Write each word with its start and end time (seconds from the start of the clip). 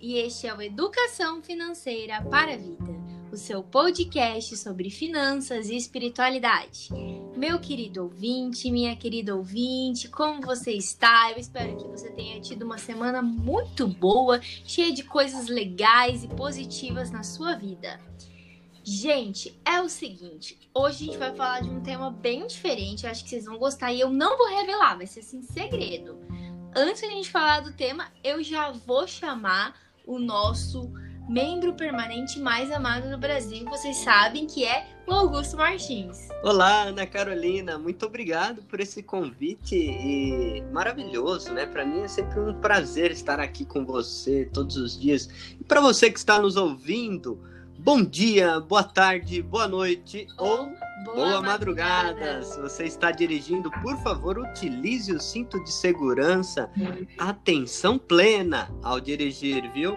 e 0.00 0.16
este 0.18 0.46
é 0.46 0.54
o 0.54 0.62
Educação 0.62 1.42
Financeira 1.42 2.22
para 2.22 2.54
a 2.54 2.56
Vida, 2.56 2.94
o 3.32 3.36
seu 3.36 3.62
podcast 3.62 4.56
sobre 4.56 4.90
finanças 4.90 5.68
e 5.68 5.76
espiritualidade. 5.76 6.88
Meu 7.36 7.58
querido 7.58 8.04
ouvinte, 8.04 8.70
minha 8.70 8.94
querida 8.96 9.34
ouvinte, 9.34 10.08
como 10.08 10.40
você 10.40 10.72
está? 10.72 11.32
Eu 11.32 11.38
espero 11.38 11.76
que 11.76 11.88
você 11.88 12.10
tenha 12.10 12.40
tido 12.40 12.62
uma 12.62 12.78
semana 12.78 13.20
muito 13.20 13.86
boa, 13.88 14.40
cheia 14.42 14.92
de 14.92 15.02
coisas 15.02 15.48
legais 15.48 16.22
e 16.22 16.28
positivas 16.28 17.10
na 17.10 17.22
sua 17.24 17.56
vida. 17.56 18.00
Gente, 18.84 19.60
é 19.64 19.80
o 19.82 19.88
seguinte, 19.88 20.58
hoje 20.72 21.02
a 21.02 21.06
gente 21.06 21.18
vai 21.18 21.34
falar 21.34 21.60
de 21.60 21.68
um 21.68 21.82
tema 21.82 22.10
bem 22.10 22.46
diferente, 22.46 23.04
eu 23.04 23.10
acho 23.10 23.22
que 23.22 23.30
vocês 23.30 23.44
vão 23.44 23.58
gostar 23.58 23.92
e 23.92 24.00
eu 24.00 24.10
não 24.10 24.38
vou 24.38 24.48
revelar, 24.48 24.96
vai 24.96 25.06
ser 25.06 25.20
assim 25.20 25.42
segredo. 25.42 26.18
Antes 26.74 27.00
de 27.00 27.06
a 27.06 27.10
gente 27.10 27.30
falar 27.30 27.60
do 27.60 27.72
tema, 27.72 28.10
eu 28.22 28.42
já 28.42 28.70
vou 28.70 29.06
chamar 29.06 29.87
o 30.08 30.18
nosso 30.18 30.90
membro 31.28 31.74
permanente 31.74 32.40
mais 32.40 32.72
amado 32.72 33.10
do 33.10 33.18
Brasil, 33.18 33.66
vocês 33.66 33.98
sabem 33.98 34.46
que 34.46 34.64
é 34.64 34.86
o 35.06 35.12
Augusto 35.12 35.58
Martins. 35.58 36.30
Olá, 36.42 36.84
Ana 36.84 37.06
Carolina, 37.06 37.78
muito 37.78 38.06
obrigado 38.06 38.62
por 38.62 38.80
esse 38.80 39.02
convite 39.02 39.76
e 39.76 40.62
maravilhoso, 40.72 41.52
né? 41.52 41.66
Para 41.66 41.84
mim 41.84 42.00
é 42.00 42.08
sempre 42.08 42.40
um 42.40 42.54
prazer 42.54 43.10
estar 43.10 43.38
aqui 43.38 43.66
com 43.66 43.84
você 43.84 44.48
todos 44.50 44.78
os 44.78 44.98
dias. 44.98 45.28
E 45.60 45.64
para 45.64 45.82
você 45.82 46.10
que 46.10 46.18
está 46.18 46.40
nos 46.40 46.56
ouvindo, 46.56 47.38
bom 47.78 48.02
dia, 48.02 48.60
boa 48.60 48.82
tarde, 48.82 49.40
boa 49.40 49.68
noite 49.68 50.26
ou 50.36 50.66
boa, 51.04 51.14
boa 51.14 51.40
madrugada. 51.40 52.20
madrugada. 52.20 52.42
Se 52.42 52.60
você 52.60 52.84
está 52.84 53.10
dirigindo, 53.10 53.70
por 53.82 53.96
favor, 54.02 54.38
utilize 54.38 55.12
o 55.12 55.20
cinto 55.20 55.62
de 55.62 55.72
segurança. 55.72 56.70
Atenção 57.16 57.96
plena 57.96 58.70
ao 58.82 59.00
dirigir, 59.00 59.70
viu? 59.72 59.96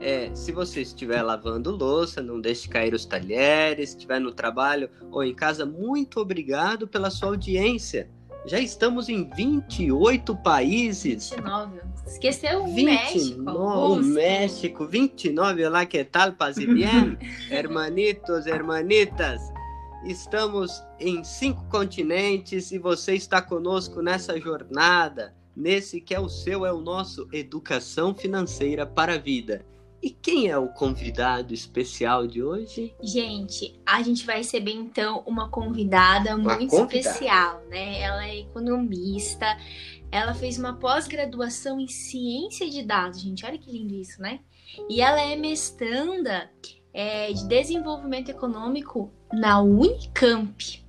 É, 0.00 0.34
se 0.34 0.50
você 0.50 0.82
estiver 0.82 1.22
lavando 1.22 1.70
louça, 1.70 2.20
não 2.22 2.40
deixe 2.40 2.68
cair 2.68 2.92
os 2.94 3.06
talheres, 3.06 3.90
estiver 3.90 4.20
no 4.20 4.32
trabalho 4.32 4.90
ou 5.10 5.22
em 5.22 5.34
casa, 5.34 5.64
muito 5.64 6.20
obrigado 6.20 6.88
pela 6.88 7.10
sua 7.10 7.28
audiência. 7.28 8.10
Já 8.46 8.60
estamos 8.60 9.08
em 9.08 9.28
28 9.30 10.36
países. 10.36 11.30
29. 11.30 11.80
Esqueceu 12.06 12.64
o 12.64 12.66
29, 12.66 12.84
México. 12.84 13.50
O 13.50 13.96
México. 13.96 14.86
29. 14.86 15.66
Olá, 15.66 15.86
que 15.86 16.04
tal? 16.04 16.32
Paz 16.32 16.58
e 16.58 16.66
bien? 16.66 17.16
Hermanitos, 17.50 18.46
hermanitas. 18.46 19.40
Estamos 20.04 20.82
em 21.00 21.24
cinco 21.24 21.64
continentes 21.70 22.70
e 22.70 22.78
você 22.78 23.14
está 23.14 23.40
conosco 23.40 24.02
nessa 24.02 24.38
jornada, 24.38 25.34
nesse 25.56 25.98
que 25.98 26.14
é 26.14 26.20
o 26.20 26.28
seu, 26.28 26.66
é 26.66 26.72
o 26.72 26.82
nosso 26.82 27.26
Educação 27.32 28.14
Financeira 28.14 28.86
para 28.86 29.14
a 29.14 29.18
Vida. 29.18 29.64
E 30.04 30.10
quem 30.10 30.50
é 30.50 30.58
o 30.58 30.68
convidado 30.68 31.54
especial 31.54 32.26
de 32.26 32.42
hoje? 32.42 32.94
Gente, 33.02 33.80
a 33.86 34.02
gente 34.02 34.26
vai 34.26 34.36
receber 34.36 34.72
então 34.72 35.22
uma 35.26 35.48
convidada 35.48 36.36
uma 36.36 36.56
muito 36.56 36.72
convidada. 36.72 36.98
especial, 36.98 37.62
né? 37.70 38.02
Ela 38.02 38.28
é 38.28 38.40
economista, 38.40 39.46
ela 40.12 40.34
fez 40.34 40.58
uma 40.58 40.74
pós-graduação 40.74 41.80
em 41.80 41.88
ciência 41.88 42.68
de 42.68 42.82
dados, 42.82 43.22
gente. 43.22 43.46
Olha 43.46 43.56
que 43.56 43.72
lindo 43.72 43.94
isso, 43.94 44.20
né? 44.20 44.40
E 44.90 45.00
ela 45.00 45.22
é 45.22 45.36
mestranda 45.36 46.50
é, 46.92 47.32
de 47.32 47.48
desenvolvimento 47.48 48.28
econômico 48.28 49.10
na 49.32 49.62
Unicamp. 49.62 50.84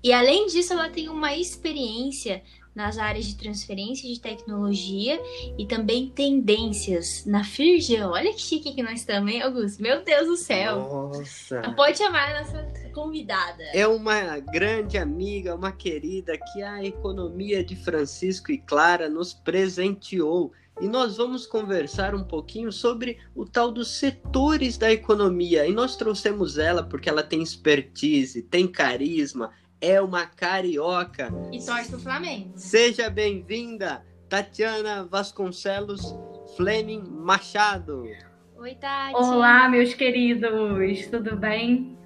E 0.00 0.12
além 0.12 0.46
disso, 0.46 0.74
ela 0.74 0.88
tem 0.88 1.08
uma 1.08 1.34
experiência 1.34 2.40
nas 2.74 2.98
áreas 2.98 3.26
de 3.26 3.36
transferência 3.36 4.08
de 4.08 4.20
tecnologia 4.20 5.20
e 5.58 5.66
também 5.66 6.08
tendências 6.08 7.24
na 7.26 7.44
Firjan. 7.44 8.08
Olha 8.08 8.32
que 8.32 8.40
chique 8.40 8.74
que 8.74 8.82
nós 8.82 9.00
estamos, 9.00 9.32
hein, 9.32 9.42
Augusto? 9.42 9.82
Meu 9.82 10.02
Deus 10.04 10.26
do 10.26 10.36
céu! 10.36 10.76
Nossa! 10.76 11.60
Pode 11.74 11.98
chamar 11.98 12.34
a 12.34 12.42
nossa 12.42 12.72
convidada. 12.92 13.62
É 13.72 13.86
uma 13.86 14.38
grande 14.38 14.98
amiga, 14.98 15.54
uma 15.54 15.72
querida 15.72 16.38
que 16.52 16.62
a 16.62 16.84
economia 16.84 17.64
de 17.64 17.76
Francisco 17.76 18.52
e 18.52 18.58
Clara 18.58 19.08
nos 19.08 19.32
presenteou. 19.32 20.52
E 20.80 20.88
nós 20.88 21.18
vamos 21.18 21.46
conversar 21.46 22.14
um 22.14 22.24
pouquinho 22.24 22.72
sobre 22.72 23.18
o 23.34 23.44
tal 23.44 23.70
dos 23.70 23.88
setores 23.98 24.78
da 24.78 24.90
economia. 24.90 25.66
E 25.66 25.72
nós 25.72 25.94
trouxemos 25.94 26.56
ela 26.56 26.82
porque 26.82 27.08
ela 27.08 27.22
tem 27.22 27.42
expertise, 27.42 28.42
tem 28.42 28.66
carisma, 28.66 29.50
é 29.80 30.00
uma 30.00 30.26
carioca. 30.26 31.32
E 31.50 31.64
torce 31.64 31.90
pro 31.90 31.98
Flamengo. 31.98 32.52
Seja 32.54 33.08
bem-vinda, 33.08 34.04
Tatiana 34.28 35.04
Vasconcelos 35.04 36.14
Fleming 36.56 37.02
Machado. 37.08 38.04
Oi, 38.58 38.74
Tati. 38.74 39.14
Olá, 39.14 39.68
meus 39.68 39.94
queridos, 39.94 41.06
tudo 41.06 41.34
bem? 41.36 41.98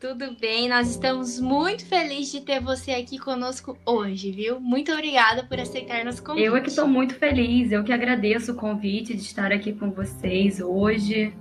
Tudo 0.00 0.36
bem, 0.40 0.68
nós 0.68 0.90
estamos 0.90 1.38
muito 1.38 1.86
felizes 1.86 2.32
de 2.32 2.40
ter 2.40 2.60
você 2.60 2.90
aqui 2.90 3.16
conosco 3.16 3.78
hoje, 3.86 4.32
viu? 4.32 4.58
Muito 4.58 4.90
obrigada 4.90 5.44
por 5.44 5.60
aceitar 5.60 6.04
nosso 6.04 6.24
convite. 6.24 6.44
Eu 6.44 6.56
é 6.56 6.60
que 6.60 6.70
estou 6.70 6.88
muito 6.88 7.14
feliz, 7.14 7.70
eu 7.70 7.84
que 7.84 7.92
agradeço 7.92 8.50
o 8.50 8.56
convite 8.56 9.14
de 9.14 9.22
estar 9.22 9.52
aqui 9.52 9.72
com 9.72 9.92
vocês 9.92 10.60
hoje. 10.60 11.32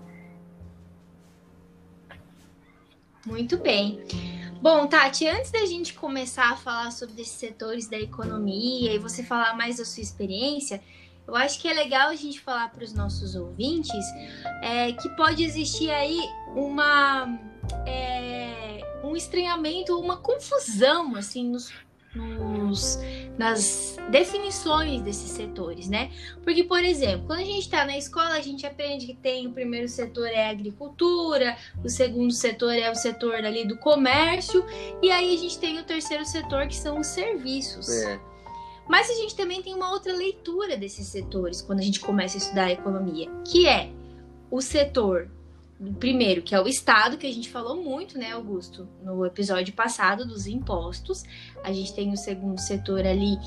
Muito 3.26 3.58
bem. 3.58 4.00
Bom, 4.62 4.88
Tati, 4.88 5.28
antes 5.28 5.52
da 5.52 5.66
gente 5.66 5.94
começar 5.94 6.52
a 6.52 6.56
falar 6.56 6.92
sobre 6.92 7.22
esses 7.22 7.34
setores 7.34 7.88
da 7.88 7.98
economia 7.98 8.94
e 8.94 9.00
você 9.00 9.24
falar 9.24 9.56
mais 9.56 9.78
da 9.78 9.86
sua 9.86 10.04
experiência, 10.04 10.82
eu 11.28 11.36
acho 11.36 11.60
que 11.60 11.68
é 11.68 11.74
legal 11.74 12.10
a 12.10 12.16
gente 12.16 12.40
falar 12.40 12.72
para 12.72 12.84
os 12.84 12.94
nossos 12.94 13.36
ouvintes 13.36 14.06
é, 14.62 14.92
que 14.92 15.10
pode 15.16 15.44
existir 15.44 15.90
aí 15.90 16.20
uma 16.56 17.40
é, 17.88 18.82
um 19.04 19.16
estranhamento, 19.16 20.00
uma 20.00 20.18
confusão 20.18 21.16
assim 21.16 21.50
nos 21.50 21.72
nos, 22.16 23.00
nas 23.38 23.98
definições 24.10 25.02
desses 25.02 25.32
setores, 25.32 25.88
né? 25.88 26.12
Porque, 26.44 26.64
por 26.64 26.84
exemplo, 26.84 27.28
quando 27.28 27.40
a 27.40 27.46
gente 27.46 27.62
está 27.62 27.86
na 27.86 27.98
escola, 27.98 28.36
a 28.36 28.42
gente 28.42 28.66
aprende 28.66 29.06
que 29.06 29.14
tem 29.14 29.48
o 29.48 29.52
primeiro 29.52 29.88
setor 29.88 30.28
é 30.28 30.48
a 30.48 30.50
agricultura, 30.50 31.58
o 31.84 31.90
segundo 31.90 32.32
setor 32.32 32.74
é 32.74 32.90
o 32.92 32.96
setor 32.96 33.36
ali 33.36 33.66
do 33.66 33.78
comércio, 33.78 34.66
e 35.02 35.10
aí 35.10 35.34
a 35.34 35.38
gente 35.38 35.58
tem 35.58 35.80
o 35.80 35.84
terceiro 35.84 36.26
setor 36.26 36.68
que 36.68 36.76
são 36.76 37.00
os 37.00 37.08
serviços. 37.08 37.90
É. 37.90 38.20
Mas 38.90 39.10
a 39.10 39.14
gente 39.14 39.36
também 39.36 39.62
tem 39.62 39.74
uma 39.74 39.92
outra 39.92 40.14
leitura 40.14 40.76
desses 40.76 41.08
setores 41.08 41.62
quando 41.62 41.80
a 41.80 41.84
gente 41.84 42.00
começa 42.00 42.36
a 42.38 42.40
estudar 42.40 42.66
a 42.66 42.72
economia, 42.72 43.30
que 43.46 43.68
é 43.68 43.90
o 44.50 44.62
setor 44.62 45.30
primeiro, 46.00 46.42
que 46.42 46.54
é 46.54 46.62
o 46.62 46.68
Estado, 46.68 47.18
que 47.18 47.26
a 47.26 47.34
gente 47.34 47.50
falou 47.50 47.82
muito, 47.82 48.18
né, 48.18 48.32
Augusto, 48.32 48.88
no 49.04 49.26
episódio 49.26 49.74
passado 49.74 50.26
dos 50.26 50.46
impostos. 50.46 51.24
A 51.64 51.72
gente 51.72 51.94
tem 51.94 52.12
o 52.12 52.18
segundo 52.18 52.60
setor 52.60 53.06
ali, 53.06 53.38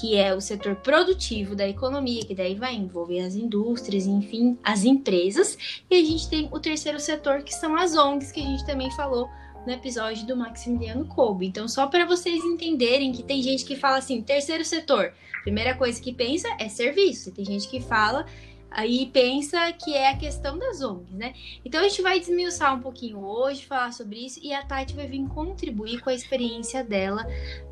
que 0.00 0.16
é 0.16 0.34
o 0.34 0.40
setor 0.40 0.76
produtivo 0.76 1.54
da 1.54 1.68
economia, 1.68 2.24
que 2.24 2.34
daí 2.34 2.54
vai 2.54 2.74
envolver 2.74 3.20
as 3.20 3.34
indústrias, 3.34 4.06
enfim, 4.06 4.58
as 4.62 4.84
empresas. 4.84 5.58
E 5.90 5.94
a 5.94 6.04
gente 6.04 6.28
tem 6.28 6.48
o 6.50 6.58
terceiro 6.58 6.98
setor, 6.98 7.42
que 7.42 7.54
são 7.54 7.76
as 7.76 7.94
ONGs, 7.94 8.32
que 8.32 8.40
a 8.40 8.44
gente 8.44 8.64
também 8.64 8.90
falou 8.92 9.28
no 9.66 9.72
episódio 9.72 10.26
do 10.26 10.36
Maximiliano 10.36 11.06
Kolbe. 11.06 11.46
Então, 11.46 11.66
só 11.68 11.86
para 11.86 12.04
vocês 12.04 12.42
entenderem 12.44 13.12
que 13.12 13.22
tem 13.22 13.42
gente 13.42 13.64
que 13.64 13.76
fala 13.76 13.98
assim, 13.98 14.20
terceiro 14.22 14.64
setor, 14.64 15.12
primeira 15.42 15.74
coisa 15.74 16.00
que 16.00 16.12
pensa 16.12 16.48
é 16.58 16.68
serviço. 16.68 17.32
Tem 17.32 17.44
gente 17.44 17.68
que 17.68 17.80
fala 17.80 18.26
aí 18.74 19.06
pensa 19.06 19.72
que 19.72 19.94
é 19.94 20.10
a 20.10 20.16
questão 20.16 20.58
das 20.58 20.82
ONGs, 20.82 21.14
né? 21.14 21.32
Então 21.64 21.80
a 21.80 21.84
gente 21.84 22.02
vai 22.02 22.18
desmiuçar 22.18 22.74
um 22.74 22.80
pouquinho 22.80 23.24
hoje, 23.24 23.64
falar 23.64 23.92
sobre 23.92 24.26
isso, 24.26 24.40
e 24.42 24.52
a 24.52 24.64
Tati 24.64 24.94
vai 24.94 25.06
vir 25.06 25.26
contribuir 25.28 26.00
com 26.00 26.10
a 26.10 26.14
experiência 26.14 26.82
dela, 26.82 27.24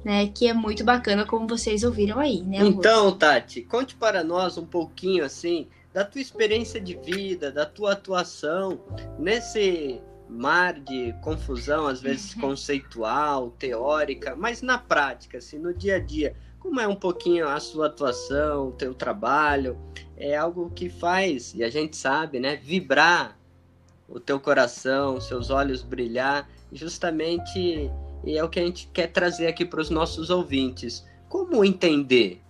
né? 0.04 0.28
Que 0.28 0.46
é 0.46 0.54
muito 0.54 0.84
bacana, 0.84 1.26
como 1.26 1.46
vocês 1.46 1.82
ouviram 1.82 2.19
aí, 2.19 2.43
né? 2.43 2.60
Augusto? 2.60 2.78
Então, 2.78 3.12
Tati, 3.19 3.62
conte 3.62 3.96
para 3.96 4.22
nós 4.22 4.56
um 4.56 4.64
pouquinho 4.64 5.25
assim 5.25 5.69
da 5.93 6.04
tua 6.04 6.22
experiência 6.22 6.81
de 6.81 6.96
vida, 6.96 7.50
da 7.50 7.66
tua 7.66 7.93
atuação 7.93 8.81
nesse 9.19 10.00
mar 10.28 10.81
de 10.81 11.12
confusão, 11.20 11.87
às 11.87 12.00
vezes 12.00 12.32
conceitual, 12.32 13.50
teórica, 13.50 14.34
mas 14.34 14.62
na 14.62 14.78
prática, 14.78 15.38
assim, 15.38 15.58
no 15.58 15.75
dia 15.75 15.96
a 15.96 15.98
dia 15.98 16.34
como 16.62 16.78
é 16.78 16.87
um 16.87 16.94
pouquinho 16.94 17.48
a 17.48 17.58
sua 17.58 17.87
atuação, 17.87 18.69
o 18.69 18.72
teu 18.72 18.94
trabalho, 18.94 19.76
é 20.22 20.36
algo 20.36 20.70
que 20.70 20.88
faz, 20.88 21.52
e 21.54 21.64
a 21.64 21.69
gente 21.69 21.96
sabe, 21.96 22.38
né, 22.38 22.54
vibrar 22.54 23.36
o 24.08 24.20
teu 24.20 24.38
coração, 24.38 25.20
seus 25.20 25.50
olhos 25.50 25.82
brilhar, 25.82 26.48
justamente 26.72 27.90
e 28.24 28.38
é 28.38 28.44
o 28.44 28.48
que 28.48 28.60
a 28.60 28.62
gente 28.62 28.88
quer 28.92 29.08
trazer 29.08 29.48
aqui 29.48 29.64
para 29.64 29.80
os 29.80 29.90
nossos 29.90 30.30
ouvintes. 30.30 31.04
Como 31.28 31.64
entender 31.64 32.40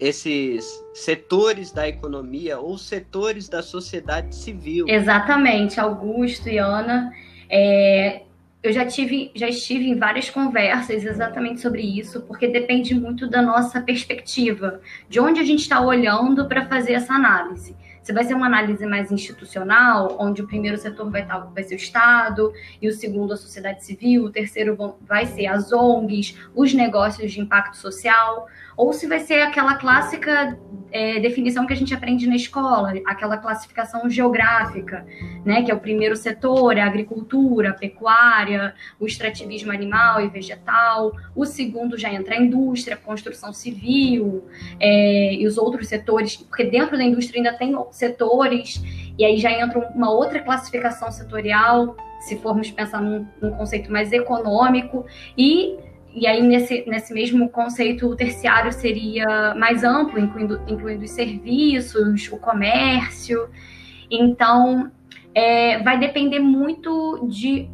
esses 0.00 0.64
setores 0.94 1.70
da 1.70 1.86
economia 1.86 2.58
ou 2.58 2.78
setores 2.78 3.48
da 3.48 3.62
sociedade 3.62 4.34
civil? 4.34 4.86
Exatamente, 4.88 5.78
Augusto 5.78 6.48
e 6.48 6.56
Ana. 6.56 7.12
É, 7.48 8.22
eu 8.62 8.72
já 8.72 8.86
tive, 8.86 9.32
já 9.34 9.48
estive 9.48 9.88
em 9.88 9.98
várias 9.98 10.30
conversas 10.30 11.04
exatamente 11.04 11.60
sobre 11.60 11.82
isso, 11.82 12.22
porque 12.22 12.46
depende 12.46 12.94
muito 12.94 13.28
da 13.28 13.42
nossa 13.42 13.80
perspectiva, 13.80 14.80
de 15.08 15.18
onde 15.18 15.40
a 15.40 15.44
gente 15.44 15.60
está 15.60 15.80
olhando 15.80 16.46
para 16.46 16.66
fazer 16.66 16.92
essa 16.92 17.12
análise. 17.12 17.76
Se 18.02 18.12
vai 18.12 18.24
ser 18.24 18.34
uma 18.34 18.46
análise 18.46 18.84
mais 18.84 19.12
institucional, 19.12 20.16
onde 20.18 20.42
o 20.42 20.46
primeiro 20.46 20.76
setor 20.76 21.08
vai, 21.10 21.22
estar, 21.22 21.38
vai 21.38 21.62
ser 21.62 21.74
o 21.74 21.76
Estado, 21.76 22.52
e 22.80 22.88
o 22.88 22.92
segundo 22.92 23.32
a 23.32 23.36
sociedade 23.36 23.84
civil, 23.84 24.24
o 24.24 24.30
terceiro 24.30 24.96
vai 25.00 25.26
ser 25.26 25.46
as 25.46 25.72
ONGs, 25.72 26.36
os 26.54 26.74
negócios 26.74 27.30
de 27.32 27.40
impacto 27.40 27.76
social, 27.76 28.46
ou 28.76 28.92
se 28.92 29.06
vai 29.06 29.20
ser 29.20 29.42
aquela 29.42 29.74
clássica 29.74 30.58
é, 30.92 31.18
definição 31.18 31.66
que 31.66 31.72
a 31.72 31.76
gente 31.76 31.94
aprende 31.94 32.26
na 32.26 32.36
escola, 32.36 32.92
aquela 33.06 33.38
classificação 33.38 34.08
geográfica, 34.10 35.06
né, 35.44 35.62
que 35.62 35.70
é 35.70 35.74
o 35.74 35.80
primeiro 35.80 36.14
setor, 36.14 36.76
é 36.76 36.82
a 36.82 36.86
agricultura, 36.86 37.70
a 37.70 37.72
pecuária, 37.74 38.74
o 39.00 39.06
extrativismo 39.06 39.72
animal 39.72 40.20
e 40.20 40.28
vegetal, 40.28 41.12
o 41.34 41.46
segundo 41.46 41.96
já 41.96 42.12
entra 42.12 42.34
a 42.34 42.38
indústria, 42.38 42.94
a 42.94 42.98
construção 42.98 43.52
civil 43.52 44.44
é, 44.78 45.34
e 45.34 45.46
os 45.46 45.56
outros 45.56 45.88
setores, 45.88 46.36
porque 46.36 46.64
dentro 46.64 46.96
da 46.96 47.02
indústria 47.02 47.38
ainda 47.38 47.56
tem 47.56 47.74
setores, 47.90 48.82
e 49.18 49.24
aí 49.24 49.38
já 49.38 49.50
entra 49.50 49.78
uma 49.94 50.10
outra 50.10 50.40
classificação 50.40 51.10
setorial, 51.10 51.96
se 52.20 52.36
formos 52.38 52.70
pensar 52.70 53.00
num, 53.00 53.26
num 53.40 53.52
conceito 53.52 53.90
mais 53.90 54.12
econômico, 54.12 55.06
e 55.36 55.78
e 56.14 56.26
aí, 56.26 56.42
nesse, 56.42 56.84
nesse 56.86 57.14
mesmo 57.14 57.48
conceito, 57.48 58.06
o 58.06 58.14
terciário 58.14 58.70
seria 58.70 59.54
mais 59.54 59.82
amplo, 59.82 60.18
incluindo, 60.18 60.60
incluindo 60.68 61.04
os 61.04 61.10
serviços, 61.10 62.30
o 62.30 62.36
comércio. 62.36 63.48
Então, 64.10 64.90
é, 65.34 65.82
vai 65.82 65.98
depender 65.98 66.38
muito 66.38 67.26
de, 67.28 67.66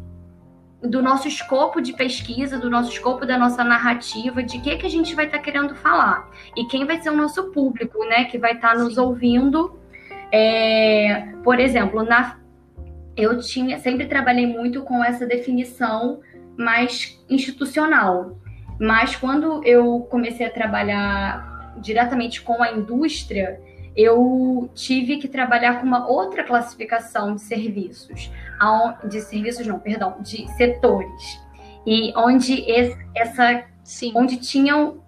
do 0.81 1.01
nosso 1.01 1.27
escopo 1.27 1.81
de 1.81 1.91
pesquisa, 1.91 2.57
do 2.57 2.69
nosso 2.69 2.91
escopo 2.91 3.25
da 3.25 3.37
nossa 3.37 3.61
narrativa, 3.61 4.41
de 4.41 4.59
que, 4.59 4.77
que 4.77 4.85
a 4.85 4.89
gente 4.89 5.13
vai 5.15 5.25
estar 5.25 5.39
tá 5.39 5.43
querendo 5.43 5.75
falar. 5.75 6.29
E 6.55 6.65
quem 6.67 6.85
vai 6.85 7.01
ser 7.01 7.09
o 7.09 7.17
nosso 7.17 7.51
público, 7.51 8.05
né, 8.05 8.23
que 8.25 8.37
vai 8.37 8.53
estar 8.53 8.73
tá 8.73 8.79
nos 8.79 8.97
ouvindo. 8.97 9.77
É, 10.31 11.33
por 11.43 11.59
exemplo, 11.59 12.03
na, 12.03 12.39
eu 13.17 13.37
tinha 13.39 13.79
sempre 13.79 14.05
trabalhei 14.05 14.47
muito 14.47 14.81
com 14.83 15.03
essa 15.03 15.25
definição 15.25 16.21
mais 16.59 17.17
institucional. 17.29 18.37
Mas 18.77 19.15
quando 19.15 19.63
eu 19.65 20.01
comecei 20.11 20.45
a 20.45 20.49
trabalhar 20.49 21.73
diretamente 21.77 22.41
com 22.41 22.61
a 22.61 22.71
indústria, 22.71 23.61
eu 23.95 24.69
tive 24.75 25.17
que 25.17 25.27
trabalhar 25.27 25.79
com 25.79 25.87
uma 25.87 26.07
outra 26.07 26.43
classificação 26.43 27.35
de 27.35 27.41
serviços, 27.41 28.29
de 29.09 29.21
serviços 29.21 29.65
não, 29.65 29.79
perdão, 29.79 30.17
de 30.21 30.47
setores. 30.55 31.39
E 31.85 32.13
onde 32.15 32.65
essa 33.15 33.63
Sim. 33.83 34.11
onde 34.15 34.37
tinham, 34.37 35.01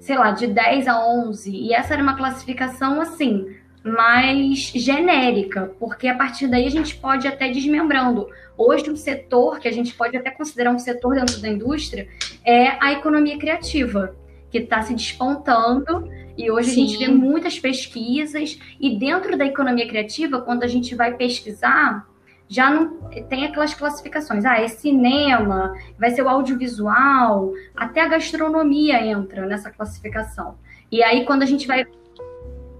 sei 0.00 0.16
lá, 0.16 0.30
de 0.30 0.46
10 0.46 0.88
a 0.88 1.06
11, 1.06 1.50
e 1.50 1.74
essa 1.74 1.92
era 1.92 2.02
uma 2.02 2.16
classificação 2.16 3.00
assim, 3.00 3.46
mais 3.84 4.58
genérica, 4.74 5.72
porque 5.78 6.08
a 6.08 6.14
partir 6.16 6.46
daí 6.46 6.66
a 6.66 6.70
gente 6.70 6.96
pode 6.96 7.28
até 7.28 7.50
desmembrando. 7.50 8.26
Hoje, 8.56 8.90
um 8.90 8.96
setor 8.96 9.58
que 9.58 9.66
a 9.66 9.72
gente 9.72 9.94
pode 9.94 10.16
até 10.16 10.30
considerar 10.30 10.70
um 10.70 10.78
setor 10.78 11.16
dentro 11.16 11.40
da 11.40 11.48
indústria 11.48 12.08
é 12.44 12.76
a 12.80 12.92
economia 12.92 13.38
criativa, 13.38 14.14
que 14.50 14.58
está 14.58 14.82
se 14.82 14.94
despontando. 14.94 16.08
E 16.36 16.50
hoje 16.50 16.70
Sim. 16.70 16.84
a 16.84 16.86
gente 16.86 16.98
vê 16.98 17.08
muitas 17.08 17.58
pesquisas, 17.58 18.58
e 18.80 18.98
dentro 18.98 19.36
da 19.36 19.44
economia 19.44 19.88
criativa, 19.88 20.40
quando 20.40 20.62
a 20.62 20.68
gente 20.68 20.94
vai 20.94 21.14
pesquisar, 21.14 22.06
já 22.48 22.70
não 22.70 22.98
tem 23.28 23.44
aquelas 23.44 23.74
classificações. 23.74 24.44
Ah, 24.44 24.60
é 24.60 24.68
cinema, 24.68 25.72
vai 25.98 26.10
ser 26.10 26.22
o 26.22 26.28
audiovisual, 26.28 27.52
até 27.74 28.00
a 28.00 28.08
gastronomia 28.08 29.04
entra 29.04 29.46
nessa 29.46 29.70
classificação. 29.70 30.56
E 30.90 31.02
aí, 31.02 31.24
quando 31.24 31.42
a 31.42 31.46
gente 31.46 31.66
vai. 31.66 31.86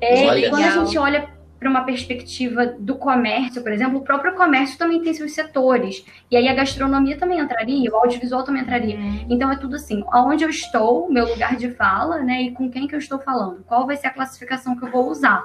É, 0.01 0.49
quando 0.51 0.65
a 0.65 0.71
gente 0.71 0.99
olha 0.99 1.29
para 1.65 1.71
uma 1.71 1.85
perspectiva 1.85 2.67
do 2.67 2.97
comércio, 2.97 3.63
por 3.63 3.73
exemplo, 3.73 3.99
o 3.99 4.03
próprio 4.03 4.35
comércio 4.35 4.77
também 4.77 5.03
tem 5.03 5.15
seus 5.15 5.33
setores. 5.33 6.05
E 6.31 6.37
aí 6.37 6.47
a 6.47 6.53
gastronomia 6.53 7.17
também 7.17 7.41
entraria, 7.41 7.91
o 7.91 7.97
audiovisual 7.97 8.45
também 8.45 8.61
entraria. 8.61 8.99
Uhum. 8.99 9.27
Então 9.31 9.51
é 9.51 9.57
tudo 9.57 9.77
assim, 9.77 10.05
aonde 10.09 10.45
eu 10.45 10.51
estou, 10.51 11.11
meu 11.11 11.27
lugar 11.27 11.57
de 11.57 11.71
fala, 11.71 12.19
né? 12.19 12.43
E 12.43 12.51
com 12.51 12.71
quem 12.71 12.87
que 12.87 12.95
eu 12.95 12.99
estou 12.99 13.19
falando? 13.19 13.65
Qual 13.67 13.87
vai 13.87 13.97
ser 13.97 14.09
a 14.09 14.11
classificação 14.11 14.77
que 14.77 14.85
eu 14.85 14.91
vou 14.91 15.09
usar? 15.09 15.43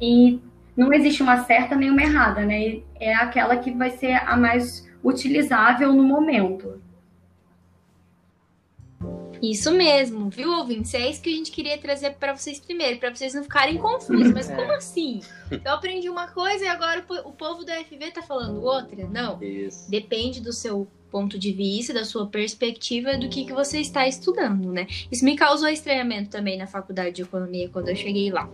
E 0.00 0.40
não 0.76 0.92
existe 0.92 1.22
uma 1.22 1.44
certa 1.44 1.76
nem 1.76 1.90
uma 1.90 2.02
errada, 2.02 2.44
né? 2.44 2.80
É 2.98 3.14
aquela 3.14 3.56
que 3.56 3.70
vai 3.70 3.90
ser 3.90 4.14
a 4.14 4.36
mais 4.36 4.84
utilizável 5.04 5.92
no 5.92 6.02
momento. 6.02 6.82
Isso 9.50 9.70
mesmo, 9.72 10.30
viu, 10.30 10.50
ouvintes? 10.50 10.94
É 10.94 11.10
isso 11.10 11.20
que 11.20 11.28
a 11.28 11.36
gente 11.36 11.50
queria 11.50 11.76
trazer 11.76 12.12
para 12.12 12.34
vocês 12.34 12.58
primeiro, 12.58 12.98
para 12.98 13.14
vocês 13.14 13.34
não 13.34 13.42
ficarem 13.42 13.76
confusos. 13.76 14.32
Mas 14.32 14.48
como 14.48 14.72
é. 14.72 14.76
assim? 14.76 15.20
Eu 15.50 15.72
aprendi 15.72 16.08
uma 16.08 16.28
coisa 16.28 16.64
e 16.64 16.68
agora 16.68 17.04
o 17.24 17.32
povo 17.32 17.64
da 17.64 17.74
FV 17.84 18.10
tá 18.12 18.22
falando 18.22 18.62
outra? 18.62 19.06
Não. 19.06 19.42
Isso. 19.42 19.90
Depende 19.90 20.40
do 20.40 20.52
seu 20.52 20.88
ponto 21.10 21.38
de 21.38 21.52
vista, 21.52 21.92
da 21.92 22.04
sua 22.04 22.26
perspectiva, 22.26 23.16
do 23.16 23.28
que, 23.28 23.44
que 23.44 23.52
você 23.52 23.80
está 23.80 24.08
estudando, 24.08 24.72
né? 24.72 24.86
Isso 25.12 25.24
me 25.24 25.36
causou 25.36 25.68
estranhamento 25.68 26.30
também 26.30 26.58
na 26.58 26.66
faculdade 26.66 27.16
de 27.16 27.22
economia 27.22 27.68
quando 27.68 27.88
eu 27.88 27.96
cheguei 27.96 28.30
lá. 28.30 28.50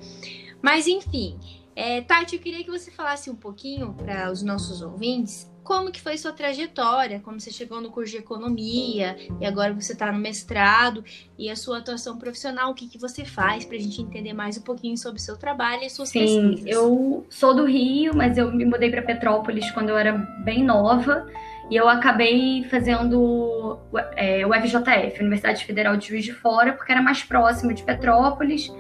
Mas 0.61 0.87
enfim, 0.87 1.39
é, 1.75 2.03
Tati, 2.03 2.37
eu 2.37 2.43
queria 2.43 2.63
que 2.63 2.71
você 2.71 2.91
falasse 2.91 3.31
um 3.31 3.35
pouquinho 3.35 3.95
para 3.95 4.31
os 4.31 4.43
nossos 4.43 4.83
ouvintes 4.83 5.50
como 5.63 5.91
que 5.91 6.01
foi 6.01 6.17
sua 6.17 6.33
trajetória, 6.33 7.21
como 7.21 7.39
você 7.39 7.51
chegou 7.51 7.81
no 7.81 7.91
curso 7.91 8.13
de 8.13 8.19
economia 8.19 9.17
e 9.41 9.47
agora 9.47 9.73
você 9.73 9.93
está 9.93 10.11
no 10.11 10.19
mestrado 10.19 11.05
e 11.39 11.51
a 11.51 11.57
sua 11.57 11.79
atuação 11.79 12.19
profissional, 12.19 12.71
o 12.71 12.75
que, 12.75 12.89
que 12.89 12.99
você 12.99 13.25
faz 13.25 13.65
para 13.65 13.77
a 13.77 13.81
gente 13.81 14.01
entender 14.01 14.33
mais 14.33 14.59
um 14.59 14.63
pouquinho 14.63 14.97
sobre 14.97 15.21
o 15.21 15.23
seu 15.23 15.37
trabalho 15.37 15.83
e 15.83 15.91
suas 15.91 16.09
Sim, 16.09 16.51
pesquisas. 16.53 16.67
eu 16.67 17.27
sou 17.29 17.55
do 17.55 17.65
Rio, 17.65 18.15
mas 18.15 18.39
eu 18.39 18.51
me 18.53 18.65
mudei 18.65 18.91
para 18.91 19.03
Petrópolis 19.03 19.71
quando 19.71 19.91
eu 19.91 19.99
era 19.99 20.13
bem 20.45 20.65
nova 20.65 21.27
e 21.71 21.77
eu 21.77 21.89
acabei 21.89 22.65
fazendo 22.65 23.79
é, 24.17 24.45
o 24.45 24.53
FJF, 24.53 25.21
Universidade 25.21 25.65
Federal 25.65 25.97
de 25.97 26.09
Juiz 26.09 26.25
de 26.25 26.33
Fora, 26.33 26.73
porque 26.73 26.91
era 26.91 27.01
mais 27.01 27.23
próximo 27.23 27.73
de 27.73 27.85
Petrópolis. 27.85 28.73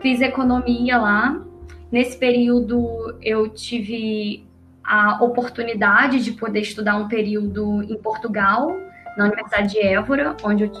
Fiz 0.00 0.20
economia 0.20 0.98
lá. 0.98 1.40
Nesse 1.90 2.18
período 2.18 3.16
eu 3.22 3.48
tive 3.48 4.44
a 4.86 5.22
oportunidade 5.22 6.22
de 6.22 6.32
poder 6.32 6.60
estudar 6.60 6.96
um 6.96 7.08
período 7.08 7.82
em 7.82 7.96
Portugal, 7.96 8.76
na 9.16 9.24
Universidade 9.24 9.72
de 9.72 9.80
Évora, 9.80 10.36
onde 10.44 10.64
eu, 10.64 10.72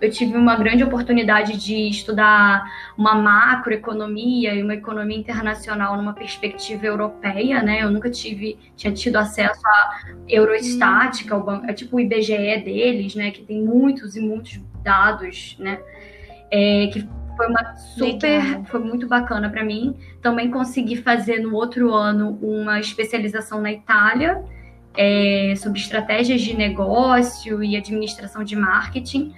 eu 0.00 0.10
tive 0.10 0.36
uma 0.36 0.56
grande 0.56 0.84
oportunidade 0.84 1.56
de 1.56 1.88
estudar 1.88 2.64
uma 2.96 3.14
macroeconomia 3.14 4.54
e 4.54 4.62
uma 4.62 4.74
economia 4.74 5.16
internacional 5.16 5.96
numa 5.96 6.12
perspectiva 6.12 6.86
europeia, 6.86 7.62
né? 7.62 7.82
Eu 7.82 7.90
nunca 7.90 8.10
tive, 8.10 8.58
tinha 8.76 8.92
tido 8.92 9.16
acesso 9.16 9.66
à 9.66 10.02
Eurostat, 10.28 11.26
hum. 11.32 11.62
é 11.66 11.72
tipo 11.72 11.96
o 11.96 12.00
IBGE 12.00 12.62
deles, 12.64 13.14
né? 13.14 13.30
Que 13.30 13.42
tem 13.42 13.60
muitos 13.62 14.16
e 14.16 14.20
muitos 14.20 14.60
dados, 14.82 15.56
né? 15.58 15.80
É, 16.50 16.88
que 16.92 17.08
foi 17.36 17.46
uma 17.46 17.76
super, 17.76 18.42
Legal. 18.42 18.64
foi 18.64 18.80
muito 18.80 19.06
bacana 19.06 19.50
para 19.50 19.64
mim. 19.64 19.94
Também 20.22 20.50
consegui 20.50 20.96
fazer 20.96 21.38
no 21.40 21.54
outro 21.54 21.92
ano 21.92 22.38
uma 22.40 22.80
especialização 22.80 23.60
na 23.60 23.72
Itália 23.72 24.42
é, 24.96 25.54
sobre 25.56 25.78
estratégias 25.78 26.40
de 26.40 26.56
negócio 26.56 27.62
e 27.62 27.76
administração 27.76 28.42
de 28.42 28.56
marketing, 28.56 29.34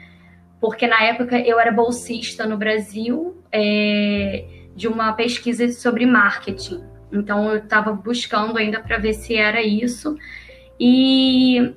porque 0.61 0.87
na 0.87 1.03
época 1.03 1.39
eu 1.39 1.59
era 1.59 1.73
bolsista 1.73 2.47
no 2.47 2.57
Brasil 2.57 3.37
é, 3.51 4.45
de 4.75 4.87
uma 4.87 5.13
pesquisa 5.13 5.69
sobre 5.73 6.07
marketing. 6.07 6.83
Então 7.13 7.51
eu 7.51 7.59
estava 7.59 7.93
buscando 7.93 8.57
ainda 8.59 8.81
para 8.81 8.99
ver 8.99 9.15
se 9.15 9.35
era 9.35 9.63
isso. 9.63 10.17
E 10.79 11.75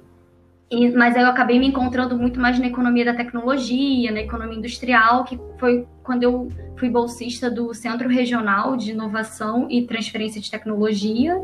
e, 0.72 0.90
mas 0.92 1.18
aí 1.18 1.24
eu 1.24 1.28
acabei 1.28 1.60
me 1.60 1.68
encontrando 1.68 2.18
muito 2.18 2.40
mais 2.40 2.58
na 2.58 2.68
economia 2.68 3.04
da 3.04 3.14
tecnologia, 3.14 4.10
na 4.10 4.22
economia 4.22 4.58
industrial, 4.58 5.26
que 5.26 5.38
foi 5.60 5.86
quando 6.02 6.24
eu 6.24 6.48
fui 6.78 6.90
bolsista 6.90 7.52
do 7.52 7.74
Centro 7.74 8.08
Regional 8.08 8.78
de 8.78 8.92
Inovação 8.92 9.68
e 9.70 9.86
Transferência 9.86 10.40
de 10.40 10.50
Tecnologia, 10.50 11.38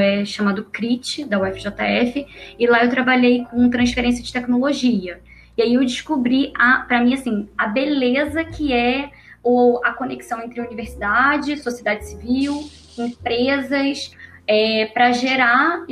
é 0.00 0.24
chamado 0.24 0.64
CRIT, 0.64 1.26
da 1.26 1.38
UFJF, 1.38 2.26
e 2.58 2.66
lá 2.66 2.82
eu 2.82 2.90
trabalhei 2.90 3.44
com 3.44 3.68
transferência 3.68 4.24
de 4.24 4.32
tecnologia. 4.32 5.20
E 5.56 5.62
aí 5.62 5.74
eu 5.74 5.80
descobri, 5.82 6.52
para 6.88 7.02
mim, 7.02 7.14
assim, 7.14 7.48
a 7.56 7.66
beleza 7.66 8.42
que 8.42 8.72
é 8.72 9.10
o, 9.42 9.80
a 9.84 9.92
conexão 9.92 10.42
entre 10.42 10.60
universidade, 10.60 11.56
sociedade 11.58 12.06
civil, 12.06 12.68
empresas, 12.98 14.10
é, 14.46 14.86
para 14.86 15.12
gerar, 15.12 15.84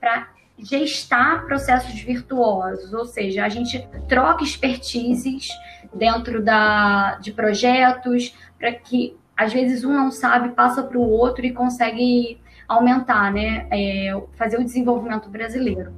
para 0.00 0.31
gestar 0.62 1.44
processos 1.46 2.00
virtuosos, 2.00 2.92
ou 2.92 3.04
seja, 3.04 3.44
a 3.44 3.48
gente 3.48 3.86
troca 4.08 4.44
expertises 4.44 5.48
dentro 5.92 6.42
da, 6.42 7.16
de 7.16 7.32
projetos 7.32 8.34
para 8.58 8.72
que 8.72 9.16
às 9.36 9.52
vezes 9.52 9.84
um 9.84 9.92
não 9.92 10.10
sabe, 10.10 10.50
passa 10.50 10.82
para 10.82 10.98
o 10.98 11.08
outro 11.08 11.44
e 11.44 11.52
consegue 11.52 12.40
aumentar, 12.68 13.32
né, 13.32 13.66
é, 13.70 14.22
fazer 14.34 14.58
o 14.58 14.64
desenvolvimento 14.64 15.28
brasileiro. 15.28 15.92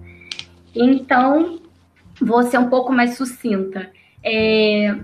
Então, 0.74 1.60
vou 2.20 2.42
ser 2.42 2.58
um 2.58 2.68
pouco 2.68 2.92
mais 2.92 3.16
sucinta. 3.16 3.90
É, 4.22 4.94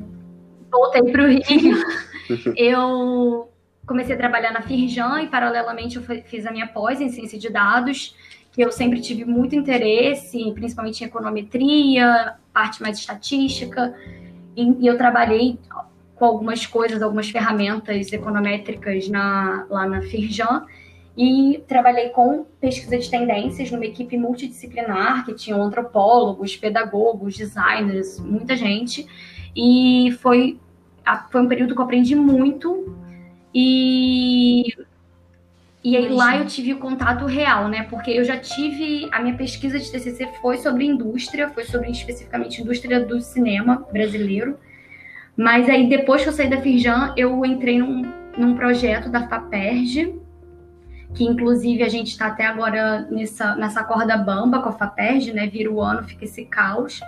voltei 0.71 1.03
para 1.13 1.23
o 1.23 1.27
Rio. 1.29 1.77
eu 2.57 3.51
comecei 3.87 4.15
a 4.15 4.19
trabalhar 4.19 4.53
na 4.53 4.63
Firjan 4.63 5.23
e, 5.23 5.29
paralelamente, 5.29 5.97
eu 5.97 6.03
fiz 6.25 6.47
a 6.47 6.51
minha 6.51 6.67
pós 6.67 7.01
em 7.01 7.09
ciência 7.09 7.39
de 7.39 7.51
dados, 7.51 8.17
que 8.53 8.63
eu 8.63 8.73
sempre 8.73 9.01
tive 9.01 9.25
muito 9.25 9.55
interesse, 9.55 10.53
principalmente 10.53 11.03
em 11.03 11.07
econometria, 11.07 12.35
parte 12.53 12.83
mais 12.83 12.99
estatística, 12.99 13.95
e, 14.57 14.87
eu 14.87 14.99
trabalhei 14.99 15.59
com 16.17 16.25
algumas 16.25 16.67
coisas, 16.67 17.01
algumas 17.01 17.31
ferramentas 17.31 18.13
econométricas 18.13 19.09
na, 19.09 19.67
lá 19.71 19.87
na 19.87 20.03
Firjan, 20.03 20.67
e 21.17 21.63
trabalhei 21.67 22.11
com 22.11 22.45
pesquisa 22.61 22.99
de 22.99 23.11
tendências 23.11 23.71
numa 23.71 23.85
equipe 23.85 24.17
multidisciplinar, 24.17 25.25
que 25.25 25.35
tinha 25.35 25.57
antropólogos, 25.57 26.57
pedagogos, 26.57 27.37
designers, 27.37 28.19
muita 28.19 28.57
gente, 28.57 29.07
e 29.55 30.17
foi, 30.21 30.59
foi 31.31 31.41
um 31.41 31.49
período 31.49 31.75
que 31.75 31.81
eu 31.81 31.85
aprendi 31.85 32.15
muito, 32.15 32.97
e 33.55 34.75
e 35.83 35.97
aí 35.97 36.09
lá 36.09 36.37
eu 36.37 36.47
tive 36.47 36.75
o 36.75 36.79
contato 36.79 37.25
real, 37.25 37.67
né? 37.69 37.87
Porque 37.89 38.11
eu 38.11 38.23
já 38.23 38.37
tive 38.37 39.09
a 39.11 39.21
minha 39.21 39.35
pesquisa 39.35 39.79
de 39.79 39.91
TCC 39.91 40.29
foi 40.43 40.59
sobre 40.59 40.85
indústria, 40.85 41.49
foi 41.49 41.65
sobre 41.65 41.91
especificamente 41.91 42.61
indústria 42.61 43.01
do 43.01 43.21
cinema 43.21 43.87
brasileiro. 43.91 44.59
Mas 45.35 45.71
aí 45.71 45.89
depois 45.89 46.23
que 46.23 46.29
eu 46.29 46.35
saí 46.35 46.51
da 46.51 46.61
Firjan, 46.61 47.15
eu 47.17 47.43
entrei 47.47 47.79
num, 47.79 48.03
num 48.37 48.55
projeto 48.55 49.09
da 49.09 49.27
FAPERJ, 49.27 50.21
que 51.15 51.25
inclusive 51.25 51.83
a 51.83 51.89
gente 51.89 52.09
está 52.09 52.27
até 52.27 52.45
agora 52.45 53.09
nessa, 53.11 53.57
nessa 53.57 53.83
corda 53.83 54.19
bamba 54.19 54.61
com 54.61 54.69
a 54.69 54.73
FAPERJ, 54.73 55.33
né? 55.33 55.47
Vira 55.47 55.71
o 55.71 55.81
ano, 55.81 56.05
fica 56.05 56.27
esse 56.27 56.45
caos. 56.45 57.01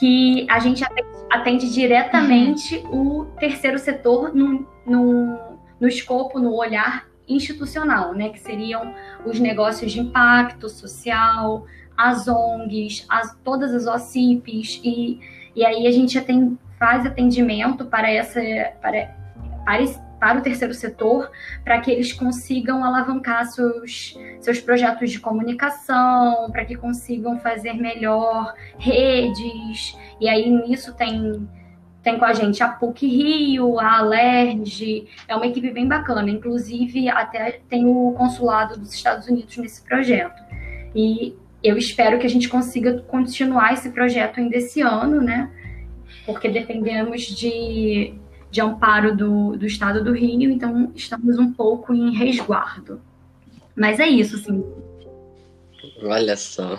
Que 0.00 0.46
a 0.48 0.58
gente 0.58 0.82
atende, 0.82 1.08
atende 1.30 1.72
diretamente 1.72 2.76
uhum. 2.78 3.20
o 3.20 3.24
terceiro 3.38 3.78
setor 3.78 4.34
no, 4.34 4.66
no, 4.86 5.38
no 5.78 5.86
escopo, 5.88 6.38
no 6.38 6.54
olhar 6.54 7.04
institucional, 7.28 8.14
né, 8.14 8.28
que 8.30 8.38
seriam 8.38 8.94
os 9.24 9.40
negócios 9.40 9.92
de 9.92 10.00
impacto 10.00 10.68
social, 10.68 11.66
as 11.96 12.28
ONGs, 12.28 13.06
as, 13.08 13.36
todas 13.42 13.72
as 13.74 13.86
OCIPs, 13.86 14.80
e, 14.84 15.20
e 15.54 15.64
aí 15.64 15.86
a 15.86 15.90
gente 15.90 16.20
tem, 16.20 16.58
faz 16.78 17.06
atendimento 17.06 17.86
para, 17.86 18.10
essa, 18.10 18.40
para, 18.80 19.16
para, 19.64 19.84
para 20.20 20.38
o 20.38 20.42
terceiro 20.42 20.74
setor, 20.74 21.30
para 21.64 21.80
que 21.80 21.90
eles 21.90 22.12
consigam 22.12 22.84
alavancar 22.84 23.46
seus, 23.46 24.18
seus 24.40 24.60
projetos 24.60 25.10
de 25.10 25.18
comunicação, 25.18 26.50
para 26.50 26.64
que 26.64 26.76
consigam 26.76 27.38
fazer 27.38 27.72
melhor 27.74 28.54
redes, 28.78 29.96
e 30.20 30.28
aí 30.28 30.50
nisso 30.50 30.94
tem 30.94 31.48
tem 32.06 32.20
com 32.20 32.24
a 32.24 32.32
gente 32.32 32.62
a 32.62 32.68
PUC 32.68 33.04
Rio, 33.04 33.80
a 33.80 33.98
Alerj, 33.98 35.08
é 35.26 35.34
uma 35.34 35.44
equipe 35.44 35.72
bem 35.72 35.88
bacana. 35.88 36.30
Inclusive, 36.30 37.08
até 37.08 37.58
tem 37.68 37.84
o 37.84 38.12
consulado 38.12 38.78
dos 38.78 38.94
Estados 38.94 39.26
Unidos 39.26 39.56
nesse 39.56 39.82
projeto. 39.82 40.40
E 40.94 41.34
eu 41.64 41.76
espero 41.76 42.16
que 42.20 42.24
a 42.24 42.30
gente 42.30 42.48
consiga 42.48 43.00
continuar 43.08 43.72
esse 43.72 43.90
projeto 43.90 44.38
ainda 44.38 44.56
esse 44.56 44.80
ano, 44.82 45.20
né? 45.20 45.50
Porque 46.24 46.48
dependemos 46.48 47.22
de, 47.22 48.14
de 48.52 48.60
amparo 48.60 49.16
do, 49.16 49.56
do 49.56 49.66
Estado 49.66 50.04
do 50.04 50.12
Rio, 50.12 50.48
então 50.48 50.92
estamos 50.94 51.40
um 51.40 51.52
pouco 51.52 51.92
em 51.92 52.16
resguardo. 52.16 53.00
Mas 53.74 53.98
é 53.98 54.06
isso, 54.06 54.38
sim. 54.38 54.64
Olha 56.04 56.36
só. 56.36 56.78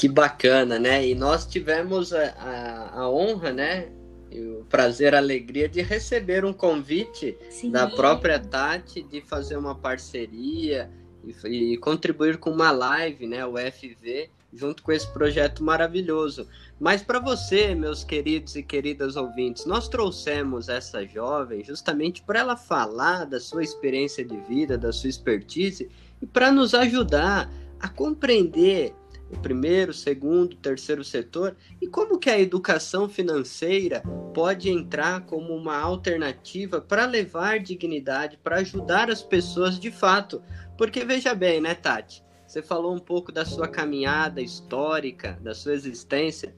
Que 0.00 0.08
bacana, 0.08 0.78
né? 0.78 1.06
E 1.06 1.14
nós 1.14 1.44
tivemos 1.44 2.14
a, 2.14 2.22
a, 2.38 3.00
a 3.02 3.10
honra, 3.10 3.52
né? 3.52 3.90
E 4.30 4.40
o 4.40 4.64
prazer, 4.64 5.14
a 5.14 5.18
alegria 5.18 5.68
de 5.68 5.82
receber 5.82 6.42
um 6.42 6.54
convite 6.54 7.36
Sim. 7.50 7.70
da 7.70 7.86
própria 7.86 8.38
Tati 8.38 9.02
de 9.02 9.20
fazer 9.20 9.58
uma 9.58 9.74
parceria 9.74 10.90
e, 11.22 11.74
e, 11.74 11.76
contribuir 11.76 12.38
com 12.38 12.50
uma 12.50 12.70
live, 12.70 13.26
né? 13.26 13.44
O 13.44 13.56
FV, 13.58 14.30
junto 14.50 14.82
com 14.82 14.90
esse 14.90 15.06
projeto 15.12 15.62
maravilhoso. 15.62 16.48
Mas 16.80 17.02
para 17.02 17.18
você, 17.18 17.74
meus 17.74 18.02
queridos 18.02 18.56
e 18.56 18.62
queridas 18.62 19.16
ouvintes, 19.16 19.66
nós 19.66 19.86
trouxemos 19.86 20.70
essa 20.70 21.04
jovem 21.04 21.62
justamente 21.62 22.22
para 22.22 22.38
ela 22.38 22.56
falar 22.56 23.26
da 23.26 23.38
sua 23.38 23.62
experiência 23.62 24.24
de 24.24 24.38
vida, 24.48 24.78
da 24.78 24.94
sua 24.94 25.10
expertise 25.10 25.90
e 26.22 26.26
para 26.26 26.50
nos 26.50 26.72
ajudar 26.72 27.52
a 27.78 27.86
compreender 27.86 28.94
o 29.30 29.38
primeiro, 29.38 29.94
segundo, 29.94 30.56
terceiro 30.56 31.04
setor 31.04 31.56
e 31.80 31.86
como 31.86 32.18
que 32.18 32.28
a 32.28 32.38
educação 32.38 33.08
financeira 33.08 34.02
pode 34.34 34.68
entrar 34.68 35.20
como 35.22 35.54
uma 35.54 35.76
alternativa 35.76 36.80
para 36.80 37.06
levar 37.06 37.60
dignidade, 37.60 38.38
para 38.42 38.56
ajudar 38.56 39.10
as 39.10 39.22
pessoas 39.22 39.78
de 39.78 39.90
fato. 39.90 40.42
Porque 40.76 41.04
veja 41.04 41.34
bem, 41.34 41.60
né, 41.60 41.74
Tati? 41.74 42.24
Você 42.46 42.60
falou 42.60 42.92
um 42.92 42.98
pouco 42.98 43.30
da 43.30 43.44
sua 43.44 43.68
caminhada 43.68 44.40
histórica, 44.40 45.38
da 45.40 45.54
sua 45.54 45.72
existência. 45.72 46.52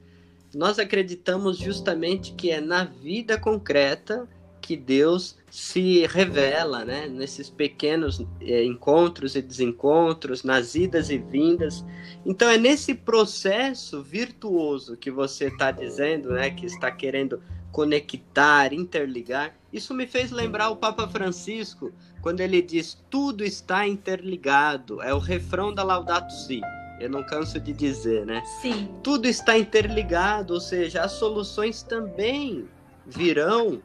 Nós 0.53 0.79
acreditamos 0.79 1.57
justamente 1.57 2.33
que 2.33 2.49
é 2.49 2.59
na 2.59 2.83
vida 2.83 3.39
concreta 3.39 4.27
que 4.59 4.75
Deus 4.75 5.37
se 5.53 6.07
revela, 6.07 6.83
né? 6.83 7.05
Nesses 7.05 7.47
pequenos 7.47 8.25
é, 8.41 8.63
encontros 8.63 9.35
e 9.35 9.41
desencontros, 9.41 10.43
nas 10.43 10.73
idas 10.73 11.11
e 11.11 11.19
vindas. 11.19 11.85
Então 12.25 12.49
é 12.49 12.57
nesse 12.57 12.95
processo 12.95 14.01
virtuoso 14.01 14.97
que 14.97 15.11
você 15.11 15.49
está 15.49 15.69
dizendo, 15.69 16.31
né? 16.31 16.49
Que 16.49 16.65
está 16.65 16.89
querendo 16.89 17.39
conectar, 17.71 18.73
interligar. 18.73 19.53
Isso 19.71 19.93
me 19.93 20.07
fez 20.07 20.31
lembrar 20.31 20.71
o 20.71 20.75
Papa 20.75 21.07
Francisco 21.07 21.93
quando 22.19 22.41
ele 22.41 22.59
diz 22.59 22.97
tudo 23.07 23.43
está 23.43 23.87
interligado. 23.87 25.03
É 25.03 25.13
o 25.13 25.19
refrão 25.19 25.71
da 25.71 25.83
Laudato 25.83 26.33
Si. 26.33 26.61
Eu 26.99 27.11
não 27.11 27.23
canso 27.23 27.59
de 27.59 27.73
dizer, 27.73 28.25
né? 28.25 28.41
Sim. 28.59 28.89
Tudo 29.03 29.27
está 29.27 29.55
interligado, 29.55 30.55
ou 30.55 30.59
seja, 30.59 31.03
as 31.03 31.11
soluções 31.11 31.83
também 31.83 32.67
virão 33.05 33.83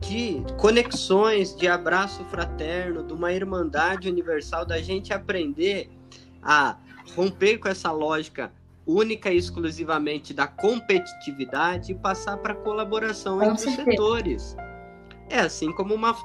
de 0.00 0.42
conexões, 0.56 1.54
de 1.54 1.66
abraço 1.66 2.24
fraterno, 2.24 3.02
de 3.02 3.12
uma 3.12 3.32
irmandade 3.32 4.08
universal, 4.08 4.64
da 4.64 4.80
gente 4.80 5.12
aprender 5.12 5.90
a 6.42 6.76
romper 7.16 7.58
com 7.58 7.68
essa 7.68 7.90
lógica 7.90 8.52
única 8.86 9.30
e 9.30 9.36
exclusivamente 9.36 10.32
da 10.32 10.46
competitividade 10.46 11.92
e 11.92 11.94
passar 11.94 12.38
para 12.38 12.54
colaboração 12.54 13.38
com 13.38 13.44
entre 13.44 13.58
certeza. 13.58 13.82
os 13.82 13.94
setores. 13.94 14.56
É 15.28 15.40
assim 15.40 15.72
como 15.72 15.94
uma 15.94 16.16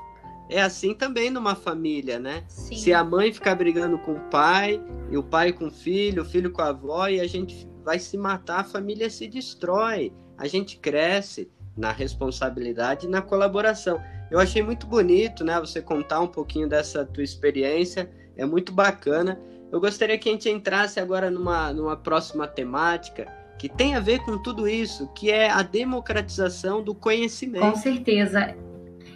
é 0.50 0.62
assim 0.62 0.94
também 0.94 1.30
numa 1.30 1.56
família, 1.56 2.20
né? 2.20 2.44
Sim. 2.48 2.76
Se 2.76 2.94
a 2.94 3.04
mãe 3.04 3.34
ficar 3.34 3.56
brigando 3.56 3.98
com 3.98 4.14
o 4.14 4.20
pai, 4.30 4.82
e 5.10 5.18
o 5.18 5.24
pai 5.24 5.52
com 5.52 5.68
o 5.68 5.72
filho, 5.72 6.22
o 6.22 6.26
filho 6.26 6.52
com 6.52 6.62
a 6.62 6.70
avó, 6.70 7.08
e 7.08 7.20
a 7.20 7.28
gente 7.28 7.68
vai 7.84 7.98
se 7.98 8.18
matar, 8.18 8.60
a 8.60 8.64
família 8.64 9.10
se 9.10 9.28
destrói. 9.28 10.14
A 10.38 10.48
gente 10.48 10.78
cresce, 10.78 11.50
na 11.76 11.92
responsabilidade 11.92 13.08
e 13.08 13.10
na 13.10 13.22
colaboração. 13.22 14.02
Eu 14.30 14.40
achei 14.40 14.64
muito 14.64 14.88
bonito, 14.88 15.44
né, 15.44 15.60
você 15.60 15.82
contar 15.82 16.20
um 16.20 16.28
pouquinho 16.28 16.68
dessa 16.68 17.06
tua 17.06 17.24
experiência, 17.24 18.10
é 18.36 18.46
muito 18.46 18.72
bacana. 18.72 19.40
Eu 19.72 19.80
gostaria 19.80 20.18
que 20.18 20.30
a 20.30 20.32
gente 20.32 20.50
entrasse 20.50 21.00
agora 21.00 21.30
numa, 21.30 21.74
numa 21.74 21.98
próxima 21.98 22.48
temática 22.48 23.28
que 23.58 23.70
tem 23.70 23.96
a 23.96 24.00
ver 24.00 24.20
com 24.20 24.38
tudo 24.38 24.68
isso, 24.68 25.08
que 25.14 25.32
é 25.32 25.50
a 25.50 25.62
democratização 25.62 26.84
do 26.84 26.94
conhecimento. 26.94 27.62
Com 27.62 27.76
certeza. 27.76 28.56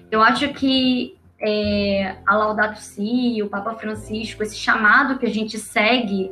Eu 0.09 0.21
acho 0.21 0.53
que 0.53 1.17
é, 1.39 2.15
a 2.25 2.35
Laudato 2.35 2.79
Si, 2.79 3.41
o 3.43 3.49
Papa 3.49 3.73
Francisco, 3.75 4.41
esse 4.41 4.55
chamado 4.55 5.19
que 5.19 5.25
a 5.25 5.29
gente 5.29 5.57
segue, 5.57 6.31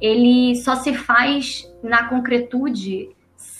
ele 0.00 0.54
só 0.56 0.76
se 0.76 0.94
faz 0.94 1.72
na 1.82 2.08
concretude 2.08 3.10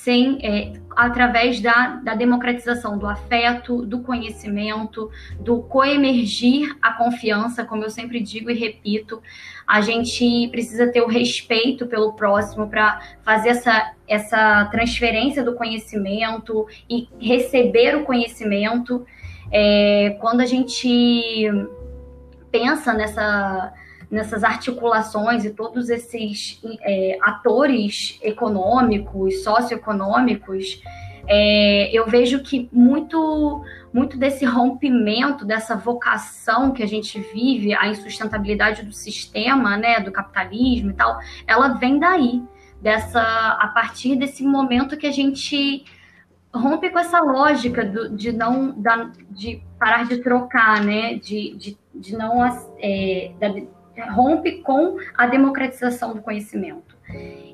sem, 0.05 0.39
é, 0.43 0.75
através 0.91 1.61
da, 1.61 1.99
da 2.05 2.15
democratização 2.15 2.99
do 2.99 3.07
afeto, 3.07 3.87
do 3.87 4.01
conhecimento, 4.01 5.11
do 5.41 5.63
coemergir 5.63 6.77
a 6.83 6.93
confiança, 6.93 7.65
como 7.65 7.85
eu 7.85 7.91
sempre 7.91 8.21
digo 8.21 8.51
e 8.51 8.55
repito, 8.55 9.23
a 9.67 9.81
gente 9.81 10.49
precisa 10.49 10.87
ter 10.93 11.01
o 11.01 11.07
respeito 11.07 11.87
pelo 11.87 12.13
próximo 12.13 12.69
para 12.69 13.01
fazer 13.23 13.49
essa, 13.49 13.95
essa 14.07 14.67
transferência 14.67 15.43
do 15.43 15.55
conhecimento 15.55 16.67
e 16.89 17.09
receber 17.19 17.97
o 17.97 18.05
conhecimento. 18.05 19.07
É, 19.51 20.19
quando 20.21 20.43
a 20.43 20.47
gente 20.47 21.51
pensa 22.53 22.93
nessa 22.93 23.73
nessas 24.11 24.45
articulações 24.45 25.45
e 25.45 25.51
todos 25.51 25.91
esses 25.91 26.61
é, 26.83 27.19
atores 27.23 28.19
econômicos, 28.23 29.43
socioeconômicos, 29.43 30.81
é, 31.27 31.91
eu 31.97 32.07
vejo 32.07 32.43
que 32.43 32.69
muito, 32.73 33.65
muito 33.93 34.19
desse 34.19 34.45
rompimento, 34.45 35.45
dessa 35.45 35.75
vocação 35.75 36.73
que 36.73 36.83
a 36.83 36.87
gente 36.87 37.19
vive, 37.33 37.75
a 37.75 37.89
insustentabilidade 37.89 38.83
do 38.83 38.93
sistema, 38.93 39.77
né, 39.77 40.01
do 40.01 40.13
capitalismo 40.13 40.91
e 40.91 40.95
tal, 40.95 41.19
ela 41.47 41.69
vem 41.69 41.99
daí, 41.99 42.43
dessa 42.81 43.23
a 43.23 43.69
partir 43.69 44.17
desse 44.17 44.45
momento 44.45 44.97
que 44.97 45.07
a 45.07 45.13
gente 45.13 45.85
rompe 46.55 46.89
com 46.91 46.99
essa 46.99 47.21
lógica 47.21 47.85
do, 47.85 48.15
de 48.15 48.31
não 48.31 48.79
da, 48.81 49.11
de 49.31 49.63
parar 49.79 50.05
de 50.05 50.19
trocar, 50.19 50.85
né? 50.85 51.15
De, 51.15 51.57
de, 51.57 51.79
de 51.95 52.17
não 52.17 52.45
é, 52.79 53.33
da, 53.41 53.49
rompe 54.13 54.63
com 54.63 54.97
a 55.17 55.27
democratização 55.27 56.15
do 56.15 56.23
conhecimento. 56.23 56.97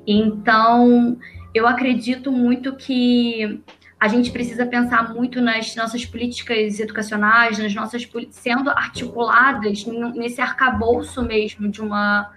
Então, 0.05 1.17
eu 1.53 1.67
acredito 1.67 2.31
muito 2.31 2.75
que 2.75 3.61
a 3.99 4.07
gente 4.07 4.31
precisa 4.31 4.65
pensar 4.65 5.13
muito 5.13 5.39
nas 5.39 5.75
nossas 5.75 6.05
políticas 6.05 6.79
educacionais, 6.79 7.59
nas 7.59 7.75
nossas 7.75 8.09
sendo 8.31 8.69
articuladas 8.71 9.85
nesse 10.15 10.41
arcabouço 10.41 11.21
mesmo 11.21 11.69
de 11.69 11.81
uma 11.81 12.31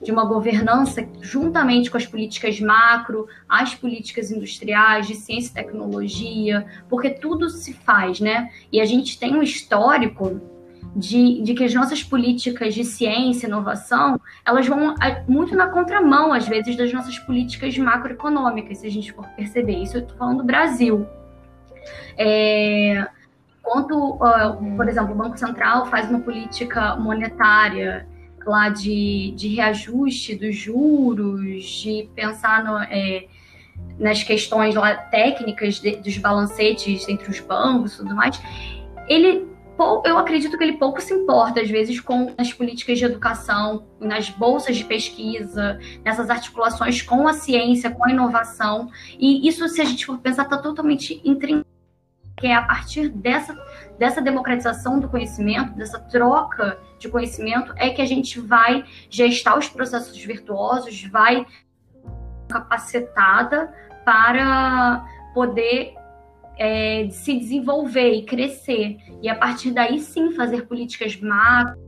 de 0.00 0.12
uma 0.12 0.24
governança 0.24 1.04
juntamente 1.20 1.90
com 1.90 1.96
as 1.96 2.06
políticas 2.06 2.60
macro, 2.60 3.26
as 3.48 3.74
políticas 3.74 4.30
industriais, 4.30 5.08
de 5.08 5.16
ciência 5.16 5.50
e 5.50 5.54
tecnologia, 5.54 6.64
porque 6.88 7.10
tudo 7.10 7.50
se 7.50 7.72
faz, 7.72 8.20
né? 8.20 8.48
E 8.70 8.80
a 8.80 8.84
gente 8.84 9.18
tem 9.18 9.34
um 9.34 9.42
histórico 9.42 10.40
de, 10.98 11.40
de 11.42 11.54
que 11.54 11.62
as 11.62 11.72
nossas 11.72 12.02
políticas 12.02 12.74
de 12.74 12.84
ciência 12.84 13.46
e 13.46 13.48
inovação, 13.48 14.20
elas 14.44 14.66
vão 14.66 14.96
muito 15.28 15.54
na 15.54 15.68
contramão, 15.68 16.32
às 16.32 16.48
vezes, 16.48 16.76
das 16.76 16.92
nossas 16.92 17.16
políticas 17.20 17.78
macroeconômicas, 17.78 18.78
se 18.78 18.86
a 18.86 18.90
gente 18.90 19.12
for 19.12 19.24
perceber. 19.28 19.76
Isso 19.76 19.96
eu 19.96 20.02
estou 20.02 20.16
falando 20.16 20.38
do 20.38 20.44
Brasil. 20.44 21.06
É, 22.16 23.06
por 24.76 24.88
exemplo, 24.88 25.12
o 25.12 25.16
Banco 25.16 25.38
Central 25.38 25.86
faz 25.86 26.10
uma 26.10 26.18
política 26.18 26.96
monetária 26.96 28.08
lá 28.44 28.68
de, 28.68 29.32
de 29.36 29.48
reajuste 29.54 30.34
dos 30.34 30.56
juros, 30.56 31.64
de 31.64 32.08
pensar 32.14 32.64
no, 32.64 32.78
é, 32.78 33.26
nas 34.00 34.24
questões 34.24 34.74
lá 34.74 34.96
técnicas 34.96 35.78
de, 35.78 35.96
dos 35.96 36.18
balancetes 36.18 37.08
entre 37.08 37.30
os 37.30 37.38
bancos 37.38 37.94
e 37.94 37.96
tudo 37.98 38.16
mais, 38.16 38.40
ele 39.08 39.46
eu 40.04 40.18
acredito 40.18 40.56
que 40.58 40.64
ele 40.64 40.78
pouco 40.78 41.00
se 41.00 41.14
importa, 41.14 41.60
às 41.60 41.70
vezes, 41.70 42.00
com 42.00 42.34
as 42.36 42.52
políticas 42.52 42.98
de 42.98 43.04
educação, 43.04 43.86
nas 44.00 44.28
bolsas 44.28 44.76
de 44.76 44.84
pesquisa, 44.84 45.78
nessas 46.04 46.28
articulações 46.30 47.00
com 47.02 47.28
a 47.28 47.32
ciência, 47.32 47.90
com 47.90 48.04
a 48.04 48.10
inovação. 48.10 48.90
E 49.18 49.48
isso, 49.48 49.68
se 49.68 49.80
a 49.80 49.84
gente 49.84 50.04
for 50.04 50.18
pensar, 50.18 50.42
está 50.44 50.58
totalmente 50.58 51.20
intrincado 51.24 51.66
que 52.38 52.46
é 52.46 52.54
a 52.54 52.62
partir 52.62 53.08
dessa, 53.08 53.52
dessa 53.98 54.22
democratização 54.22 55.00
do 55.00 55.08
conhecimento, 55.08 55.74
dessa 55.74 55.98
troca 55.98 56.78
de 56.98 57.08
conhecimento, 57.08 57.72
é 57.76 57.90
que 57.90 58.00
a 58.00 58.06
gente 58.06 58.40
vai 58.40 58.84
gestar 59.10 59.58
os 59.58 59.68
processos 59.68 60.16
virtuosos, 60.24 61.04
vai 61.04 61.44
capacitada 62.48 63.72
para 64.04 65.04
poder 65.34 65.94
é, 66.58 67.08
se 67.10 67.38
desenvolver 67.38 68.12
e 68.12 68.24
crescer. 68.24 68.98
E 69.22 69.28
a 69.28 69.34
partir 69.34 69.70
daí 69.70 70.00
sim 70.00 70.32
fazer 70.32 70.66
políticas 70.66 71.16
macro 71.16 71.78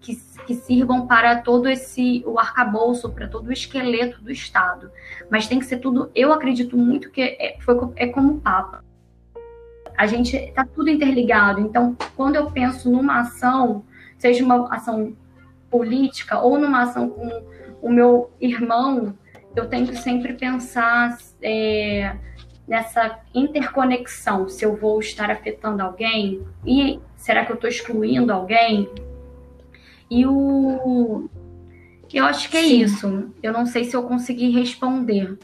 que, 0.00 0.16
que 0.46 0.54
sirvam 0.54 1.06
para 1.06 1.40
todo 1.42 1.68
esse 1.68 2.22
o 2.26 2.38
arcabouço, 2.38 3.10
para 3.10 3.28
todo 3.28 3.48
o 3.48 3.52
esqueleto 3.52 4.22
do 4.22 4.32
Estado. 4.32 4.90
Mas 5.30 5.46
tem 5.46 5.58
que 5.58 5.66
ser 5.66 5.78
tudo. 5.78 6.10
Eu 6.14 6.32
acredito 6.32 6.76
muito 6.76 7.10
que 7.10 7.20
é, 7.20 7.56
foi, 7.60 7.76
é 7.96 8.06
como 8.06 8.34
o 8.34 8.40
Papa. 8.40 8.84
A 9.96 10.06
gente 10.06 10.36
está 10.36 10.64
tudo 10.64 10.88
interligado. 10.88 11.60
Então, 11.60 11.96
quando 12.16 12.36
eu 12.36 12.50
penso 12.50 12.90
numa 12.90 13.20
ação, 13.20 13.84
seja 14.18 14.42
uma 14.42 14.74
ação 14.74 15.14
política 15.70 16.40
ou 16.40 16.58
numa 16.58 16.82
ação 16.82 17.08
com 17.08 17.44
o 17.82 17.90
meu 17.90 18.30
irmão, 18.40 19.16
eu 19.54 19.68
tento 19.68 19.94
sempre 19.96 20.32
pensar 20.32 21.18
é, 21.42 22.16
nessa 22.66 23.18
interconexão, 23.34 24.48
se 24.48 24.64
eu 24.64 24.76
vou 24.76 25.00
estar 25.00 25.30
afetando 25.30 25.82
alguém 25.82 26.46
e 26.66 27.00
será 27.16 27.44
que 27.44 27.52
eu 27.52 27.56
estou 27.56 27.68
excluindo 27.68 28.32
alguém? 28.32 28.88
E 30.10 30.26
o 30.26 31.28
eu 32.12 32.26
acho 32.26 32.50
que 32.50 32.56
é 32.58 32.62
Sim. 32.62 32.82
isso. 32.82 33.30
Eu 33.42 33.52
não 33.52 33.64
sei 33.64 33.84
se 33.84 33.96
eu 33.96 34.02
consegui 34.02 34.50
responder. 34.50 35.38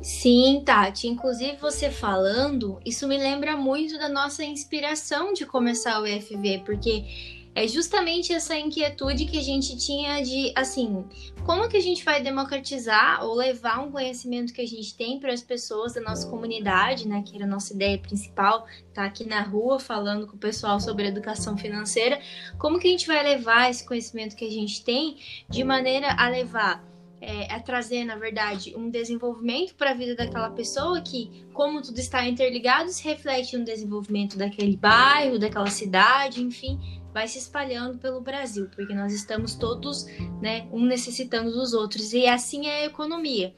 Sim, 0.00 0.62
Tati. 0.64 1.08
Inclusive, 1.08 1.56
você 1.56 1.90
falando, 1.90 2.80
isso 2.84 3.06
me 3.06 3.18
lembra 3.18 3.56
muito 3.56 3.98
da 3.98 4.08
nossa 4.08 4.42
inspiração 4.44 5.32
de 5.32 5.44
começar 5.44 6.00
o 6.00 6.06
EFV, 6.06 6.62
porque 6.64 7.35
é 7.56 7.66
justamente 7.66 8.34
essa 8.34 8.54
inquietude 8.54 9.24
que 9.24 9.38
a 9.38 9.42
gente 9.42 9.78
tinha 9.78 10.22
de, 10.22 10.52
assim, 10.54 11.06
como 11.42 11.66
que 11.70 11.78
a 11.78 11.80
gente 11.80 12.04
vai 12.04 12.22
democratizar 12.22 13.24
ou 13.24 13.34
levar 13.34 13.80
um 13.80 13.90
conhecimento 13.90 14.52
que 14.52 14.60
a 14.60 14.66
gente 14.66 14.94
tem 14.94 15.18
para 15.18 15.32
as 15.32 15.40
pessoas 15.40 15.94
da 15.94 16.02
nossa 16.02 16.28
comunidade, 16.28 17.08
né, 17.08 17.24
que 17.24 17.34
era 17.34 17.46
a 17.46 17.48
nossa 17.48 17.72
ideia 17.72 17.96
principal, 17.96 18.66
tá 18.92 19.06
aqui 19.06 19.26
na 19.26 19.40
rua 19.40 19.80
falando 19.80 20.26
com 20.26 20.36
o 20.36 20.38
pessoal 20.38 20.78
sobre 20.78 21.06
educação 21.06 21.56
financeira, 21.56 22.20
como 22.58 22.78
que 22.78 22.88
a 22.88 22.90
gente 22.90 23.06
vai 23.06 23.22
levar 23.22 23.70
esse 23.70 23.86
conhecimento 23.86 24.36
que 24.36 24.44
a 24.44 24.50
gente 24.50 24.84
tem 24.84 25.16
de 25.48 25.64
maneira 25.64 26.14
a 26.18 26.28
levar 26.28 26.84
é, 27.18 27.50
a 27.50 27.58
trazer, 27.58 28.04
na 28.04 28.16
verdade, 28.16 28.74
um 28.76 28.90
desenvolvimento 28.90 29.74
para 29.74 29.92
a 29.92 29.94
vida 29.94 30.14
daquela 30.14 30.50
pessoa 30.50 31.00
que, 31.00 31.46
como 31.54 31.80
tudo 31.80 31.98
está 31.98 32.26
interligado, 32.26 32.90
se 32.90 33.02
reflete 33.02 33.56
no 33.56 33.64
desenvolvimento 33.64 34.36
daquele 34.36 34.76
bairro, 34.76 35.38
daquela 35.38 35.70
cidade, 35.70 36.42
enfim, 36.42 36.78
vai 37.16 37.26
se 37.26 37.38
espalhando 37.38 37.96
pelo 37.96 38.20
Brasil, 38.20 38.68
porque 38.76 38.92
nós 38.92 39.10
estamos 39.10 39.54
todos, 39.54 40.04
né, 40.38 40.68
um 40.70 40.84
necessitando 40.84 41.50
dos 41.50 41.72
outros, 41.72 42.12
e 42.12 42.26
assim 42.26 42.66
é 42.66 42.82
a 42.82 42.84
economia. 42.84 43.54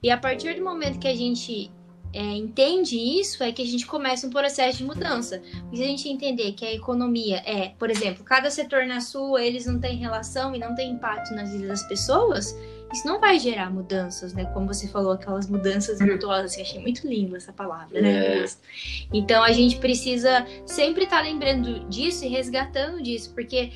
E 0.00 0.12
a 0.12 0.16
partir 0.16 0.54
do 0.54 0.62
momento 0.62 1.00
que 1.00 1.08
a 1.08 1.16
gente 1.16 1.72
é, 2.12 2.22
entende 2.22 2.96
isso, 2.96 3.42
é 3.42 3.50
que 3.50 3.62
a 3.62 3.66
gente 3.66 3.84
começa 3.84 4.28
um 4.28 4.30
processo 4.30 4.78
de 4.78 4.84
mudança. 4.84 5.42
Se 5.74 5.82
a 5.82 5.86
gente 5.86 6.08
entender 6.08 6.52
que 6.52 6.64
a 6.64 6.72
economia 6.72 7.42
é, 7.44 7.70
por 7.70 7.90
exemplo, 7.90 8.22
cada 8.22 8.48
setor 8.48 8.86
na 8.86 9.00
sua, 9.00 9.42
eles 9.42 9.66
não 9.66 9.80
têm 9.80 9.96
relação 9.96 10.54
e 10.54 10.60
não 10.60 10.76
têm 10.76 10.92
impacto 10.92 11.34
nas 11.34 11.50
vidas 11.50 11.66
das 11.66 11.88
pessoas, 11.88 12.56
isso 12.92 13.06
não 13.06 13.20
vai 13.20 13.38
gerar 13.38 13.70
mudanças, 13.70 14.32
né? 14.32 14.44
Como 14.46 14.66
você 14.66 14.88
falou, 14.88 15.12
aquelas 15.12 15.48
mudanças 15.48 16.00
uhum. 16.00 16.06
virtuosas, 16.06 16.56
que 16.56 16.62
achei 16.62 16.80
muito 16.80 17.06
linda 17.06 17.36
essa 17.36 17.52
palavra, 17.52 18.00
né? 18.00 18.42
É. 18.42 18.44
Então 19.12 19.42
a 19.42 19.52
gente 19.52 19.76
precisa 19.76 20.46
sempre 20.66 21.04
estar 21.04 21.18
tá 21.18 21.22
lembrando 21.22 21.88
disso 21.88 22.24
e 22.24 22.28
resgatando 22.28 23.02
disso, 23.02 23.32
porque 23.34 23.70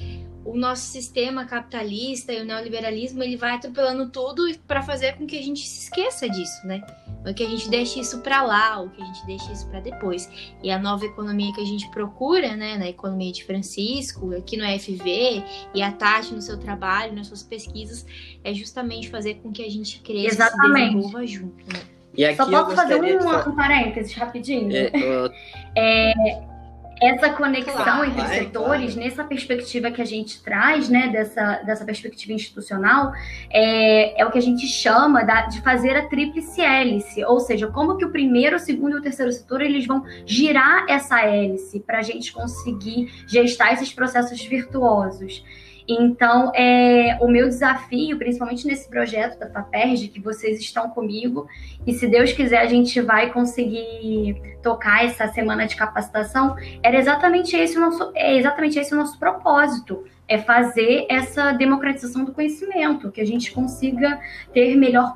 o 0.45 0.57
nosso 0.57 0.83
sistema 0.83 1.47
capitalista 1.47 2.33
e 2.33 2.43
o 2.43 2.45
neoliberalismo 2.45 3.23
ele 3.23 3.37
vai 3.37 3.53
atropelando 3.53 4.11
tudo 4.11 4.47
para 4.67 4.83
fazer 4.83 5.17
com 5.17 5.27
que 5.27 5.39
a 5.39 5.43
gente 5.43 5.67
se 5.67 5.85
esqueça 5.85 6.29
disso, 6.29 6.67
né? 6.67 6.83
Ou 7.27 7.33
que 7.33 7.43
a 7.43 7.49
gente 7.49 7.69
deixe 7.69 8.01
isso 8.01 8.21
para 8.21 8.43
lá, 8.43 8.81
ou 8.81 8.91
que 8.91 9.03
a 9.03 9.05
gente 9.05 9.25
deixe 9.27 9.53
isso 9.53 9.67
para 9.69 9.81
depois. 9.81 10.29
E 10.63 10.71
a 10.71 10.79
nova 10.79 11.05
economia 11.05 11.53
que 11.53 11.61
a 11.61 11.65
gente 11.65 11.89
procura, 11.91 12.55
né, 12.57 12.77
na 12.77 12.89
economia 12.89 13.33
de 13.33 13.45
Francisco, 13.45 14.35
aqui 14.37 14.57
no 14.57 14.65
FV, 14.65 15.43
e 15.75 15.83
a 15.83 15.91
Tati 15.93 16.35
no 16.35 16.43
seu 16.43 16.59
trabalho, 16.59 17.15
nas 17.15 17.27
suas 17.27 17.43
pesquisas, 17.43 18.07
é 18.43 18.53
justamente 18.53 19.09
fazer 19.09 19.35
com 19.37 19.53
que 19.53 19.65
a 19.65 19.71
gente 19.71 20.01
cresça 20.01 20.45
Exatamente. 20.45 20.81
e 20.81 20.87
se 20.87 20.95
desenvolva 20.95 21.27
junto, 21.27 21.65
né? 21.73 21.81
E 22.17 22.37
Só 22.37 22.49
posso 22.49 22.77
fazer 22.77 23.03
um, 23.03 23.51
um 23.51 23.57
parênteses 23.57 24.15
rapidinho? 24.15 24.71
É, 24.73 24.87
uh... 24.89 25.33
é 25.77 26.54
essa 27.01 27.31
conexão 27.31 27.75
claro, 27.75 28.05
entre 28.05 28.27
setores, 28.29 28.95
claro. 28.95 29.09
nessa 29.09 29.25
perspectiva 29.25 29.91
que 29.91 30.01
a 30.01 30.05
gente 30.05 30.43
traz, 30.43 30.89
né, 30.89 31.09
dessa, 31.09 31.63
dessa 31.65 31.85
perspectiva 31.85 32.33
institucional, 32.33 33.13
é, 33.51 34.21
é 34.21 34.25
o 34.25 34.31
que 34.31 34.39
a 34.39 34.43
gente 34.43 34.67
chama 34.67 35.25
da, 35.25 35.43
de 35.47 35.61
fazer 35.61 35.97
a 35.97 36.07
tríplice 36.07 36.61
hélice, 36.61 37.25
ou 37.25 37.41
seja, 37.41 37.67
como 37.67 37.97
que 37.97 38.05
o 38.05 38.11
primeiro, 38.11 38.57
o 38.57 38.59
segundo 38.59 38.97
e 38.97 39.01
o 39.01 39.03
terceiro 39.03 39.33
setor 39.33 39.61
eles 39.61 39.87
vão 39.87 40.05
girar 40.25 40.87
essa 40.89 41.21
hélice 41.23 41.81
para 41.81 41.99
a 41.99 42.03
gente 42.03 42.33
conseguir 42.33 43.13
gestar 43.27 43.73
esses 43.73 43.93
processos 43.93 44.43
virtuosos. 44.45 45.45
Então, 45.87 46.51
é, 46.55 47.19
o 47.21 47.29
meu 47.29 47.47
desafio, 47.47 48.17
principalmente 48.17 48.67
nesse 48.67 48.89
projeto 48.89 49.39
da 49.39 49.51
FAPERJ, 49.51 50.09
que 50.09 50.21
vocês 50.21 50.59
estão 50.59 50.89
comigo, 50.89 51.47
e 51.87 51.93
se 51.93 52.07
Deus 52.07 52.33
quiser 52.33 52.61
a 52.61 52.67
gente 52.67 53.01
vai 53.03 53.31
conseguir 53.31 54.41
tocar 54.63 55.05
essa 55.05 55.29
semana 55.29 55.67
de 55.67 55.77
capacitação, 55.77 56.57
era 56.83 56.97
exatamente 56.97 57.55
esse 57.55 57.77
o 57.77 57.81
nosso, 57.81 58.11
é 58.15 58.37
exatamente 58.37 58.79
esse 58.79 58.95
o 58.95 58.97
nosso 58.97 59.19
propósito, 59.19 60.05
é 60.27 60.39
fazer 60.39 61.07
essa 61.11 61.53
democratização 61.53 62.25
do 62.25 62.33
conhecimento, 62.33 63.13
que 63.13 63.21
a 63.21 63.27
gente 63.27 63.53
consiga 63.53 64.19
ter 64.55 64.75
melhor 64.77 65.15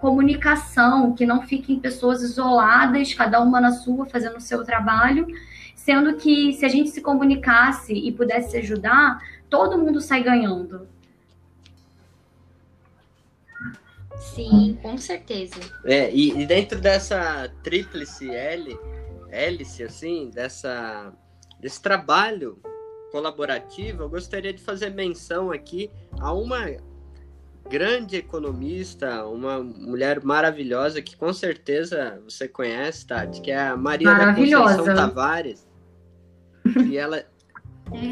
comunicação, 0.00 1.12
que 1.14 1.26
não 1.26 1.42
fiquem 1.42 1.78
pessoas 1.78 2.22
isoladas, 2.22 3.12
cada 3.12 3.40
uma 3.42 3.60
na 3.60 3.72
sua, 3.72 4.06
fazendo 4.06 4.36
o 4.36 4.40
seu 4.40 4.64
trabalho, 4.64 5.26
sendo 5.74 6.16
que 6.16 6.52
se 6.54 6.64
a 6.64 6.68
gente 6.68 6.90
se 6.90 7.00
comunicasse 7.00 7.92
e 7.92 8.10
pudesse 8.10 8.56
ajudar, 8.56 9.20
todo 9.48 9.78
mundo 9.78 10.00
sai 10.00 10.22
ganhando. 10.22 10.88
Sim, 14.18 14.78
com 14.82 14.96
certeza. 14.98 15.60
É, 15.84 16.10
e, 16.12 16.42
e 16.42 16.46
dentro 16.46 16.80
dessa 16.80 17.50
tríplice 17.62 18.30
L, 18.30 18.78
hélice, 19.30 19.82
assim, 19.82 20.30
dessa, 20.30 21.12
desse 21.60 21.80
trabalho 21.80 22.58
colaborativo, 23.10 24.02
eu 24.02 24.08
gostaria 24.08 24.52
de 24.52 24.62
fazer 24.62 24.90
menção 24.90 25.52
aqui 25.52 25.90
a 26.18 26.32
uma 26.32 26.66
grande 27.68 28.16
economista, 28.16 29.26
uma 29.26 29.62
mulher 29.62 30.22
maravilhosa 30.22 31.02
que 31.02 31.16
com 31.16 31.32
certeza 31.32 32.20
você 32.24 32.48
conhece, 32.48 33.06
Tati, 33.06 33.40
que 33.40 33.50
é 33.50 33.68
a 33.68 33.76
Maria 33.76 34.14
da 34.14 34.34
Conceição 34.34 34.84
Tavares. 34.84 35.66
E 36.88 36.96
ela, 36.96 37.24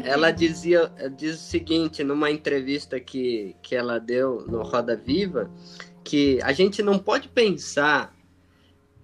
ela 0.03 0.31
dizia 0.31 0.91
diz 1.15 1.35
o 1.35 1.43
seguinte 1.43 2.03
numa 2.03 2.31
entrevista 2.31 2.99
que, 2.99 3.55
que 3.61 3.75
ela 3.75 3.99
deu 3.99 4.45
no 4.47 4.63
Roda 4.63 4.95
Viva, 4.95 5.51
que 6.03 6.39
a 6.43 6.53
gente 6.53 6.81
não 6.81 6.97
pode 6.97 7.27
pensar 7.27 8.15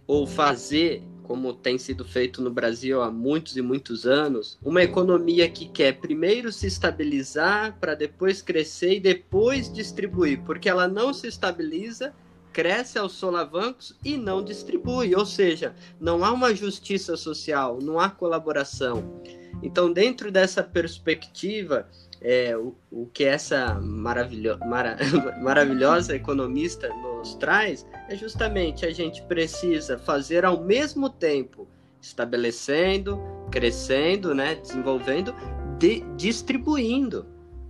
ou 0.07 0.25
fazer 0.25 1.03
como 1.23 1.53
tem 1.53 1.77
sido 1.77 2.03
feito 2.03 2.41
no 2.41 2.51
Brasil 2.51 3.01
há 3.01 3.09
muitos 3.09 3.55
e 3.55 3.61
muitos 3.61 4.05
anos, 4.05 4.59
uma 4.61 4.83
economia 4.83 5.49
que 5.49 5.69
quer 5.69 5.93
primeiro 5.93 6.51
se 6.51 6.67
estabilizar 6.67 7.77
para 7.79 7.95
depois 7.95 8.41
crescer 8.41 8.95
e 8.95 8.99
depois 8.99 9.71
distribuir, 9.71 10.41
porque 10.41 10.67
ela 10.67 10.89
não 10.89 11.13
se 11.13 11.27
estabiliza, 11.27 12.13
cresce 12.51 12.97
aos 12.97 13.13
solavancos 13.13 13.95
e 14.03 14.17
não 14.17 14.43
distribui, 14.43 15.15
ou 15.15 15.25
seja, 15.25 15.73
não 15.99 16.23
há 16.23 16.31
uma 16.31 16.53
justiça 16.53 17.15
social, 17.15 17.79
não 17.81 17.99
há 17.99 18.09
colaboração. 18.09 19.21
Então, 19.63 19.91
dentro 19.91 20.31
dessa 20.31 20.63
perspectiva, 20.63 21.87
é, 22.21 22.55
o, 22.55 22.75
o 22.91 23.07
que 23.07 23.23
essa 23.23 23.75
maravilho, 23.81 24.57
mara, 24.59 24.97
maravilhosa 25.41 26.15
economista 26.15 26.89
nos 26.89 27.35
traz 27.35 27.85
é 28.09 28.15
justamente 28.15 28.85
a 28.85 28.91
gente 28.91 29.21
precisa 29.23 29.97
fazer 29.97 30.45
ao 30.45 30.63
mesmo 30.63 31.09
tempo 31.09 31.67
estabelecendo, 32.01 33.19
crescendo, 33.51 34.33
né, 34.33 34.55
desenvolvendo, 34.55 35.35
de, 35.77 36.01
distribuindo. 36.15 37.25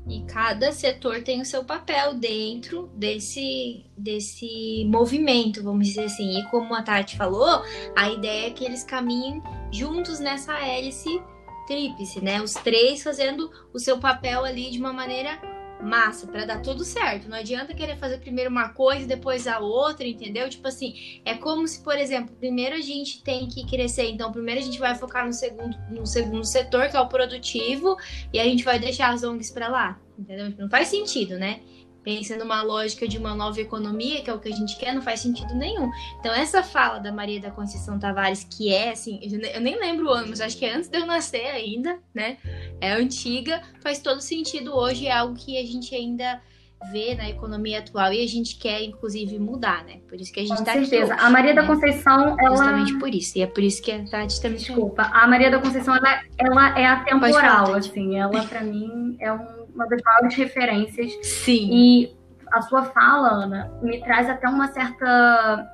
E 0.08 0.22
cada 0.24 0.72
setor 0.72 1.22
tem 1.22 1.42
o 1.42 1.46
seu 1.46 1.64
papel 1.64 2.16
dentro 2.16 2.90
desse, 2.96 3.86
desse 3.96 4.84
movimento, 4.88 5.64
vamos 5.64 5.88
dizer 5.88 6.06
assim. 6.06 6.40
E 6.40 6.44
como 6.50 6.74
a 6.74 6.82
Tati 6.82 7.16
falou, 7.16 7.64
a 7.96 8.10
ideia 8.10 8.48
é 8.48 8.52
que 8.52 8.66
eles 8.66 8.84
caminhem 8.84 9.42
juntos 9.72 10.20
nessa 10.20 10.54
hélice 10.60 11.22
tríplice, 11.68 12.20
né? 12.20 12.42
Os 12.42 12.54
três 12.54 13.04
fazendo 13.04 13.50
o 13.74 13.80
seu 13.80 14.00
papel 14.00 14.44
ali 14.44 14.72
de 14.72 14.80
uma 14.80 14.92
maneira 14.92 15.40
massa 15.84 16.28
para 16.28 16.46
dar 16.46 16.62
tudo 16.62 16.84
certo. 16.84 17.30
Não 17.30 17.38
adianta 17.38 17.74
querer 17.74 17.98
fazer 17.98 18.20
primeiro 18.20 18.50
uma 18.50 18.70
coisa 18.70 19.04
e 19.04 19.08
depois 19.08 19.48
a 19.48 19.60
outra, 19.60 20.08
entendeu? 20.08 20.50
Tipo 20.50 20.68
assim, 20.68 21.22
é 21.26 21.36
como 21.36 21.68
se, 21.68 21.84
por 21.84 21.98
exemplo, 21.98 22.36
primeiro 22.36 22.76
a 22.76 22.82
gente 22.82 23.24
tem 23.24 23.48
que 23.48 23.66
crescer, 23.66 24.10
então 24.10 24.32
primeiro 24.32 24.62
a 24.62 24.64
gente 24.64 24.80
vai 24.80 24.96
focar 24.96 25.26
no 25.26 25.34
segundo, 25.34 25.78
no 25.90 26.06
segundo 26.06 26.46
setor, 26.46 26.90
que 26.90 26.98
é 26.98 27.02
o 27.02 27.08
produtivo, 27.08 27.98
e 28.32 28.40
a 28.40 28.44
gente 28.44 28.64
vai 28.64 28.80
deixar 28.80 29.14
as 29.14 29.24
ONGs 29.24 29.52
para 29.52 29.68
lá, 29.68 30.00
entendeu? 30.18 30.54
Não 30.58 30.70
faz 30.70 30.88
sentido, 30.88 31.38
né? 31.38 31.62
Pensa 32.04 32.36
numa 32.38 32.62
lógica 32.62 33.08
de 33.08 33.18
uma 33.18 33.36
nova 33.36 33.60
economia, 33.60 34.22
que 34.22 34.30
é 34.30 34.34
o 34.34 34.40
que 34.40 34.50
a 34.50 34.56
gente 34.56 34.78
quer, 34.78 34.94
não 34.94 35.02
faz 35.02 35.20
sentido 35.20 35.54
nenhum. 35.56 35.90
Então, 36.20 36.34
essa 36.34 36.64
fala 36.64 37.00
da 37.00 37.12
Maria 37.12 37.40
da 37.40 37.52
Conceição 37.52 38.00
Tavares, 38.00 38.44
que 38.44 38.74
é, 38.74 38.92
assim, 38.92 39.20
eu 39.54 39.62
nem 39.62 39.80
lembro 39.80 40.08
o 40.08 40.10
ano, 40.10 40.28
mas 40.30 40.42
acho 40.42 40.58
que 40.58 40.66
é 40.66 40.76
antes 40.76 40.90
de 40.90 40.98
eu 40.98 41.06
nascer 41.06 41.48
ainda, 41.48 42.00
né? 42.14 42.38
É 42.80 42.94
antiga, 42.94 43.62
faz 43.82 44.00
todo 44.00 44.22
sentido 44.22 44.76
hoje, 44.76 45.08
é 45.08 45.12
algo 45.12 45.36
que 45.36 45.58
a 45.58 45.66
gente 45.66 45.94
ainda 45.96 46.42
vê 46.90 47.14
na 47.14 47.30
economia 47.30 47.80
atual 47.80 48.12
e 48.12 48.24
a 48.24 48.28
gente 48.28 48.58
quer, 48.58 48.82
inclusive, 48.84 49.38
mudar, 49.38 49.84
né? 49.84 50.00
Por 50.08 50.20
isso 50.20 50.32
que 50.32 50.40
a 50.40 50.44
gente 50.44 50.58
Com 50.58 50.64
tá 50.64 50.74
certeza. 50.74 51.14
aqui. 51.14 51.24
a 51.24 51.30
Maria 51.30 51.54
né? 51.54 51.62
da 51.62 51.68
Conceição, 51.68 52.36
ela. 52.40 52.56
Justamente 52.56 52.98
por 52.98 53.14
isso. 53.14 53.38
E 53.38 53.42
é 53.42 53.48
por 53.48 53.62
isso 53.62 53.82
que 53.82 53.92
a 53.92 54.04
Tati 54.06 54.42
também. 54.42 54.58
Desculpa. 54.58 55.04
A 55.04 55.28
Maria 55.28 55.52
da 55.52 55.60
Conceição, 55.60 55.96
ela, 55.96 56.22
ela 56.38 56.80
é 56.80 56.86
atemporal, 56.88 57.74
assim. 57.76 58.18
Ela, 58.18 58.44
para 58.46 58.62
mim, 58.62 59.16
é 59.20 59.32
um 59.32 59.61
uma 59.74 59.88
das 59.88 60.02
maiores 60.04 60.36
referências. 60.36 61.12
Sim. 61.22 61.70
E 61.72 62.16
a 62.52 62.62
sua 62.62 62.84
fala, 62.84 63.30
Ana, 63.30 63.72
me 63.82 64.00
traz 64.02 64.30
até 64.30 64.48
uma 64.48 64.68
certa. 64.68 65.70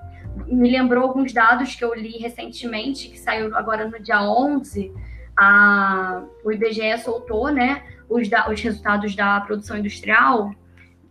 Me 0.46 0.70
lembrou 0.70 1.04
alguns 1.04 1.34
dados 1.34 1.76
que 1.76 1.84
eu 1.84 1.94
li 1.94 2.18
recentemente, 2.20 3.10
que 3.10 3.20
saiu 3.20 3.56
agora 3.56 3.88
no 3.88 4.00
dia 4.00 4.22
11. 4.22 4.94
A, 5.36 6.24
o 6.44 6.52
IBGE 6.52 6.98
soltou 7.00 7.52
né, 7.52 7.84
os, 8.10 8.28
da, 8.30 8.50
os 8.50 8.62
resultados 8.62 9.16
da 9.16 9.42
produção 9.42 9.78
industrial. 9.78 10.52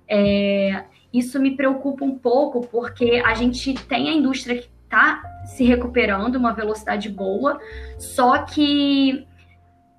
É, 0.08 0.84
isso 1.12 1.40
me 1.40 1.56
preocupa 1.56 2.04
um 2.04 2.16
pouco, 2.16 2.66
porque 2.68 3.22
a 3.24 3.34
gente 3.34 3.74
tem 3.86 4.08
a 4.08 4.12
indústria 4.12 4.58
que 4.58 4.70
está 4.84 5.22
se 5.44 5.64
recuperando, 5.64 6.36
uma 6.36 6.52
velocidade 6.52 7.08
boa, 7.08 7.58
só 7.98 8.42
que 8.44 9.26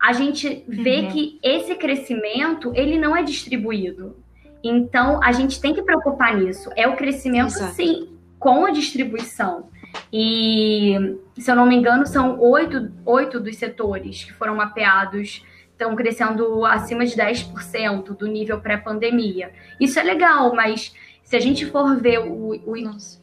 a 0.02 0.14
gente 0.14 0.64
vê 0.68 1.02
uhum. 1.02 1.08
que 1.08 1.40
esse 1.44 1.76
crescimento 1.76 2.72
ele 2.76 2.98
não 2.98 3.16
é 3.16 3.24
distribuído. 3.24 4.16
Então 4.64 5.22
a 5.24 5.32
gente 5.32 5.60
tem 5.60 5.74
que 5.74 5.82
preocupar 5.82 6.36
nisso. 6.38 6.70
É 6.76 6.88
o 6.88 6.96
crescimento, 6.96 7.48
Exato. 7.48 7.74
sim, 7.74 8.10
com 8.40 8.66
a 8.66 8.72
distribuição. 8.72 9.70
E 10.12 11.18
se 11.38 11.50
eu 11.50 11.56
não 11.56 11.66
me 11.66 11.76
engano, 11.76 12.06
são 12.06 12.40
oito, 12.40 12.92
oito 13.06 13.40
dos 13.40 13.56
setores 13.58 14.24
que 14.24 14.34
foram 14.34 14.56
mapeados 14.56 15.44
estão 15.72 15.96
crescendo 15.96 16.66
acima 16.66 17.06
de 17.06 17.16
10% 17.16 18.18
do 18.18 18.28
nível 18.28 18.60
pré-pandemia. 18.60 19.52
Isso 19.80 20.00
é 20.00 20.04
legal, 20.04 20.56
mas 20.56 20.94
se 21.24 21.36
a 21.36 21.40
gente 21.40 21.66
for 21.66 21.96
ver 21.98 22.20
o, 22.20 22.56
o, 22.56 22.74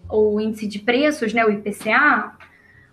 o, 0.09 0.41
índice 0.41 0.67
de 0.69 0.79
preços, 0.79 1.33
né, 1.33 1.45
o 1.45 1.51
IPCA, 1.51 2.33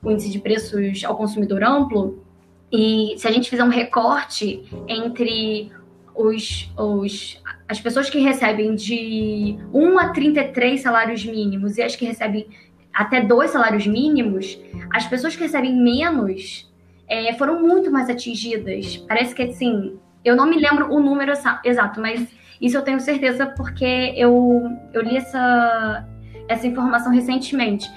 o 0.01 0.09
índice 0.09 0.31
de 0.31 0.39
preços 0.39 1.03
ao 1.03 1.15
consumidor 1.15 1.63
amplo, 1.63 2.25
e 2.71 3.15
se 3.17 3.27
a 3.27 3.31
gente 3.31 3.49
fizer 3.49 3.63
um 3.63 3.69
recorte 3.69 4.63
entre 4.87 5.71
os, 6.15 6.71
os, 6.77 7.41
as 7.67 7.79
pessoas 7.79 8.09
que 8.09 8.19
recebem 8.19 8.75
de 8.75 9.57
1 9.73 9.99
a 9.99 10.09
33 10.09 10.81
salários 10.81 11.25
mínimos 11.25 11.77
e 11.77 11.81
as 11.81 11.95
que 11.95 12.05
recebem 12.05 12.47
até 12.93 13.21
dois 13.21 13.51
salários 13.51 13.87
mínimos, 13.87 14.59
as 14.93 15.05
pessoas 15.07 15.35
que 15.35 15.43
recebem 15.43 15.75
menos 15.75 16.71
é, 17.07 17.33
foram 17.33 17.61
muito 17.61 17.91
mais 17.91 18.09
atingidas. 18.09 18.97
Parece 18.97 19.35
que 19.35 19.43
assim, 19.43 19.97
eu 20.23 20.35
não 20.35 20.45
me 20.45 20.57
lembro 20.57 20.93
o 20.93 20.99
número 20.99 21.33
exato, 21.63 21.99
mas 21.99 22.27
isso 22.61 22.77
eu 22.77 22.81
tenho 22.83 22.99
certeza 22.99 23.47
porque 23.47 24.13
eu, 24.15 24.63
eu 24.93 25.01
li 25.01 25.17
essa, 25.17 26.07
essa 26.47 26.67
informação 26.67 27.11
recentemente 27.11 27.89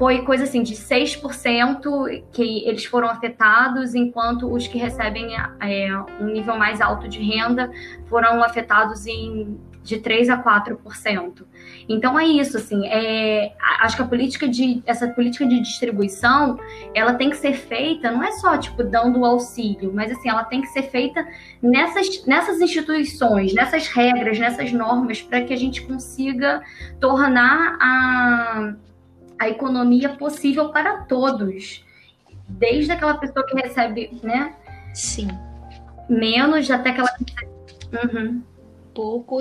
foi 0.00 0.22
coisa 0.22 0.44
assim 0.44 0.62
de 0.62 0.74
6% 0.74 2.24
que 2.32 2.66
eles 2.66 2.86
foram 2.86 3.10
afetados, 3.10 3.94
enquanto 3.94 4.50
os 4.50 4.66
que 4.66 4.78
recebem 4.78 5.36
é, 5.60 5.90
um 6.18 6.28
nível 6.28 6.56
mais 6.56 6.80
alto 6.80 7.06
de 7.06 7.20
renda 7.22 7.70
foram 8.08 8.42
afetados 8.42 9.06
em 9.06 9.60
de 9.82 9.98
3 9.98 10.30
a 10.30 10.42
4%. 10.42 11.44
Então 11.86 12.18
é 12.18 12.24
isso, 12.24 12.56
assim, 12.56 12.86
é, 12.86 13.52
acho 13.80 13.96
que 13.96 14.02
a 14.02 14.06
política 14.06 14.48
de 14.48 14.82
essa 14.86 15.06
política 15.08 15.44
de 15.46 15.60
distribuição, 15.60 16.58
ela 16.94 17.12
tem 17.14 17.28
que 17.28 17.36
ser 17.36 17.52
feita, 17.52 18.10
não 18.10 18.22
é 18.22 18.32
só 18.32 18.56
tipo 18.56 18.82
dando 18.82 19.22
auxílio, 19.22 19.92
mas 19.92 20.10
assim, 20.10 20.30
ela 20.30 20.44
tem 20.44 20.62
que 20.62 20.68
ser 20.68 20.84
feita 20.84 21.26
nessas, 21.60 22.24
nessas 22.24 22.58
instituições, 22.60 23.52
nessas 23.52 23.86
regras, 23.88 24.38
nessas 24.38 24.72
normas, 24.72 25.20
para 25.20 25.42
que 25.42 25.52
a 25.52 25.58
gente 25.58 25.82
consiga 25.82 26.62
tornar 26.98 27.76
a 27.80 28.74
a 29.40 29.48
economia 29.48 30.10
possível 30.10 30.68
para 30.68 30.98
todos. 31.04 31.82
Desde 32.46 32.92
aquela 32.92 33.14
pessoa 33.14 33.46
que 33.46 33.56
recebe, 33.56 34.20
né? 34.22 34.54
Sim. 34.92 35.28
Menos 36.08 36.70
até 36.70 36.90
aquela. 36.90 37.08
Uhum. 38.04 38.42
Pouco. 38.94 39.38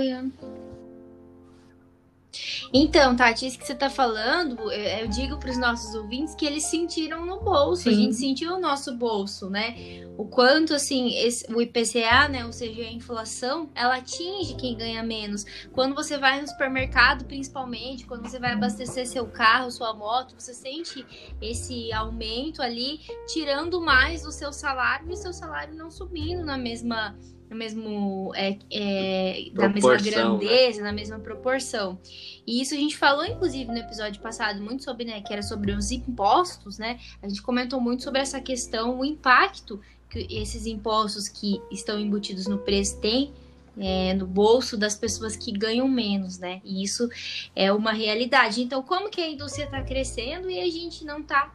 Então, 2.74 3.16
Tati, 3.16 3.48
isso 3.48 3.58
que 3.58 3.66
você 3.66 3.74
está 3.74 3.90
falando, 3.90 4.72
eu 4.72 5.08
digo 5.08 5.38
para 5.38 5.50
os 5.50 5.58
nossos 5.58 5.96
ouvintes 5.96 6.36
que 6.36 6.46
eles 6.46 6.66
sentiram 6.66 7.26
no 7.26 7.40
bolso, 7.40 7.84
Sim. 7.84 7.90
a 7.90 7.94
gente 7.94 8.16
sentiu 8.16 8.54
o 8.56 8.60
nosso 8.60 8.96
bolso, 8.96 9.50
né? 9.50 10.06
O 10.18 10.26
quanto, 10.26 10.74
assim, 10.74 11.16
esse, 11.16 11.52
o 11.54 11.62
IPCA, 11.62 12.28
né, 12.28 12.46
ou 12.46 12.52
seja, 12.52 12.82
a 12.82 12.92
inflação, 12.92 13.70
ela 13.74 13.96
atinge 13.96 14.56
quem 14.56 14.76
ganha 14.76 15.02
menos. 15.02 15.46
Quando 15.72 15.96
você 15.96 16.18
vai 16.18 16.42
no 16.42 16.48
supermercado, 16.48 17.26
principalmente, 17.26 18.06
quando 18.06 18.28
você 18.28 18.40
vai 18.40 18.54
abastecer 18.54 19.08
seu 19.08 19.28
carro, 19.28 19.72
sua 19.72 19.94
moto, 19.94 20.36
você 20.38 20.54
sente 20.54 21.06
esse 21.42 21.92
aumento 21.94 22.62
ali, 22.62 23.00
tirando 23.28 23.80
mais 23.80 24.24
do 24.24 24.32
seu 24.32 24.52
salário 24.52 25.12
e 25.12 25.16
seu 25.16 25.32
salário 25.32 25.76
não 25.76 25.90
subindo 25.90 26.44
na 26.44 26.58
mesma 26.58 27.16
no 27.50 27.56
mesmo 27.56 28.32
é, 28.36 28.58
é, 28.72 29.50
da 29.54 29.68
mesma 29.68 29.94
né? 29.94 30.02
grandeza, 30.02 30.78
né? 30.80 30.84
na 30.84 30.94
mesma 30.94 31.20
proporção. 31.20 32.00
E 32.46 32.62
isso 32.62 32.74
a 32.74 32.78
gente 32.78 32.98
falou, 32.98 33.26
inclusive, 33.26 33.72
no 33.72 33.78
episódio 33.78 34.22
passado, 34.22 34.62
muito 34.62 34.84
sobre, 34.84 35.06
né, 35.06 35.22
que 35.22 35.34
era 35.34 35.42
sobre 35.42 35.72
os 35.72 35.92
impostos, 35.92 36.78
né? 36.78 37.00
A 37.22 37.28
gente 37.28 37.42
comentou 37.42 37.82
muito 37.82 38.04
sobre 38.04 38.22
essa 38.22 38.40
questão, 38.40 39.00
o 39.00 39.06
impacto 39.06 39.80
que 40.10 40.28
esses 40.30 40.66
impostos 40.66 41.28
que 41.28 41.62
estão 41.72 42.00
embutidos 42.00 42.48
no 42.48 42.58
preço 42.58 43.00
têm 43.00 43.32
é, 43.78 44.14
no 44.14 44.26
bolso 44.26 44.76
das 44.76 44.96
pessoas 44.96 45.36
que 45.36 45.52
ganham 45.52 45.88
menos, 45.88 46.38
né? 46.38 46.62
E 46.66 46.84
isso 46.84 47.10
é 47.56 47.72
uma 47.72 47.94
realidade. 47.94 48.62
Então, 48.62 48.82
como 48.84 49.10
que 49.10 49.22
a 49.22 49.30
indústria 49.30 49.66
está 49.66 49.82
crescendo 49.82 50.50
e 50.50 50.60
a 50.60 50.70
gente 50.70 51.06
não 51.06 51.20
está 51.20 51.54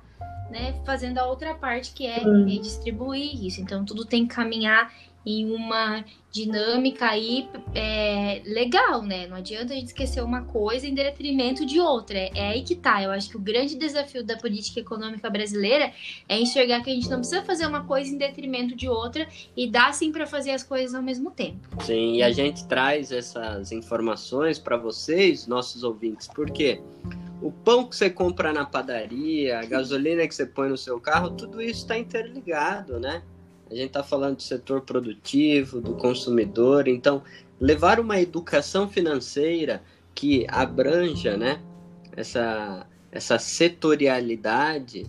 né, 0.51 0.81
fazendo 0.85 1.19
a 1.19 1.27
outra 1.27 1.55
parte 1.55 1.93
que 1.93 2.07
é, 2.07 2.19
é 2.23 2.59
distribuir 2.59 3.45
isso. 3.45 3.61
Então, 3.61 3.85
tudo 3.85 4.05
tem 4.05 4.27
que 4.27 4.35
caminhar 4.35 4.93
em 5.25 5.51
uma 5.51 6.05
dinâmica 6.31 7.07
aí 7.07 7.49
é, 7.75 8.43
legal, 8.45 9.03
né? 9.03 9.27
Não 9.29 9.37
adianta 9.37 9.73
a 9.73 9.77
gente 9.77 9.87
esquecer 9.87 10.23
uma 10.23 10.43
coisa 10.43 10.87
em 10.87 10.93
detrimento 10.93 11.65
de 11.65 11.79
outra. 11.79 12.19
É, 12.19 12.31
é 12.35 12.49
aí 12.49 12.63
que 12.63 12.75
tá. 12.75 13.03
Eu 13.03 13.13
acho 13.13 13.31
que 13.31 13.37
o 13.37 13.41
grande 13.41 13.77
desafio 13.77 14.25
da 14.25 14.37
política 14.37 14.81
econômica 14.81 15.31
brasileira 15.31 15.93
é 16.29 16.39
enxergar 16.39 16.83
que 16.83 16.91
a 16.91 16.95
gente 16.95 17.09
não 17.09 17.19
precisa 17.19 17.43
fazer 17.43 17.67
uma 17.67 17.85
coisa 17.85 18.11
em 18.11 18.19
detrimento 18.19 18.75
de 18.75 18.89
outra 18.89 19.29
e 19.57 19.69
dá 19.71 19.93
sim 19.93 20.11
para 20.11 20.27
fazer 20.27 20.51
as 20.51 20.63
coisas 20.63 20.95
ao 20.95 21.03
mesmo 21.03 21.31
tempo. 21.31 21.69
Sim, 21.85 22.17
e 22.17 22.23
a 22.23 22.33
gente 22.33 22.67
traz 22.67 23.13
essas 23.13 23.71
informações 23.71 24.59
para 24.59 24.77
vocês, 24.77 25.47
nossos 25.47 25.85
ouvintes, 25.85 26.29
porque 26.35 26.81
o 27.41 27.53
pão 27.53 27.87
que 27.87 27.95
você 27.95 28.11
compra 28.11 28.53
na 28.53 28.65
padaria, 28.65 29.61
a 29.61 29.65
gasolina 29.65 30.27
que 30.27 30.35
você 30.35 30.47
põe 30.47 30.69
no 30.69 30.77
seu 30.77 30.99
carro, 30.99 31.31
tudo 31.31 31.63
isso 31.63 31.83
está 31.83 31.97
interligado, 31.97 32.99
né? 32.99 33.23
A 33.71 33.75
gente 33.75 33.87
está 33.87 34.03
falando 34.03 34.37
do 34.37 34.43
setor 34.43 34.83
produtivo, 34.83 35.81
do 35.81 35.95
consumidor, 35.95 36.87
então 36.87 37.23
levar 37.61 37.99
uma 37.99 38.21
educação 38.21 38.89
financeira 38.89 39.83
que 40.15 40.47
abranja, 40.49 41.37
né, 41.37 41.61
essa, 42.17 42.87
essa 43.11 43.39
setorialidade 43.39 45.07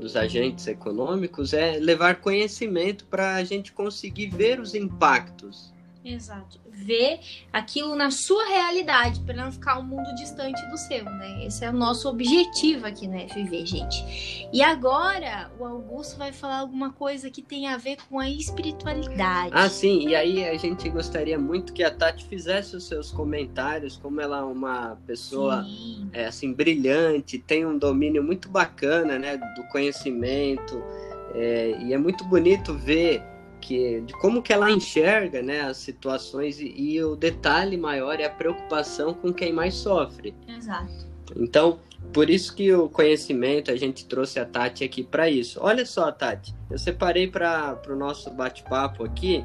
dos 0.00 0.16
agentes 0.16 0.66
econômicos 0.66 1.52
é 1.52 1.78
levar 1.78 2.20
conhecimento 2.20 3.04
para 3.04 3.34
a 3.36 3.44
gente 3.44 3.72
conseguir 3.72 4.28
ver 4.28 4.58
os 4.58 4.74
impactos. 4.74 5.72
Exato 6.04 6.60
ver 6.84 7.20
aquilo 7.52 7.94
na 7.94 8.10
sua 8.10 8.44
realidade, 8.46 9.20
para 9.20 9.34
não 9.34 9.52
ficar 9.52 9.78
um 9.78 9.82
mundo 9.82 10.14
distante 10.14 10.60
do 10.70 10.76
seu, 10.76 11.04
né? 11.04 11.44
Esse 11.44 11.64
é 11.64 11.70
o 11.70 11.72
nosso 11.72 12.08
objetivo 12.08 12.86
aqui 12.86 13.06
no 13.06 13.18
FV, 13.28 13.66
gente. 13.66 14.48
E 14.52 14.62
agora 14.62 15.50
o 15.58 15.64
Augusto 15.64 16.16
vai 16.16 16.32
falar 16.32 16.58
alguma 16.58 16.92
coisa 16.92 17.30
que 17.30 17.42
tem 17.42 17.68
a 17.68 17.76
ver 17.76 17.98
com 18.08 18.18
a 18.18 18.28
espiritualidade. 18.28 19.50
Ah, 19.52 19.68
sim, 19.68 20.08
e 20.08 20.14
aí 20.14 20.48
a 20.48 20.56
gente 20.56 20.88
gostaria 20.88 21.38
muito 21.38 21.72
que 21.72 21.82
a 21.82 21.90
Tati 21.90 22.24
fizesse 22.24 22.76
os 22.76 22.86
seus 22.86 23.10
comentários, 23.10 23.96
como 23.96 24.20
ela 24.20 24.38
é 24.38 24.42
uma 24.42 24.96
pessoa 25.06 25.64
é, 26.12 26.26
assim 26.26 26.52
brilhante, 26.52 27.38
tem 27.38 27.66
um 27.66 27.76
domínio 27.76 28.22
muito 28.22 28.48
bacana, 28.48 29.18
né, 29.18 29.36
do 29.36 29.64
conhecimento. 29.64 30.82
É, 31.32 31.78
e 31.82 31.92
é 31.92 31.98
muito 31.98 32.24
bonito 32.24 32.74
ver 32.74 33.22
que 33.60 34.00
de 34.00 34.12
como 34.14 34.42
que 34.42 34.52
ela 34.52 34.70
enxerga 34.70 35.42
né, 35.42 35.60
as 35.60 35.76
situações 35.76 36.58
e, 36.58 36.72
e, 36.76 37.02
o 37.04 37.14
detalhe 37.14 37.76
maior 37.76 38.18
é 38.18 38.24
a 38.24 38.30
preocupação 38.30 39.14
com 39.14 39.32
quem 39.32 39.52
mais 39.52 39.74
sofre. 39.74 40.34
Exato. 40.48 41.06
Então, 41.36 41.78
por 42.12 42.28
isso 42.28 42.54
que 42.56 42.72
o 42.72 42.88
conhecimento, 42.88 43.70
a 43.70 43.76
gente 43.76 44.06
trouxe 44.06 44.40
a 44.40 44.44
Tati 44.44 44.82
aqui 44.82 45.04
para 45.04 45.30
isso. 45.30 45.60
Olha 45.62 45.86
só, 45.86 46.10
Tati, 46.10 46.54
eu 46.70 46.78
separei 46.78 47.28
para 47.28 47.80
o 47.88 47.94
nosso 47.94 48.30
bate-papo 48.30 49.04
aqui 49.04 49.44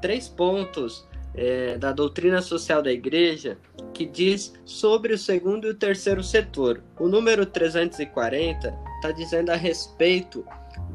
três 0.00 0.28
pontos 0.28 1.04
é, 1.34 1.76
da 1.76 1.92
doutrina 1.92 2.40
social 2.40 2.82
da 2.82 2.92
igreja 2.92 3.58
que 3.92 4.06
diz 4.06 4.54
sobre 4.64 5.12
o 5.12 5.18
segundo 5.18 5.66
e 5.66 5.70
o 5.70 5.74
terceiro 5.74 6.22
setor. 6.22 6.82
O 6.98 7.08
número 7.08 7.44
340 7.44 8.74
está 8.96 9.10
dizendo 9.10 9.50
a 9.50 9.56
respeito 9.56 10.44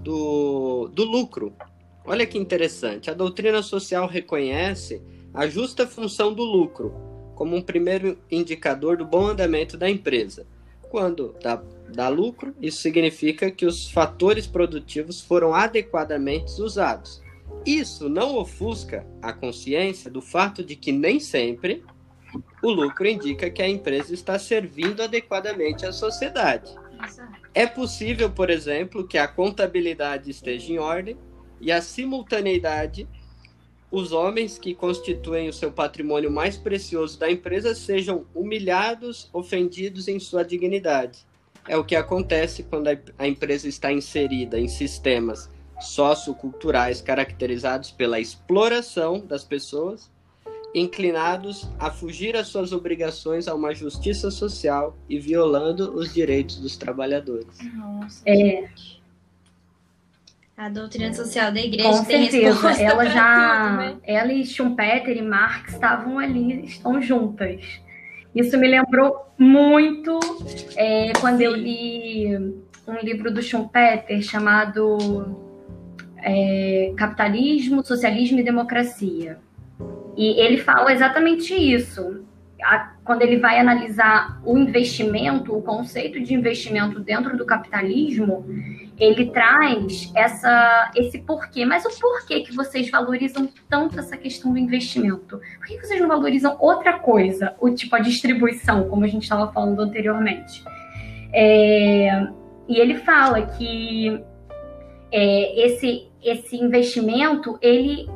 do, 0.03 0.89
do 0.93 1.03
lucro, 1.03 1.53
Olha 2.05 2.25
que 2.25 2.37
interessante. 2.37 3.09
A 3.09 3.13
doutrina 3.13 3.61
social 3.61 4.07
reconhece 4.07 5.01
a 5.33 5.47
justa 5.47 5.87
função 5.87 6.33
do 6.33 6.43
lucro 6.43 6.93
como 7.35 7.55
um 7.55 7.61
primeiro 7.61 8.19
indicador 8.29 8.97
do 8.97 9.05
bom 9.05 9.27
andamento 9.27 9.77
da 9.77 9.89
empresa. 9.89 10.45
Quando 10.89 11.35
dá, 11.41 11.61
dá 11.89 12.09
lucro, 12.09 12.53
isso 12.61 12.81
significa 12.81 13.49
que 13.49 13.65
os 13.65 13.89
fatores 13.89 14.45
produtivos 14.45 15.21
foram 15.21 15.53
adequadamente 15.53 16.61
usados. 16.61 17.21
Isso 17.65 18.09
não 18.09 18.37
ofusca 18.37 19.05
a 19.21 19.31
consciência 19.31 20.11
do 20.11 20.21
fato 20.21 20.63
de 20.63 20.75
que 20.75 20.91
nem 20.91 21.19
sempre 21.19 21.83
o 22.61 22.69
lucro 22.69 23.07
indica 23.07 23.49
que 23.49 23.61
a 23.61 23.69
empresa 23.69 24.13
está 24.13 24.37
servindo 24.37 25.01
adequadamente 25.01 25.85
à 25.85 25.91
sociedade. 25.91 26.73
É 27.53 27.65
possível, 27.65 28.29
por 28.29 28.49
exemplo, 28.49 29.07
que 29.07 29.17
a 29.17 29.27
contabilidade 29.27 30.29
esteja 30.29 30.71
em 30.71 30.77
ordem 30.77 31.17
e 31.61 31.71
a 31.71 31.81
simultaneidade, 31.81 33.07
os 33.91 34.11
homens 34.11 34.57
que 34.57 34.73
constituem 34.73 35.47
o 35.47 35.53
seu 35.53 35.71
patrimônio 35.71 36.31
mais 36.31 36.57
precioso 36.57 37.19
da 37.19 37.29
empresa 37.29 37.75
sejam 37.75 38.25
humilhados, 38.33 39.29
ofendidos 39.31 40.07
em 40.07 40.19
sua 40.19 40.43
dignidade. 40.43 41.19
É 41.67 41.77
o 41.77 41.83
que 41.83 41.95
acontece 41.95 42.63
quando 42.63 42.87
a 43.17 43.27
empresa 43.27 43.67
está 43.67 43.91
inserida 43.91 44.59
em 44.59 44.67
sistemas 44.67 45.49
socioculturais 45.79 47.01
caracterizados 47.01 47.91
pela 47.91 48.19
exploração 48.19 49.19
das 49.19 49.43
pessoas, 49.43 50.09
inclinados 50.73 51.69
a 51.77 51.91
fugir 51.91 52.35
às 52.35 52.47
suas 52.47 52.71
obrigações 52.71 53.47
a 53.47 53.53
uma 53.53 53.73
justiça 53.73 54.31
social 54.31 54.97
e 55.09 55.19
violando 55.19 55.93
os 55.93 56.13
direitos 56.13 56.57
dos 56.57 56.77
trabalhadores. 56.77 57.57
Nossa, 57.75 58.23
é. 58.25 58.69
A 60.61 60.69
doutrina 60.69 61.11
social 61.11 61.51
da 61.51 61.59
igreja 61.59 61.89
Com 61.89 62.05
certeza. 62.05 62.83
Ela 62.83 63.05
já. 63.05 63.63
Tudo, 63.63 63.77
né? 63.77 63.97
Ela 64.03 64.31
e 64.31 64.45
Schumpeter 64.45 65.17
e 65.17 65.21
Marx 65.23 65.73
estavam 65.73 66.19
ali, 66.19 66.65
estão 66.65 67.01
juntas. 67.01 67.81
Isso 68.35 68.55
me 68.59 68.67
lembrou 68.67 69.25
muito 69.39 70.19
é, 70.75 71.13
quando 71.19 71.41
eu 71.41 71.55
li 71.55 72.37
um 72.87 72.99
livro 73.01 73.33
do 73.33 73.41
Schumpeter 73.41 74.21
chamado 74.21 75.35
é, 76.17 76.93
Capitalismo, 76.95 77.83
Socialismo 77.83 78.37
e 78.37 78.43
Democracia. 78.43 79.39
E 80.15 80.39
ele 80.39 80.57
fala 80.57 80.93
exatamente 80.93 81.55
isso. 81.55 82.23
A, 82.63 82.93
quando 83.03 83.21
ele 83.23 83.37
vai 83.37 83.59
analisar 83.59 84.39
o 84.45 84.57
investimento, 84.57 85.55
o 85.55 85.61
conceito 85.61 86.21
de 86.21 86.33
investimento 86.33 86.99
dentro 86.99 87.35
do 87.35 87.45
capitalismo, 87.45 88.45
ele 88.99 89.31
traz 89.31 90.11
essa, 90.15 90.91
esse 90.95 91.19
porquê. 91.19 91.65
Mas 91.65 91.85
o 91.85 91.99
porquê 91.99 92.41
que 92.41 92.55
vocês 92.55 92.89
valorizam 92.89 93.49
tanto 93.67 93.99
essa 93.99 94.15
questão 94.15 94.53
do 94.53 94.59
investimento? 94.59 95.41
Por 95.57 95.67
que 95.67 95.79
vocês 95.79 95.99
não 95.99 96.07
valorizam 96.07 96.55
outra 96.59 96.99
coisa? 96.99 97.55
O 97.59 97.69
tipo 97.71 97.95
a 97.95 97.99
distribuição, 97.99 98.87
como 98.87 99.03
a 99.03 99.07
gente 99.07 99.23
estava 99.23 99.51
falando 99.51 99.81
anteriormente. 99.81 100.63
É, 101.33 102.27
e 102.67 102.79
ele 102.79 102.95
fala 102.95 103.41
que 103.41 104.21
é, 105.11 105.65
esse, 105.65 106.07
esse 106.23 106.55
investimento 106.55 107.57
ele 107.61 108.07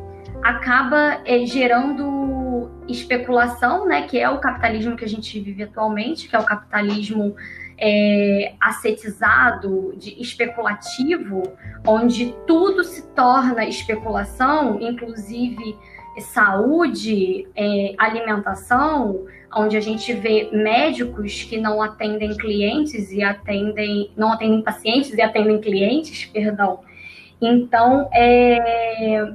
acaba 0.43 1.21
é, 1.25 1.45
gerando 1.45 2.44
especulação, 2.87 3.87
né, 3.87 4.03
que 4.03 4.19
é 4.19 4.29
o 4.29 4.39
capitalismo 4.39 4.95
que 4.95 5.05
a 5.05 5.07
gente 5.07 5.39
vive 5.39 5.63
atualmente, 5.63 6.27
que 6.27 6.35
é 6.35 6.39
o 6.39 6.45
capitalismo 6.45 7.35
é, 7.77 8.53
ascetizado, 8.59 9.93
de 9.97 10.21
especulativo, 10.21 11.43
onde 11.85 12.33
tudo 12.47 12.83
se 12.83 13.07
torna 13.09 13.65
especulação, 13.65 14.79
inclusive 14.81 15.75
saúde, 16.21 17.47
é, 17.55 17.93
alimentação, 17.97 19.25
onde 19.53 19.75
a 19.75 19.81
gente 19.81 20.13
vê 20.13 20.49
médicos 20.51 21.43
que 21.43 21.57
não 21.57 21.81
atendem 21.81 22.35
clientes 22.37 23.11
e 23.11 23.23
atendem, 23.23 24.11
não 24.15 24.33
atendem 24.33 24.61
pacientes 24.61 25.13
e 25.13 25.21
atendem 25.21 25.59
clientes, 25.59 26.25
perdão. 26.25 26.81
Então, 27.41 28.09
é, 28.13 29.33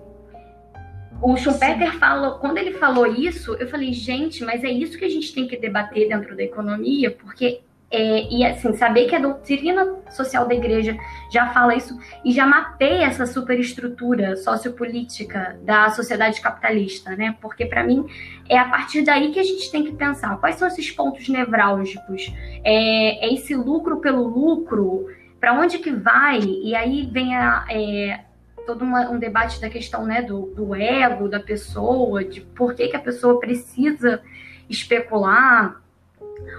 o 1.22 1.36
Schumpeter 1.36 1.92
fala, 1.98 2.38
quando 2.38 2.58
ele 2.58 2.72
falou 2.72 3.06
isso, 3.06 3.54
eu 3.54 3.68
falei, 3.68 3.92
gente, 3.92 4.44
mas 4.44 4.64
é 4.64 4.70
isso 4.70 4.98
que 4.98 5.04
a 5.04 5.10
gente 5.10 5.34
tem 5.34 5.46
que 5.46 5.56
debater 5.56 6.08
dentro 6.08 6.36
da 6.36 6.42
economia, 6.42 7.10
porque 7.10 7.60
é, 7.90 8.32
e 8.32 8.44
assim, 8.44 8.72
saber 8.74 9.08
que 9.08 9.16
a 9.16 9.18
doutrina 9.18 9.96
social 10.10 10.46
da 10.46 10.54
igreja 10.54 10.96
já 11.32 11.48
fala 11.48 11.74
isso 11.74 11.98
e 12.24 12.30
já 12.30 12.46
mapeia 12.46 13.06
essa 13.06 13.26
superestrutura 13.26 14.36
sociopolítica 14.36 15.58
da 15.64 15.90
sociedade 15.90 16.40
capitalista, 16.40 17.16
né? 17.16 17.36
Porque 17.40 17.66
para 17.66 17.82
mim 17.82 18.06
é 18.48 18.56
a 18.56 18.66
partir 18.66 19.02
daí 19.02 19.32
que 19.32 19.40
a 19.40 19.42
gente 19.42 19.70
tem 19.72 19.84
que 19.84 19.92
pensar 19.92 20.38
quais 20.38 20.54
são 20.54 20.68
esses 20.68 20.88
pontos 20.92 21.28
nevrálgicos. 21.28 22.32
É, 22.62 23.26
é 23.26 23.34
esse 23.34 23.56
lucro 23.56 23.96
pelo 23.96 24.22
lucro, 24.22 25.08
para 25.40 25.52
onde 25.52 25.78
que 25.78 25.90
vai? 25.90 26.38
E 26.38 26.76
aí 26.76 27.10
vem 27.10 27.34
a, 27.34 27.66
é, 27.68 28.20
todo 28.66 28.82
uma, 28.82 29.10
um 29.10 29.18
debate 29.18 29.60
da 29.60 29.68
questão 29.68 30.04
né, 30.04 30.22
do, 30.22 30.46
do 30.54 30.74
ego 30.74 31.28
da 31.28 31.40
pessoa, 31.40 32.24
de 32.24 32.40
por 32.40 32.74
que, 32.74 32.88
que 32.88 32.96
a 32.96 33.00
pessoa 33.00 33.38
precisa 33.38 34.20
especular 34.68 35.80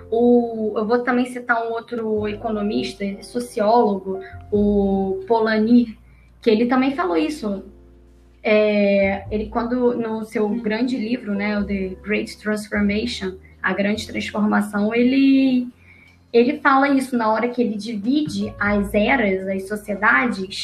o, 0.10 0.74
eu 0.76 0.86
vou 0.86 1.00
também 1.00 1.26
citar 1.26 1.66
um 1.66 1.72
outro 1.72 2.28
economista, 2.28 3.06
sociólogo, 3.24 4.20
o 4.52 5.24
Polanyi, 5.28 5.98
que 6.42 6.50
ele 6.50 6.66
também 6.66 6.96
falou 6.96 7.18
isso. 7.18 7.64
É, 8.44 9.26
ele 9.30 9.48
quando 9.48 9.96
no 9.96 10.26
seu 10.26 10.50
grande 10.50 10.98
livro, 10.98 11.34
né, 11.34 11.60
o 11.60 11.66
The 11.66 11.96
Great 12.02 12.38
Transformation, 12.38 13.36
a 13.62 13.74
grande 13.74 14.08
transformação, 14.08 14.94
ele 14.94 15.68
ele 16.34 16.60
fala 16.60 16.88
isso 16.90 17.18
na 17.18 17.30
hora 17.32 17.50
que 17.50 17.62
ele 17.62 17.76
divide 17.76 18.54
as 18.58 18.94
eras, 18.94 19.46
as 19.50 19.68
sociedades, 19.68 20.64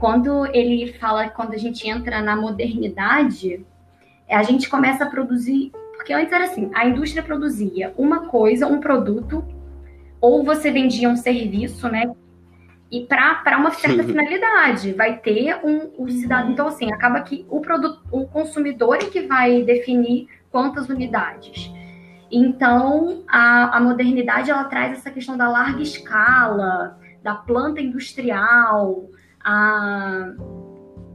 quando 0.00 0.46
ele 0.46 0.94
fala 0.94 1.28
quando 1.28 1.52
a 1.52 1.58
gente 1.58 1.86
entra 1.86 2.22
na 2.22 2.34
modernidade, 2.34 3.64
a 4.28 4.42
gente 4.42 4.68
começa 4.68 5.04
a 5.04 5.10
produzir. 5.10 5.70
Porque 5.94 6.14
antes 6.14 6.32
era 6.32 6.44
assim: 6.44 6.70
a 6.74 6.86
indústria 6.86 7.22
produzia 7.22 7.92
uma 7.98 8.26
coisa, 8.26 8.66
um 8.66 8.80
produto, 8.80 9.44
ou 10.18 10.42
você 10.42 10.70
vendia 10.70 11.08
um 11.08 11.16
serviço, 11.16 11.86
né? 11.88 12.10
E 12.90 13.06
para 13.06 13.58
uma 13.58 13.70
certa 13.72 14.02
finalidade, 14.02 14.92
vai 14.94 15.18
ter 15.18 15.60
um, 15.62 15.90
um 15.98 16.08
cidadão. 16.08 16.50
Então, 16.50 16.66
assim, 16.66 16.90
acaba 16.90 17.20
que 17.20 17.46
o, 17.48 17.60
produto, 17.60 18.00
o 18.10 18.26
consumidor 18.26 18.96
é 18.96 19.04
que 19.04 19.20
vai 19.20 19.62
definir 19.62 20.26
quantas 20.50 20.88
unidades. 20.88 21.70
Então, 22.32 23.22
a, 23.28 23.76
a 23.76 23.80
modernidade 23.80 24.50
ela 24.50 24.64
traz 24.64 24.92
essa 24.92 25.10
questão 25.10 25.36
da 25.36 25.48
larga 25.48 25.82
escala, 25.82 26.98
da 27.22 27.34
planta 27.34 27.80
industrial, 27.80 29.04
a, 29.44 30.32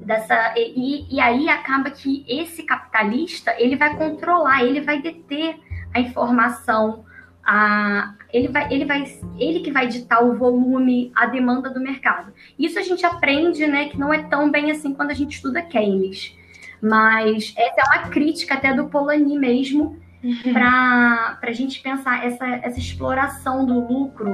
dessa 0.02 0.54
e, 0.56 1.16
e 1.16 1.20
aí 1.20 1.50
acaba 1.50 1.90
que 1.90 2.24
esse 2.28 2.64
capitalista 2.64 3.54
ele 3.58 3.76
vai 3.76 3.96
controlar, 3.98 4.64
ele 4.64 4.82
vai 4.82 5.02
deter 5.02 5.60
a 5.94 6.00
informação, 6.00 7.06
a, 7.44 8.14
ele 8.32 8.48
vai, 8.48 8.72
ele 8.72 8.86
vai, 8.86 9.04
ele 9.38 9.60
que 9.62 9.72
vai 9.72 9.88
ditar 9.88 10.24
o 10.24 10.36
volume, 10.36 11.12
a 11.16 11.26
demanda 11.26 11.70
do 11.70 11.80
mercado. 11.80 12.34
Isso 12.58 12.78
a 12.78 12.82
gente 12.82 13.06
aprende, 13.06 13.66
né, 13.66 13.90
que 13.90 13.98
não 13.98 14.14
é 14.14 14.24
tão 14.24 14.52
bem 14.52 14.72
assim 14.72 14.94
quando 14.94 15.12
a 15.12 15.16
gente 15.16 15.36
estuda 15.36 15.62
Keynes. 15.62 16.36
Mas 16.82 17.54
essa 17.58 17.82
é 17.82 17.84
uma 17.84 18.10
crítica 18.10 18.56
até 18.56 18.74
do 18.74 18.90
Polanyi 18.90 19.40
mesmo, 19.40 19.98
uhum. 20.24 20.54
para 20.54 21.40
a 21.42 21.52
gente 21.52 21.82
pensar 21.82 22.26
essa, 22.26 22.46
essa 22.48 22.80
exploração 22.80 23.66
do 23.66 23.80
lucro 23.80 24.30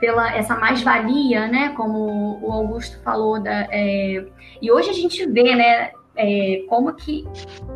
pela 0.00 0.34
essa 0.34 0.56
mais-valia, 0.56 1.46
né? 1.46 1.68
Como 1.76 2.40
o 2.42 2.50
Augusto 2.50 2.98
falou. 3.02 3.40
Da, 3.40 3.68
é... 3.70 4.24
E 4.60 4.72
hoje 4.72 4.90
a 4.90 4.94
gente 4.94 5.24
vê, 5.26 5.54
né? 5.54 5.92
É, 6.16 6.64
como 6.68 6.92
que 6.92 7.24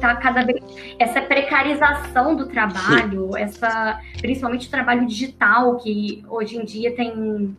tá 0.01 0.17
cada 0.17 0.43
vez 0.43 0.61
essa 0.99 1.21
precarização 1.21 2.35
do 2.35 2.47
trabalho, 2.47 3.31
Sim. 3.33 3.41
essa 3.41 4.01
principalmente 4.21 4.67
o 4.67 4.71
trabalho 4.71 5.07
digital 5.07 5.77
que 5.77 6.23
hoje 6.29 6.59
em 6.59 6.65
dia 6.65 6.95
tem 6.95 7.57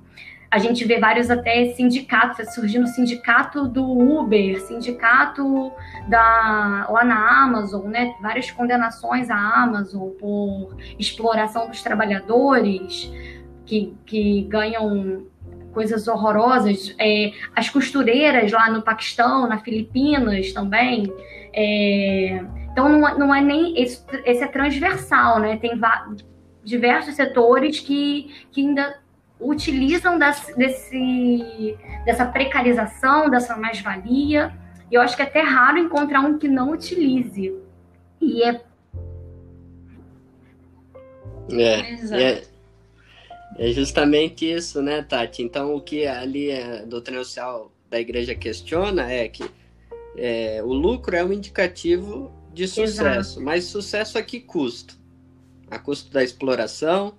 a 0.52 0.60
gente 0.60 0.86
vê 0.86 1.00
vários 1.00 1.32
até 1.32 1.74
sindicatos 1.74 2.54
surgindo 2.54 2.88
sindicato 2.88 3.68
do 3.68 3.84
Uber, 3.86 4.62
sindicato 4.62 5.72
da 6.08 6.88
lá 6.90 7.04
na 7.04 7.44
Amazon, 7.44 7.88
né? 7.88 8.14
Várias 8.22 8.52
condenações 8.52 9.30
à 9.30 9.36
Amazon 9.36 10.10
por 10.12 10.78
exploração 11.00 11.68
dos 11.68 11.82
trabalhadores 11.82 13.12
que, 13.66 13.94
que 14.06 14.44
ganham 14.44 15.26
coisas 15.74 16.08
horrorosas. 16.08 16.96
É, 16.98 17.32
as 17.56 17.70
costureiras 17.70 18.52
lá 18.52 18.70
no 18.70 18.82
Paquistão, 18.82 19.48
na 19.48 19.60
Filipinas 19.60 20.54
também. 20.54 21.12
É, 21.54 22.44
então 22.72 22.90
não, 22.90 23.08
é, 23.08 23.18
não 23.18 23.36
é 23.36 23.42
nem 23.42 23.82
esse, 23.82 24.04
esse 24.26 24.44
é 24.44 24.48
transversal, 24.48 25.40
né? 25.40 25.58
Tem 25.58 25.80
diversos 26.64 27.16
setores 27.16 27.80
que, 27.80 28.48
que 28.52 28.62
ainda 28.62 28.98
utilizam 29.40 30.18
das, 30.18 30.54
desse, 30.58 31.78
dessa 32.06 32.26
precarização, 32.26 33.30
dessa 33.30 33.56
mais-valia. 33.56 34.54
E 34.90 34.96
eu 34.96 35.02
acho 35.02 35.16
que 35.16 35.22
é 35.22 35.26
até 35.26 35.42
raro 35.42 35.78
encontrar 35.78 36.22
um 36.22 36.38
que 36.38 36.48
não 36.48 36.72
utilize. 36.72 37.54
E 38.22 38.44
é. 38.44 38.62
É, 41.52 42.22
é, 42.22 42.44
é 43.58 43.72
justamente 43.72 44.52
isso, 44.52 44.82
né, 44.82 45.02
Tati? 45.02 45.42
Então, 45.42 45.76
o 45.76 45.82
que 45.82 46.06
ali 46.06 46.52
a 46.52 46.84
doutrina 46.86 47.24
social 47.24 47.72
da 47.90 48.00
igreja 48.00 48.36
questiona 48.36 49.10
é 49.10 49.28
que 49.30 49.50
é, 50.18 50.62
o 50.64 50.74
lucro 50.74 51.16
é 51.16 51.24
um 51.24 51.32
indicativo 51.32 52.32
de 52.54 52.68
sucesso, 52.68 53.32
Exato. 53.32 53.42
mas 53.42 53.66
sucesso 53.66 54.18
a 54.18 54.22
que 54.22 54.40
custo? 54.40 54.98
A 55.70 55.80
custo 55.80 56.12
da 56.12 56.24
exploração, 56.24 57.16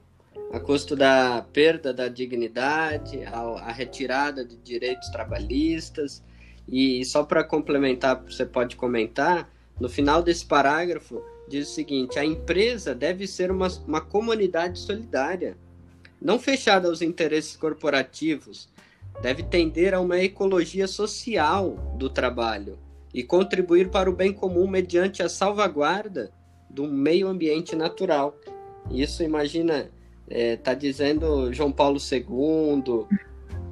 a 0.52 0.60
custo 0.60 0.94
da 0.94 1.44
perda 1.52 1.92
da 1.92 2.08
dignidade, 2.08 3.24
a, 3.24 3.40
a 3.40 3.72
retirada 3.72 4.44
de 4.44 4.56
direitos 4.56 5.08
trabalhistas. 5.08 6.22
E, 6.68 7.00
e 7.00 7.04
só 7.04 7.22
para 7.24 7.44
complementar, 7.44 8.22
você 8.22 8.44
pode 8.44 8.76
comentar, 8.76 9.50
no 9.80 9.88
final 9.88 10.22
desse 10.22 10.44
parágrafo 10.44 11.22
diz 11.48 11.70
o 11.70 11.74
seguinte: 11.74 12.18
a 12.18 12.24
empresa 12.24 12.94
deve 12.94 13.26
ser 13.26 13.50
uma, 13.50 13.68
uma 13.86 14.00
comunidade 14.00 14.78
solidária 14.78 15.56
não 16.20 16.38
fechada 16.38 16.88
aos 16.88 17.02
interesses 17.02 17.56
corporativos, 17.56 18.68
deve 19.22 19.42
tender 19.42 19.94
a 19.94 20.00
uma 20.00 20.18
ecologia 20.18 20.86
social 20.86 21.94
do 21.98 22.08
trabalho 22.08 22.78
e 23.14 23.22
contribuir 23.22 23.90
para 23.90 24.10
o 24.10 24.14
bem 24.14 24.32
comum 24.32 24.66
mediante 24.66 25.22
a 25.22 25.28
salvaguarda 25.28 26.30
do 26.68 26.86
meio 26.86 27.28
ambiente 27.28 27.74
natural. 27.74 28.36
Isso, 28.90 29.22
imagina, 29.22 29.90
está 30.28 30.38
é, 30.38 30.56
tá 30.56 30.74
dizendo 30.74 31.52
João 31.52 31.72
Paulo 31.72 31.98
II, 31.98 33.06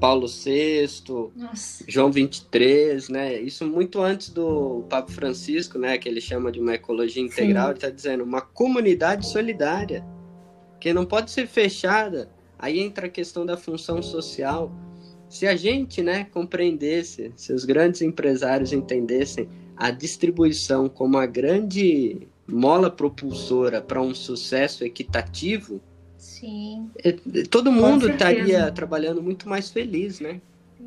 Paulo 0.01 0.27
VI, 0.27 0.87
Nossa. 1.35 1.85
João 1.89 2.11
23, 2.11 3.09
né? 3.09 3.41
Isso 3.41 3.67
muito 3.67 4.03
antes 4.03 4.29
do 4.31 4.85
Papa 4.89 5.11
Francisco, 5.11 5.79
né? 5.79 5.99
Que 5.99 6.09
ele 6.09 6.21
chama 6.21 6.53
de 6.53 6.61
uma 6.61 6.75
ecologia 6.75 7.23
integral, 7.23 7.65
Sim. 7.65 7.71
ele 7.71 7.79
está 7.79 7.91
dizendo 7.91 8.25
uma 8.25 8.41
comunidade 8.41 9.27
solidária 9.27 10.05
que 10.81 10.93
não 10.93 11.07
pode 11.07 11.31
ser 11.31 11.47
fechada. 11.47 12.31
Aí 12.59 12.81
entra 12.81 13.07
a 13.07 13.11
questão 13.11 13.45
da 13.45 13.57
função 13.57 14.03
social. 14.03 14.73
Se 15.29 15.47
a 15.47 15.57
gente, 15.57 16.03
né, 16.03 16.25
compreendesse, 16.25 17.33
se 17.37 17.53
os 17.53 17.65
grandes 17.65 18.03
empresários 18.03 18.73
entendessem 18.73 19.49
a 19.77 19.91
distribuição 19.91 20.89
como 20.89 21.19
a 21.19 21.27
grande 21.27 22.29
mola 22.47 22.91
propulsora 22.91 23.81
para 23.81 24.01
um 24.01 24.15
sucesso 24.15 24.85
equitativo, 24.85 25.81
Sim. 26.25 26.91
É, 27.05 27.13
todo 27.51 27.71
mundo 27.71 28.09
estaria 28.09 28.73
trabalhando 28.73 29.23
muito 29.23 29.47
mais 29.47 29.71
feliz, 29.71 30.21
né? 30.21 30.41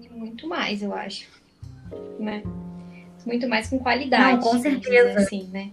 Muito 0.10 0.48
mais, 0.48 0.82
eu 0.82 0.92
acho. 0.92 1.28
Né? 2.20 2.42
Muito 3.24 3.48
mais 3.48 3.70
com 3.70 3.78
qualidade. 3.78 4.38
Não, 4.38 4.40
com 4.40 4.60
certeza. 4.60 5.20
Assim, 5.20 5.44
né? 5.54 5.70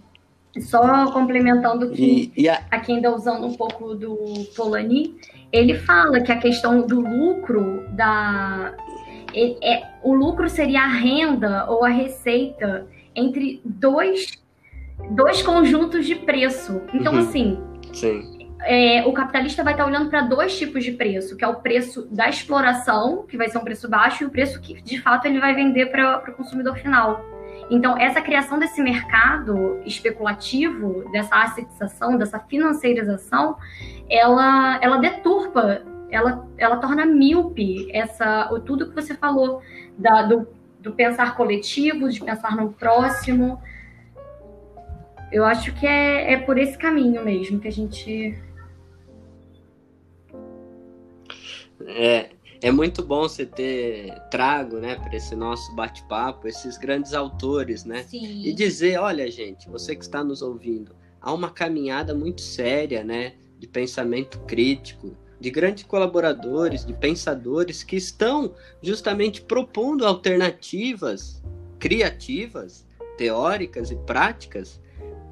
Só 0.61 1.11
complementando 1.11 1.91
que 1.91 2.31
e, 2.35 2.43
e 2.43 2.49
a... 2.49 2.61
aqui 2.71 2.93
ainda 2.93 3.13
usando 3.13 3.45
um 3.45 3.53
pouco 3.53 3.93
do 3.93 4.17
Polanyi, 4.55 5.15
ele 5.51 5.75
fala 5.75 6.21
que 6.21 6.31
a 6.31 6.37
questão 6.37 6.85
do 6.87 7.01
lucro 7.01 7.83
da 7.89 8.73
é, 9.33 9.73
é, 9.73 9.87
o 10.01 10.13
lucro 10.13 10.47
seria 10.47 10.83
a 10.83 10.87
renda 10.87 11.65
ou 11.69 11.83
a 11.83 11.89
receita 11.89 12.87
entre 13.13 13.61
dois, 13.65 14.41
dois 15.11 15.41
conjuntos 15.41 16.05
de 16.05 16.15
preço. 16.15 16.81
Então, 16.93 17.13
uhum. 17.13 17.19
assim, 17.19 17.59
é, 18.61 19.05
o 19.05 19.11
capitalista 19.11 19.63
vai 19.63 19.73
estar 19.73 19.85
olhando 19.85 20.09
para 20.09 20.21
dois 20.21 20.57
tipos 20.57 20.83
de 20.83 20.93
preço, 20.93 21.35
que 21.35 21.43
é 21.43 21.47
o 21.47 21.55
preço 21.55 22.07
da 22.09 22.29
exploração, 22.29 23.25
que 23.27 23.35
vai 23.35 23.49
ser 23.49 23.57
um 23.57 23.63
preço 23.63 23.89
baixo, 23.89 24.23
e 24.23 24.27
o 24.27 24.29
preço 24.29 24.61
que 24.61 24.81
de 24.81 25.01
fato 25.01 25.25
ele 25.25 25.39
vai 25.39 25.53
vender 25.53 25.87
para 25.87 26.23
o 26.29 26.33
consumidor 26.33 26.77
final. 26.77 27.34
Então, 27.69 27.97
essa 27.97 28.21
criação 28.21 28.59
desse 28.59 28.81
mercado 28.81 29.79
especulativo, 29.85 31.09
dessa 31.11 31.35
assetização, 31.35 32.17
dessa 32.17 32.39
financiarização, 32.39 33.57
ela, 34.09 34.79
ela 34.81 34.97
deturpa, 34.97 35.81
ela, 36.09 36.47
ela 36.57 36.77
torna 36.77 37.05
míope 37.05 37.89
essa, 37.91 38.47
tudo 38.65 38.89
que 38.89 38.95
você 38.95 39.15
falou 39.15 39.61
da, 39.97 40.21
do, 40.21 40.47
do 40.79 40.93
pensar 40.93 41.35
coletivo, 41.35 42.09
de 42.09 42.23
pensar 42.23 42.55
no 42.55 42.71
próximo. 42.71 43.59
Eu 45.31 45.43
acho 45.43 45.73
que 45.73 45.87
é, 45.87 46.33
é 46.33 46.37
por 46.37 46.57
esse 46.57 46.77
caminho 46.77 47.25
mesmo 47.25 47.59
que 47.59 47.67
a 47.67 47.71
gente. 47.71 48.37
É, 51.87 52.29
é 52.61 52.71
muito 52.71 53.03
bom 53.03 53.21
você 53.21 53.45
ter 53.45 54.13
trago, 54.29 54.77
né, 54.77 54.95
para 54.95 55.15
esse 55.15 55.35
nosso 55.35 55.73
bate-papo, 55.75 56.47
esses 56.47 56.77
grandes 56.77 57.13
autores, 57.13 57.85
né? 57.85 58.03
Sim. 58.03 58.43
E 58.43 58.53
dizer, 58.53 58.99
olha, 58.99 59.29
gente, 59.29 59.69
você 59.69 59.95
que 59.95 60.03
está 60.03 60.23
nos 60.23 60.41
ouvindo, 60.41 60.95
há 61.21 61.33
uma 61.33 61.49
caminhada 61.49 62.13
muito 62.13 62.41
séria, 62.41 63.03
né, 63.03 63.33
de 63.59 63.67
pensamento 63.67 64.39
crítico, 64.41 65.15
de 65.39 65.49
grandes 65.49 65.83
colaboradores, 65.83 66.85
de 66.85 66.93
pensadores 66.93 67.83
que 67.83 67.95
estão 67.95 68.53
justamente 68.81 69.41
propondo 69.41 70.05
alternativas 70.05 71.41
criativas, 71.79 72.85
teóricas 73.17 73.91
e 73.91 73.95
práticas 73.95 74.81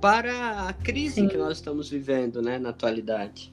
para 0.01 0.67
a 0.67 0.73
crise 0.73 1.15
Sim. 1.15 1.27
que 1.27 1.37
nós 1.37 1.57
estamos 1.57 1.89
vivendo, 1.89 2.41
né, 2.41 2.59
na 2.59 2.69
atualidade. 2.69 3.52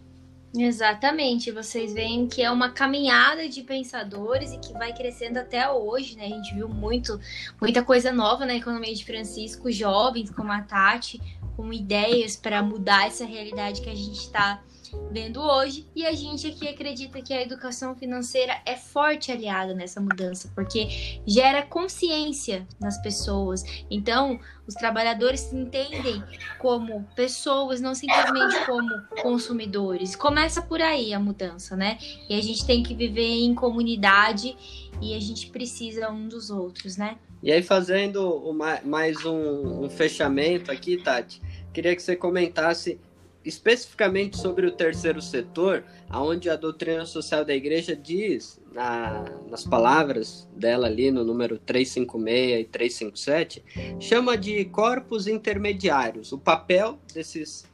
Exatamente, 0.52 1.52
vocês 1.52 1.92
veem 1.92 2.26
que 2.26 2.42
é 2.42 2.50
uma 2.50 2.70
caminhada 2.70 3.48
de 3.48 3.62
pensadores 3.62 4.52
e 4.52 4.58
que 4.58 4.72
vai 4.72 4.92
crescendo 4.92 5.38
até 5.38 5.70
hoje, 5.70 6.16
né? 6.16 6.24
A 6.24 6.28
gente 6.28 6.52
viu 6.52 6.68
muito, 6.68 7.20
muita 7.60 7.84
coisa 7.84 8.10
nova 8.10 8.44
na 8.44 8.56
economia 8.56 8.92
de 8.92 9.04
Francisco, 9.04 9.70
jovens 9.70 10.28
como 10.28 10.50
a 10.50 10.60
Tati, 10.60 11.20
com 11.56 11.72
ideias 11.72 12.34
para 12.34 12.64
mudar 12.64 13.06
essa 13.06 13.24
realidade 13.24 13.80
que 13.80 13.88
a 13.88 13.94
gente 13.94 14.18
está 14.18 14.60
vendo 15.10 15.40
hoje. 15.40 15.86
E 15.94 16.06
a 16.06 16.12
gente 16.12 16.46
aqui 16.46 16.68
acredita 16.68 17.20
que 17.20 17.32
a 17.32 17.42
educação 17.42 17.94
financeira 17.94 18.60
é 18.64 18.76
forte 18.76 19.30
aliada 19.32 19.74
nessa 19.74 20.00
mudança, 20.00 20.50
porque 20.54 21.20
gera 21.26 21.62
consciência 21.62 22.66
nas 22.80 23.00
pessoas. 23.02 23.62
Então, 23.90 24.38
os 24.66 24.74
trabalhadores 24.74 25.40
se 25.40 25.56
entendem 25.56 26.22
como 26.58 27.06
pessoas, 27.16 27.80
não 27.80 27.94
simplesmente 27.94 28.64
como 28.66 28.88
consumidores. 29.22 30.14
Começa 30.14 30.62
por 30.62 30.80
aí 30.80 31.12
a 31.12 31.18
mudança, 31.18 31.76
né? 31.76 31.98
E 32.28 32.34
a 32.34 32.40
gente 32.40 32.64
tem 32.66 32.82
que 32.82 32.94
viver 32.94 33.44
em 33.44 33.54
comunidade 33.54 34.56
e 35.00 35.14
a 35.14 35.20
gente 35.20 35.48
precisa 35.48 36.10
um 36.10 36.28
dos 36.28 36.50
outros, 36.50 36.96
né? 36.96 37.18
E 37.42 37.50
aí, 37.50 37.62
fazendo 37.62 38.54
mais 38.84 39.24
um, 39.24 39.84
um 39.84 39.88
fechamento 39.88 40.70
aqui, 40.70 40.98
Tati, 40.98 41.40
queria 41.72 41.96
que 41.96 42.02
você 42.02 42.14
comentasse 42.14 43.00
especificamente 43.44 44.36
sobre 44.36 44.66
o 44.66 44.72
terceiro 44.72 45.22
setor, 45.22 45.84
aonde 46.08 46.50
a 46.50 46.56
doutrina 46.56 47.06
social 47.06 47.44
da 47.44 47.54
igreja 47.54 47.96
diz, 47.96 48.60
na, 48.72 49.24
nas 49.48 49.64
palavras 49.64 50.48
dela 50.54 50.86
ali 50.86 51.10
no 51.10 51.24
número 51.24 51.58
356 51.58 52.60
e 52.60 52.64
357, 52.64 53.64
chama 53.98 54.36
de 54.36 54.64
corpos 54.66 55.26
intermediários. 55.26 56.32
O 56.32 56.38
papel 56.38 56.98
desses 57.14 57.64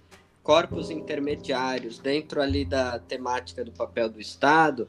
corpos 0.42 0.90
intermediários 0.90 1.98
dentro 1.98 2.40
ali 2.40 2.64
da 2.64 3.00
temática 3.00 3.64
do 3.64 3.72
papel 3.72 4.08
do 4.08 4.20
Estado, 4.20 4.88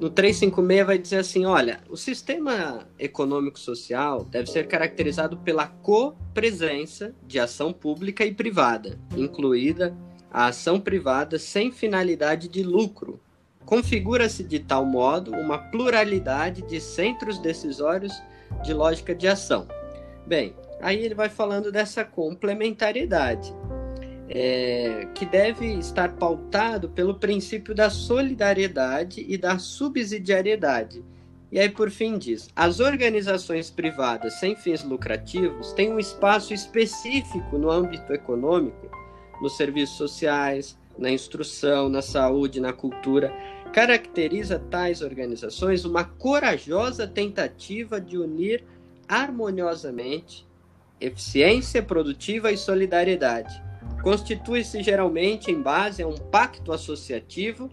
no 0.00 0.10
356 0.10 0.86
vai 0.86 0.98
dizer 0.98 1.18
assim: 1.18 1.44
olha, 1.46 1.80
o 1.88 1.96
sistema 1.96 2.86
econômico-social 2.98 4.24
deve 4.24 4.50
ser 4.50 4.66
caracterizado 4.66 5.36
pela 5.38 5.66
copresença 5.66 7.14
de 7.26 7.38
ação 7.38 7.72
pública 7.72 8.24
e 8.24 8.34
privada, 8.34 8.98
incluída 9.16 9.96
a 10.30 10.46
ação 10.46 10.80
privada 10.80 11.38
sem 11.38 11.70
finalidade 11.70 12.48
de 12.48 12.62
lucro. 12.62 13.20
Configura-se 13.64 14.42
de 14.42 14.58
tal 14.58 14.84
modo 14.84 15.30
uma 15.30 15.56
pluralidade 15.56 16.62
de 16.62 16.80
centros 16.80 17.38
decisórios 17.38 18.12
de 18.62 18.74
lógica 18.74 19.14
de 19.14 19.28
ação. 19.28 19.66
Bem, 20.26 20.54
aí 20.82 21.02
ele 21.02 21.14
vai 21.14 21.28
falando 21.28 21.70
dessa 21.70 22.04
complementariedade 22.04 23.54
é, 24.28 25.06
que 25.14 25.26
deve 25.26 25.66
estar 25.74 26.14
pautado 26.14 26.88
pelo 26.88 27.14
princípio 27.14 27.74
da 27.74 27.90
solidariedade 27.90 29.24
e 29.28 29.36
da 29.36 29.58
subsidiariedade. 29.58 31.04
E 31.52 31.60
aí, 31.60 31.68
por 31.68 31.90
fim, 31.90 32.18
diz: 32.18 32.48
as 32.56 32.80
organizações 32.80 33.70
privadas 33.70 34.34
sem 34.34 34.56
fins 34.56 34.82
lucrativos 34.82 35.72
têm 35.72 35.92
um 35.92 35.98
espaço 35.98 36.54
específico 36.54 37.58
no 37.58 37.70
âmbito 37.70 38.12
econômico, 38.12 38.90
nos 39.40 39.56
serviços 39.56 39.96
sociais, 39.96 40.78
na 40.98 41.10
instrução, 41.10 41.88
na 41.88 42.02
saúde, 42.02 42.60
na 42.60 42.72
cultura. 42.72 43.32
Caracteriza 43.72 44.58
tais 44.58 45.02
organizações 45.02 45.84
uma 45.84 46.04
corajosa 46.04 47.08
tentativa 47.08 48.00
de 48.00 48.16
unir 48.16 48.64
harmoniosamente 49.08 50.46
eficiência 51.00 51.82
produtiva 51.82 52.52
e 52.52 52.56
solidariedade 52.56 53.62
constitui-se 54.04 54.82
geralmente 54.82 55.50
em 55.50 55.62
base 55.62 56.02
a 56.02 56.06
um 56.06 56.14
pacto 56.14 56.72
associativo 56.72 57.70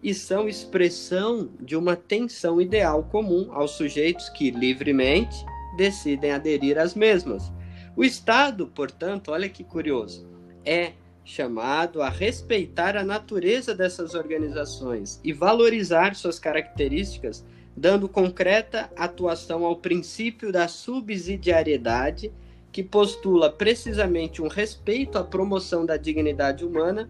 e 0.00 0.14
são 0.14 0.48
expressão 0.48 1.50
de 1.60 1.74
uma 1.74 1.96
tensão 1.96 2.60
ideal 2.60 3.02
comum 3.02 3.48
aos 3.50 3.72
sujeitos 3.72 4.28
que 4.28 4.52
livremente 4.52 5.44
decidem 5.76 6.30
aderir 6.30 6.78
às 6.78 6.94
mesmas. 6.94 7.52
O 7.96 8.04
Estado, 8.04 8.68
portanto, 8.68 9.32
olha 9.32 9.48
que 9.48 9.64
curioso, 9.64 10.24
é 10.64 10.92
chamado 11.24 12.00
a 12.00 12.08
respeitar 12.08 12.96
a 12.96 13.02
natureza 13.02 13.74
dessas 13.74 14.14
organizações 14.14 15.20
e 15.24 15.32
valorizar 15.32 16.14
suas 16.14 16.38
características, 16.38 17.44
dando 17.76 18.08
concreta 18.08 18.88
atuação 18.96 19.64
ao 19.64 19.74
princípio 19.76 20.52
da 20.52 20.68
subsidiariedade 20.68 22.32
que 22.72 22.82
postula 22.82 23.50
precisamente 23.50 24.40
um 24.40 24.48
respeito 24.48 25.18
à 25.18 25.22
promoção 25.22 25.84
da 25.84 25.98
dignidade 25.98 26.64
humana 26.64 27.08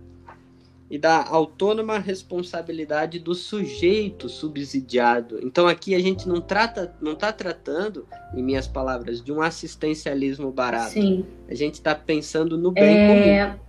e 0.91 0.99
da 0.99 1.25
autônoma 1.27 1.99
responsabilidade 1.99 3.19
do 3.19 3.35
sujeito 3.35 4.29
subsidiado. 4.29 5.39
Então 5.43 5.67
aqui 5.67 5.95
a 5.95 6.01
gente 6.01 6.29
não 6.29 6.41
trata, 6.41 6.95
não 7.01 7.13
está 7.13 7.33
tratando, 7.33 8.07
em 8.35 8.43
minhas 8.43 8.67
palavras, 8.67 9.23
de 9.23 9.33
um 9.33 9.41
assistencialismo 9.41 10.51
barato. 10.51 10.91
Sim. 10.91 11.25
A 11.49 11.55
gente 11.55 11.75
está 11.75 11.95
pensando 11.95 12.59
no 12.59 12.73
bem 12.73 12.99
é... 12.99 13.47
comum. 13.47 13.63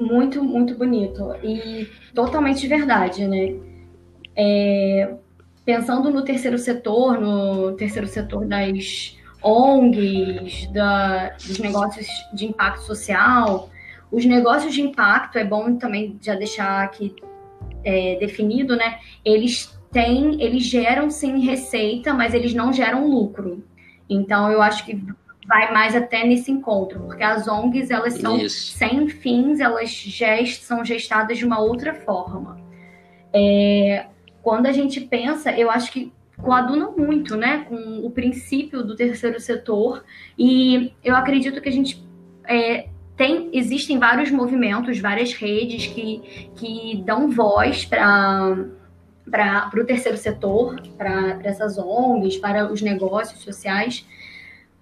Muito, 0.00 0.42
muito 0.42 0.74
bonito 0.74 1.32
e 1.42 1.88
totalmente 2.12 2.66
verdade, 2.66 3.26
né? 3.26 3.54
É... 4.36 5.14
Pensando 5.64 6.10
no 6.10 6.22
terceiro 6.22 6.58
setor, 6.58 7.18
no 7.18 7.72
terceiro 7.72 8.06
setor 8.06 8.44
das 8.44 9.16
ONGs, 9.44 10.66
da, 10.72 11.30
dos 11.30 11.58
negócios 11.58 12.06
de 12.32 12.46
impacto 12.46 12.82
social. 12.82 13.68
Os 14.10 14.24
negócios 14.24 14.72
de 14.72 14.80
impacto, 14.80 15.38
é 15.38 15.44
bom 15.44 15.76
também 15.76 16.18
já 16.20 16.34
deixar 16.34 16.82
aqui 16.82 17.14
é, 17.84 18.16
definido, 18.18 18.74
né? 18.76 18.98
Eles 19.24 19.78
têm, 19.92 20.42
eles 20.42 20.64
geram 20.64 21.10
sim 21.10 21.40
receita, 21.40 22.14
mas 22.14 22.32
eles 22.32 22.54
não 22.54 22.72
geram 22.72 23.06
lucro. 23.06 23.62
Então, 24.08 24.50
eu 24.50 24.62
acho 24.62 24.84
que 24.84 25.00
vai 25.46 25.72
mais 25.72 25.94
até 25.94 26.24
nesse 26.24 26.50
encontro, 26.50 27.00
porque 27.00 27.22
as 27.22 27.46
ONGs, 27.46 27.90
elas 27.90 28.14
são 28.14 28.38
Isso. 28.38 28.76
sem 28.76 29.08
fins, 29.08 29.60
elas 29.60 29.90
gest, 29.90 30.62
são 30.62 30.84
gestadas 30.84 31.36
de 31.38 31.44
uma 31.44 31.60
outra 31.60 31.94
forma. 31.94 32.58
É, 33.32 34.06
quando 34.42 34.66
a 34.66 34.72
gente 34.72 35.00
pensa, 35.00 35.52
eu 35.52 35.70
acho 35.70 35.92
que 35.92 36.12
coaduna 36.44 36.90
muito, 36.90 37.36
né, 37.36 37.64
com 37.68 37.98
o 38.04 38.10
princípio 38.10 38.82
do 38.82 38.94
terceiro 38.94 39.40
setor. 39.40 40.04
E 40.38 40.92
eu 41.02 41.16
acredito 41.16 41.60
que 41.60 41.68
a 41.68 41.72
gente 41.72 42.06
é, 42.46 42.88
tem, 43.16 43.50
existem 43.52 43.98
vários 43.98 44.30
movimentos, 44.30 44.98
várias 44.98 45.32
redes 45.32 45.86
que, 45.86 46.50
que 46.54 47.02
dão 47.04 47.30
voz 47.30 47.84
para 47.84 48.56
para 49.30 49.70
o 49.74 49.84
terceiro 49.86 50.18
setor, 50.18 50.80
para 50.98 51.40
essas 51.42 51.78
ONGs, 51.78 52.36
para 52.36 52.70
os 52.70 52.82
negócios 52.82 53.40
sociais. 53.40 54.06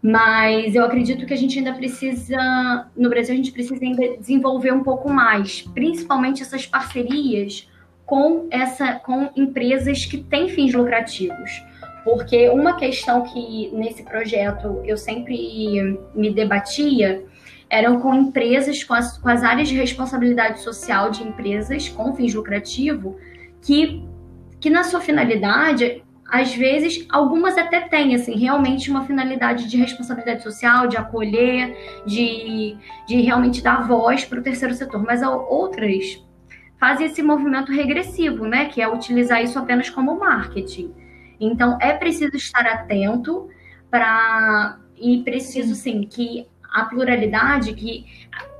Mas 0.03 0.75
eu 0.75 0.85
acredito 0.85 1.25
que 1.25 1.33
a 1.33 1.37
gente 1.37 1.57
ainda 1.57 1.73
precisa, 1.73 2.91
no 2.97 3.09
Brasil, 3.09 3.33
a 3.33 3.37
gente 3.37 3.53
precisa 3.53 3.81
ainda 3.81 4.17
desenvolver 4.19 4.73
um 4.73 4.83
pouco 4.83 5.09
mais, 5.09 5.63
principalmente 5.63 6.43
essas 6.43 6.67
parcerias 6.67 7.69
com, 8.13 8.47
essa, 8.51 8.97
com 8.97 9.31
empresas 9.35 10.05
que 10.05 10.19
têm 10.19 10.47
fins 10.47 10.75
lucrativos. 10.75 11.65
Porque 12.05 12.51
uma 12.51 12.77
questão 12.77 13.23
que 13.23 13.71
nesse 13.73 14.03
projeto 14.03 14.83
eu 14.85 14.99
sempre 14.99 15.99
me 16.15 16.31
debatia 16.31 17.25
eram 17.71 18.01
com 18.01 18.15
empresas, 18.15 18.85
com 18.85 18.93
as, 18.93 19.17
com 19.17 19.31
as 19.31 19.43
áreas 19.43 19.67
de 19.67 19.77
responsabilidade 19.77 20.61
social 20.61 21.09
de 21.09 21.23
empresas 21.23 21.89
com 21.89 22.15
fins 22.15 22.35
lucrativos, 22.35 23.15
que, 23.63 24.07
que 24.61 24.69
na 24.69 24.85
sua 24.85 25.01
finalidade, 25.01 26.05
às 26.31 26.55
vezes, 26.55 27.07
algumas 27.09 27.57
até 27.57 27.81
têm, 27.81 28.15
assim, 28.15 28.37
realmente 28.37 28.91
uma 28.91 29.07
finalidade 29.07 29.71
de 29.71 29.79
responsabilidade 29.79 30.43
social, 30.43 30.87
de 30.87 30.99
acolher, 30.99 31.75
de, 32.05 32.77
de 33.09 33.23
realmente 33.23 33.63
dar 33.63 33.89
voz 33.89 34.23
para 34.23 34.39
o 34.39 34.43
terceiro 34.43 34.75
setor, 34.75 35.03
mas 35.03 35.23
outras 35.23 36.23
fazem 36.83 37.07
esse 37.07 37.23
movimento 37.23 37.71
regressivo, 37.71 38.45
né? 38.45 38.65
Que 38.65 38.83
é 38.83 38.89
utilizar 38.89 39.41
isso 39.41 39.57
apenas 39.57 39.89
como 39.89 40.19
marketing. 40.19 40.93
Então, 41.39 41.79
é 41.81 41.93
preciso 41.93 42.35
estar 42.35 42.67
atento 42.67 43.49
para 43.89 44.81
e 44.97 45.23
preciso 45.23 45.77
sim 45.77 46.03
que 46.03 46.49
a 46.75 46.85
pluralidade, 46.87 47.73
que 47.75 48.05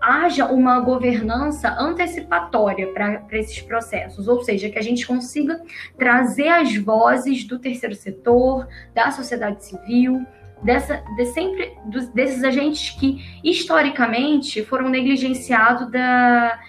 haja 0.01 0.47
uma 0.47 0.79
governança 0.79 1.75
antecipatória 1.77 2.93
para 2.93 3.25
esses 3.33 3.61
processos, 3.61 4.29
ou 4.29 4.45
seja, 4.45 4.71
que 4.71 4.79
a 4.79 4.83
gente 4.83 5.05
consiga 5.05 5.61
trazer 5.99 6.47
as 6.47 6.77
vozes 6.77 7.43
do 7.43 7.59
terceiro 7.59 7.97
setor, 7.97 8.69
da 8.95 9.11
sociedade 9.11 9.65
civil, 9.65 10.25
dessa, 10.63 11.03
de 11.17 11.27
sempre 11.27 11.77
dos, 11.87 12.09
desses 12.11 12.45
agentes 12.45 12.91
que 12.91 13.21
historicamente 13.43 14.65
foram 14.65 14.89
negligenciados 14.89 15.91
da, 15.91 16.61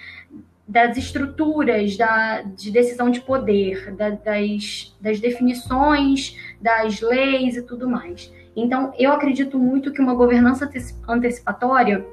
das 0.68 0.98
estruturas 0.98 1.98
da, 1.98 2.42
de 2.42 2.72
decisão 2.72 3.10
de 3.10 3.22
poder, 3.22 3.94
da, 3.96 4.12
das, 4.12 4.96
das 5.00 5.20
definições, 5.20 6.38
das 6.62 7.02
leis 7.02 7.58
e 7.58 7.62
tudo 7.62 7.90
mais. 7.90 8.32
Então, 8.56 8.94
eu 8.98 9.12
acredito 9.12 9.58
muito 9.60 9.92
que 9.92 10.02
uma 10.02 10.14
governança 10.14 10.70
antecipatória 11.08 12.06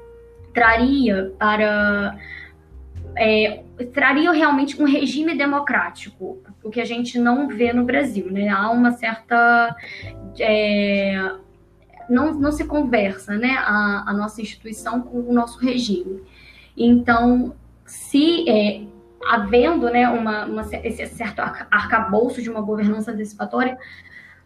traria 0.53 1.33
para. 1.37 2.17
É, 3.17 3.63
traria 3.93 4.31
realmente 4.31 4.81
um 4.81 4.85
regime 4.85 5.37
democrático, 5.37 6.41
o 6.63 6.69
que 6.69 6.79
a 6.79 6.85
gente 6.85 7.19
não 7.19 7.49
vê 7.49 7.73
no 7.73 7.83
Brasil. 7.83 8.31
Né? 8.31 8.49
Há 8.49 8.69
uma 8.71 8.91
certa. 8.91 9.75
É, 10.39 11.31
não, 12.09 12.33
não 12.33 12.51
se 12.51 12.65
conversa, 12.65 13.37
né, 13.37 13.55
a, 13.57 14.03
a 14.07 14.13
nossa 14.13 14.41
instituição 14.41 15.01
com 15.01 15.19
o 15.19 15.33
nosso 15.33 15.59
regime. 15.59 16.21
Então, 16.75 17.53
se 17.91 18.49
é, 18.49 18.83
havendo 19.25 19.89
né, 19.89 20.07
uma, 20.07 20.45
uma, 20.45 20.61
esse 20.61 21.05
certo 21.07 21.41
arcabouço 21.69 22.41
de 22.41 22.49
uma 22.49 22.61
governança 22.61 23.11
antecipatória, 23.11 23.77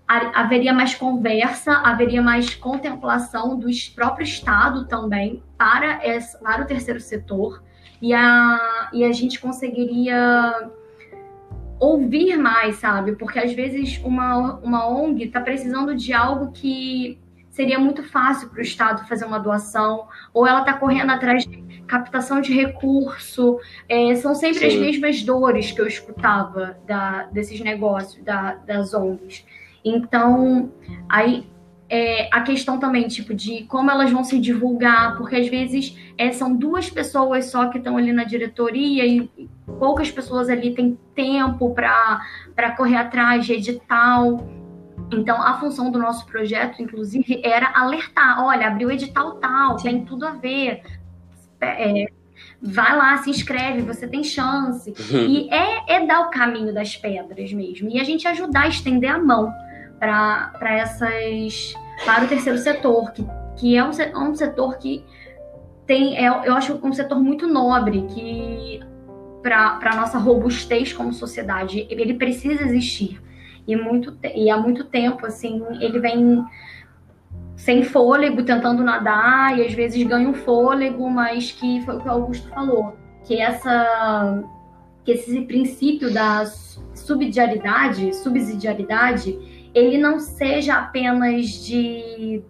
haveria 0.07 0.73
mais 0.73 0.95
conversa, 0.95 1.73
haveria 1.73 2.23
mais 2.23 2.55
contemplação 2.55 3.57
do 3.57 3.67
próprio 3.93 4.23
Estado 4.23 4.87
também 4.87 5.43
para, 5.57 6.05
esse, 6.07 6.39
para 6.39 6.63
o 6.63 6.65
terceiro 6.65 6.99
setor, 6.99 7.63
e 8.01 8.13
a, 8.13 8.89
e 8.91 9.03
a 9.03 9.11
gente 9.11 9.39
conseguiria 9.39 10.71
ouvir 11.79 12.35
mais, 12.37 12.77
sabe? 12.77 13.15
Porque 13.15 13.37
às 13.37 13.53
vezes 13.53 13.99
uma, 14.03 14.55
uma 14.55 14.87
ONG 14.87 15.25
está 15.25 15.39
precisando 15.39 15.95
de 15.95 16.13
algo 16.13 16.51
que 16.51 17.19
seria 17.55 17.79
muito 17.79 18.03
fácil 18.03 18.49
para 18.49 18.59
o 18.59 18.61
Estado 18.61 19.07
fazer 19.07 19.23
uma 19.23 19.39
doação, 19.39 20.09
ou 20.33 20.45
ela 20.45 20.59
está 20.59 20.73
correndo 20.73 21.09
atrás 21.09 21.45
de 21.45 21.63
captação 21.87 22.41
de 22.41 22.53
recurso. 22.53 23.57
É, 23.87 24.13
são 24.15 24.35
sempre 24.35 24.59
Sim. 24.59 24.67
as 24.67 24.75
mesmas 24.75 25.23
dores 25.23 25.71
que 25.71 25.79
eu 25.79 25.87
escutava 25.87 26.77
da, 26.85 27.23
desses 27.31 27.61
negócios, 27.61 28.21
da, 28.25 28.55
das 28.55 28.93
ONGs. 28.93 29.45
Então, 29.85 30.69
aí 31.07 31.47
é, 31.89 32.27
a 32.29 32.41
questão 32.41 32.77
também, 32.77 33.07
tipo, 33.07 33.33
de 33.33 33.63
como 33.63 33.89
elas 33.89 34.11
vão 34.11 34.25
se 34.25 34.37
divulgar, 34.37 35.15
porque 35.15 35.37
às 35.37 35.47
vezes 35.47 35.97
é, 36.17 36.33
são 36.33 36.53
duas 36.53 36.89
pessoas 36.89 37.45
só 37.45 37.69
que 37.69 37.77
estão 37.77 37.95
ali 37.95 38.11
na 38.11 38.25
diretoria 38.25 39.05
e 39.05 39.29
poucas 39.79 40.11
pessoas 40.11 40.49
ali 40.49 40.75
têm 40.75 40.99
tempo 41.15 41.73
para 41.73 42.75
correr 42.75 42.97
atrás 42.97 43.45
de 43.45 43.53
edital. 43.53 44.45
Então, 45.11 45.41
a 45.41 45.59
função 45.59 45.91
do 45.91 45.99
nosso 45.99 46.25
projeto, 46.25 46.81
inclusive, 46.81 47.41
era 47.43 47.71
alertar: 47.75 48.43
olha, 48.43 48.67
abriu 48.67 48.91
edital 48.91 49.33
tal, 49.33 49.77
Sim. 49.79 49.89
tem 49.89 50.05
tudo 50.05 50.25
a 50.25 50.31
ver. 50.31 50.81
É, 51.61 52.07
vai 52.61 52.95
lá, 52.95 53.17
se 53.17 53.29
inscreve, 53.29 53.81
você 53.81 54.07
tem 54.07 54.23
chance. 54.23 54.89
Uhum. 54.89 55.25
E 55.27 55.49
é, 55.49 55.95
é 55.95 56.05
dar 56.05 56.21
o 56.21 56.29
caminho 56.29 56.73
das 56.73 56.95
pedras 56.95 57.51
mesmo. 57.53 57.89
E 57.89 57.99
a 57.99 58.03
gente 58.03 58.27
ajudar 58.27 58.63
a 58.63 58.67
estender 58.67 59.11
a 59.11 59.19
mão 59.19 59.53
para 59.99 60.75
essas. 60.75 61.73
para 62.03 62.25
o 62.25 62.27
terceiro 62.27 62.57
setor, 62.57 63.11
que, 63.11 63.25
que 63.57 63.77
é 63.77 63.83
um, 63.83 63.91
um 64.29 64.35
setor 64.35 64.77
que 64.77 65.03
tem. 65.85 66.17
É, 66.17 66.27
eu 66.27 66.53
acho 66.55 66.79
um 66.83 66.93
setor 66.93 67.19
muito 67.19 67.47
nobre, 67.47 68.05
que 68.09 68.79
para 69.41 69.79
a 69.79 69.95
nossa 69.95 70.17
robustez 70.17 70.91
como 70.91 71.13
sociedade, 71.13 71.85
ele 71.91 72.15
precisa 72.15 72.63
existir 72.63 73.21
e, 73.67 73.75
muito, 73.75 74.17
e 74.35 74.49
há 74.49 74.57
muito 74.57 74.83
tempo, 74.83 75.25
assim, 75.25 75.63
ele 75.79 75.99
vem 75.99 76.43
sem 77.55 77.83
fôlego, 77.83 78.43
tentando 78.43 78.83
nadar, 78.83 79.57
e 79.57 79.65
às 79.65 79.73
vezes 79.73 80.03
ganha 80.03 80.29
um 80.29 80.33
fôlego, 80.33 81.09
mas 81.09 81.51
que 81.51 81.81
foi 81.81 81.95
o 81.95 81.99
que 81.99 82.07
o 82.07 82.11
Augusto 82.11 82.47
falou, 82.49 82.95
que 83.23 83.39
essa 83.39 84.43
que 85.03 85.11
esse 85.11 85.41
princípio 85.41 86.11
da 86.11 86.45
subsidiariedade, 86.95 88.11
subsidiariedade, 88.15 89.37
ele 89.71 89.99
não 89.99 90.19
seja 90.19 90.77
apenas 90.77 91.63
de 91.63 92.41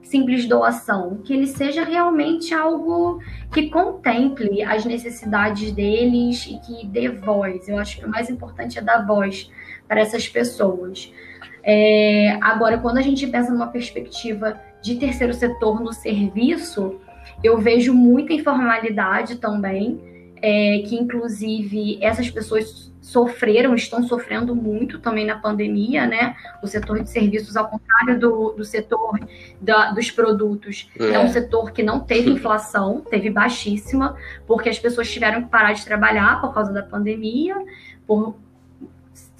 simples 0.00 0.46
doação, 0.46 1.22
que 1.24 1.32
ele 1.32 1.48
seja 1.48 1.82
realmente 1.82 2.54
algo 2.54 3.18
que 3.52 3.68
contemple 3.68 4.62
as 4.62 4.84
necessidades 4.84 5.72
deles 5.72 6.46
e 6.46 6.58
que 6.60 6.86
dê 6.86 7.08
voz. 7.08 7.68
Eu 7.68 7.78
acho 7.78 7.98
que 7.98 8.04
o 8.04 8.08
mais 8.08 8.30
importante 8.30 8.78
é 8.78 8.82
dar 8.82 9.04
voz 9.04 9.50
para 9.86 10.00
essas 10.00 10.28
pessoas. 10.28 11.12
É, 11.62 12.36
agora, 12.42 12.78
quando 12.78 12.98
a 12.98 13.02
gente 13.02 13.26
pensa 13.26 13.50
numa 13.50 13.68
perspectiva 13.68 14.60
de 14.82 14.96
terceiro 14.96 15.32
setor 15.32 15.80
no 15.80 15.92
serviço, 15.92 17.00
eu 17.42 17.58
vejo 17.58 17.94
muita 17.94 18.32
informalidade 18.34 19.36
também, 19.36 20.00
é, 20.42 20.82
que 20.86 20.94
inclusive 20.94 21.98
essas 22.02 22.30
pessoas 22.30 22.92
sofreram, 23.00 23.74
estão 23.74 24.02
sofrendo 24.02 24.54
muito 24.54 24.98
também 24.98 25.26
na 25.26 25.38
pandemia, 25.38 26.06
né? 26.06 26.34
O 26.62 26.66
setor 26.66 27.02
de 27.02 27.10
serviços, 27.10 27.56
ao 27.56 27.68
contrário 27.68 28.18
do, 28.18 28.52
do 28.52 28.64
setor 28.64 29.20
da, 29.60 29.90
dos 29.92 30.10
produtos, 30.10 30.90
é. 30.98 31.10
é 31.10 31.18
um 31.18 31.28
setor 31.28 31.70
que 31.72 31.82
não 31.82 32.00
teve 32.00 32.30
inflação, 32.32 33.02
teve 33.02 33.30
baixíssima, 33.30 34.16
porque 34.46 34.68
as 34.68 34.78
pessoas 34.78 35.10
tiveram 35.10 35.42
que 35.42 35.48
parar 35.48 35.74
de 35.74 35.84
trabalhar 35.84 36.40
por 36.40 36.54
causa 36.54 36.72
da 36.72 36.82
pandemia, 36.82 37.54
por 38.06 38.34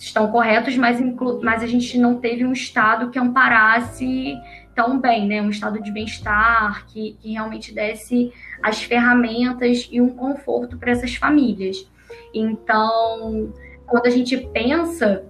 estão 0.07 0.31
corretos, 0.31 0.77
mas, 0.77 1.01
mas 1.43 1.63
a 1.63 1.67
gente 1.67 1.99
não 1.99 2.17
teve 2.17 2.45
um 2.45 2.53
Estado 2.53 3.11
que 3.11 3.19
amparasse 3.19 4.37
tão 4.75 4.99
bem, 4.99 5.27
né? 5.27 5.41
Um 5.41 5.51
estado 5.51 5.81
de 5.81 5.91
bem-estar 5.91 6.87
que, 6.87 7.17
que 7.21 7.33
realmente 7.33 7.73
desse 7.73 8.33
as 8.63 8.83
ferramentas 8.83 9.89
e 9.91 10.01
um 10.01 10.11
conforto 10.11 10.77
para 10.77 10.91
essas 10.91 11.15
famílias. 11.15 11.89
Então, 12.35 13.53
quando 13.87 14.07
a 14.07 14.11
gente 14.11 14.37
pensa 14.53 15.25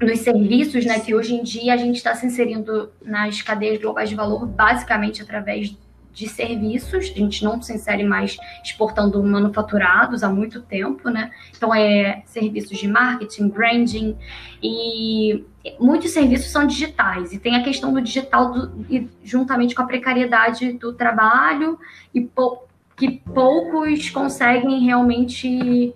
nos 0.00 0.20
serviços, 0.20 0.84
né, 0.84 1.00
que 1.00 1.14
hoje 1.14 1.34
em 1.34 1.42
dia 1.42 1.72
a 1.72 1.76
gente 1.76 1.96
está 1.96 2.14
se 2.14 2.26
inserindo 2.26 2.92
nas 3.02 3.40
cadeias 3.40 3.80
globais 3.80 4.08
de 4.08 4.14
valor 4.14 4.46
basicamente 4.46 5.22
através 5.22 5.74
de 6.16 6.26
serviços, 6.26 7.12
a 7.14 7.18
gente 7.18 7.44
não 7.44 7.60
se 7.60 7.74
insere 7.74 8.02
mais 8.02 8.38
exportando 8.64 9.22
manufaturados 9.22 10.22
há 10.22 10.30
muito 10.30 10.62
tempo, 10.62 11.10
né? 11.10 11.30
Então 11.54 11.74
é 11.74 12.22
serviços 12.24 12.78
de 12.78 12.88
marketing, 12.88 13.48
branding 13.50 14.16
e 14.62 15.44
muitos 15.78 16.12
serviços 16.12 16.50
são 16.50 16.66
digitais 16.66 17.34
e 17.34 17.38
tem 17.38 17.54
a 17.54 17.62
questão 17.62 17.92
do 17.92 18.00
digital 18.00 18.50
do, 18.50 18.86
juntamente 19.22 19.74
com 19.74 19.82
a 19.82 19.86
precariedade 19.86 20.72
do 20.72 20.94
trabalho 20.94 21.78
e 22.14 22.22
pou, 22.22 22.66
que 22.96 23.10
poucos 23.10 24.08
conseguem 24.08 24.86
realmente 24.86 25.94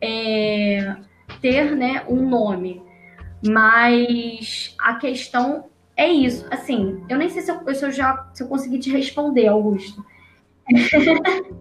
é, 0.00 0.96
ter, 1.40 1.76
né, 1.76 2.02
um 2.08 2.28
nome. 2.28 2.82
Mas 3.40 4.74
a 4.80 4.96
questão 4.96 5.69
é 6.00 6.08
isso. 6.10 6.46
Assim, 6.50 7.04
eu 7.10 7.18
nem 7.18 7.28
sei 7.28 7.42
se 7.42 7.50
eu, 7.50 7.74
se 7.74 7.84
eu 7.84 7.92
já 7.92 8.26
se 8.32 8.42
eu 8.42 8.48
consegui 8.48 8.78
te 8.78 8.90
responder, 8.90 9.48
Augusto. 9.48 10.02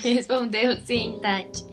Respondeu 0.00 0.76
sim, 0.84 1.18
Tati. 1.20 1.64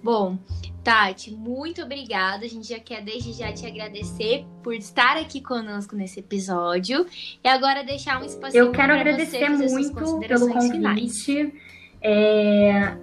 Bom, 0.00 0.38
Tati, 0.84 1.32
muito 1.32 1.82
obrigada. 1.82 2.44
A 2.44 2.48
gente 2.48 2.68
já 2.68 2.78
quer 2.78 3.02
desde 3.02 3.32
já 3.32 3.52
te 3.52 3.66
agradecer 3.66 4.46
por 4.62 4.74
estar 4.74 5.16
aqui 5.16 5.40
conosco 5.40 5.96
nesse 5.96 6.20
episódio. 6.20 7.04
E 7.42 7.48
agora 7.48 7.82
deixar 7.82 8.22
um 8.22 8.24
espaço 8.24 8.56
Eu 8.56 8.70
quero 8.70 8.92
agradecer 8.92 9.48
muito 9.48 10.20
pelo 10.20 10.52
convite. 10.52 11.52
É, 12.00 12.96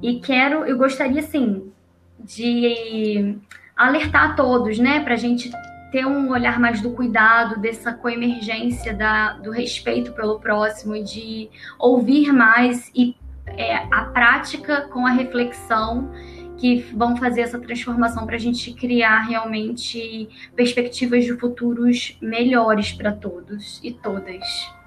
e 0.00 0.20
quero, 0.20 0.64
eu 0.64 0.78
gostaria 0.78 1.18
assim 1.20 1.72
de 2.20 3.36
alertar 3.78 4.30
a 4.30 4.34
todos, 4.34 4.78
né, 4.78 5.00
para 5.00 5.14
a 5.14 5.16
gente 5.16 5.50
ter 5.90 6.04
um 6.04 6.30
olhar 6.30 6.58
mais 6.58 6.82
do 6.82 6.90
cuidado, 6.90 7.58
dessa 7.60 7.92
coemergência 7.92 8.92
da, 8.92 9.34
do 9.34 9.50
respeito 9.50 10.12
pelo 10.12 10.38
próximo 10.38 11.02
de 11.02 11.48
ouvir 11.78 12.32
mais 12.32 12.90
e 12.94 13.16
é, 13.46 13.76
a 13.76 14.04
prática 14.12 14.82
com 14.82 15.06
a 15.06 15.10
reflexão 15.10 16.10
que 16.58 16.80
vão 16.92 17.16
fazer 17.16 17.42
essa 17.42 17.58
transformação 17.58 18.26
para 18.26 18.34
a 18.34 18.38
gente 18.38 18.72
criar 18.74 19.20
realmente 19.20 20.28
perspectivas 20.56 21.24
de 21.24 21.32
futuros 21.34 22.18
melhores 22.20 22.92
para 22.92 23.12
todos 23.12 23.80
e 23.82 23.92
todas. 23.92 24.77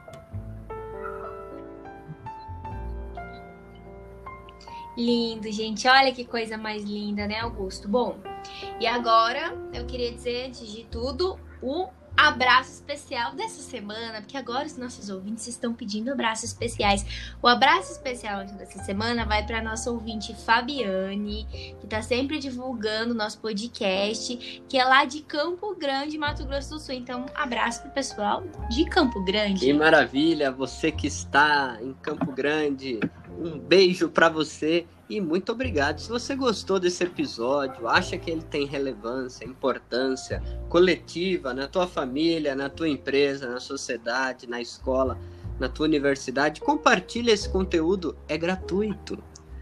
Lindo, 4.97 5.51
gente. 5.51 5.87
Olha 5.87 6.11
que 6.11 6.25
coisa 6.25 6.57
mais 6.57 6.83
linda, 6.83 7.27
né, 7.27 7.39
Augusto? 7.39 7.87
Bom, 7.87 8.17
e 8.79 8.85
agora 8.85 9.57
eu 9.73 9.85
queria 9.85 10.11
dizer, 10.11 10.47
antes 10.47 10.71
de 10.71 10.83
tudo, 10.83 11.39
o 11.61 11.87
abraço 12.15 12.71
especial 12.71 13.33
dessa 13.33 13.61
semana, 13.61 14.21
porque 14.21 14.37
agora 14.37 14.65
os 14.65 14.77
nossos 14.77 15.09
ouvintes 15.09 15.47
estão 15.47 15.73
pedindo 15.73 16.11
abraços 16.11 16.45
especiais. 16.45 17.05
O 17.41 17.47
abraço 17.47 17.91
especial 17.91 18.43
dessa 18.45 18.83
semana 18.83 19.25
vai 19.25 19.45
para 19.45 19.61
nossa 19.61 19.89
ouvinte 19.89 20.35
Fabiane, 20.35 21.47
que 21.79 21.85
está 21.85 22.01
sempre 22.01 22.37
divulgando 22.37 23.13
o 23.13 23.17
nosso 23.17 23.39
podcast, 23.39 24.61
que 24.67 24.77
é 24.77 24.83
lá 24.83 25.05
de 25.05 25.21
Campo 25.21 25.75
Grande, 25.75 26.17
Mato 26.17 26.45
Grosso 26.45 26.71
do 26.71 26.79
Sul. 26.79 26.95
Então, 26.95 27.21
um 27.21 27.25
abraço 27.33 27.81
pro 27.81 27.91
pessoal 27.91 28.43
de 28.69 28.85
Campo 28.85 29.23
Grande. 29.23 29.61
Que 29.61 29.73
maravilha, 29.73 30.51
você 30.51 30.91
que 30.91 31.07
está 31.07 31.77
em 31.81 31.93
Campo 31.93 32.31
Grande. 32.31 32.99
Um 33.41 33.57
beijo 33.57 34.07
para 34.07 34.29
você 34.29 34.85
e 35.09 35.19
muito 35.19 35.51
obrigado. 35.51 35.99
Se 35.99 36.07
você 36.07 36.35
gostou 36.35 36.79
desse 36.79 37.03
episódio, 37.03 37.87
acha 37.87 38.15
que 38.19 38.29
ele 38.29 38.43
tem 38.43 38.67
relevância, 38.67 39.43
importância 39.43 40.41
coletiva 40.69 41.51
na 41.51 41.67
tua 41.67 41.87
família, 41.87 42.55
na 42.55 42.69
tua 42.69 42.87
empresa, 42.87 43.49
na 43.49 43.59
sociedade, 43.59 44.47
na 44.47 44.61
escola, 44.61 45.17
na 45.59 45.67
tua 45.67 45.87
universidade, 45.87 46.61
compartilhe 46.61 47.31
esse 47.31 47.49
conteúdo, 47.49 48.15
é 48.27 48.37
gratuito. 48.37 49.17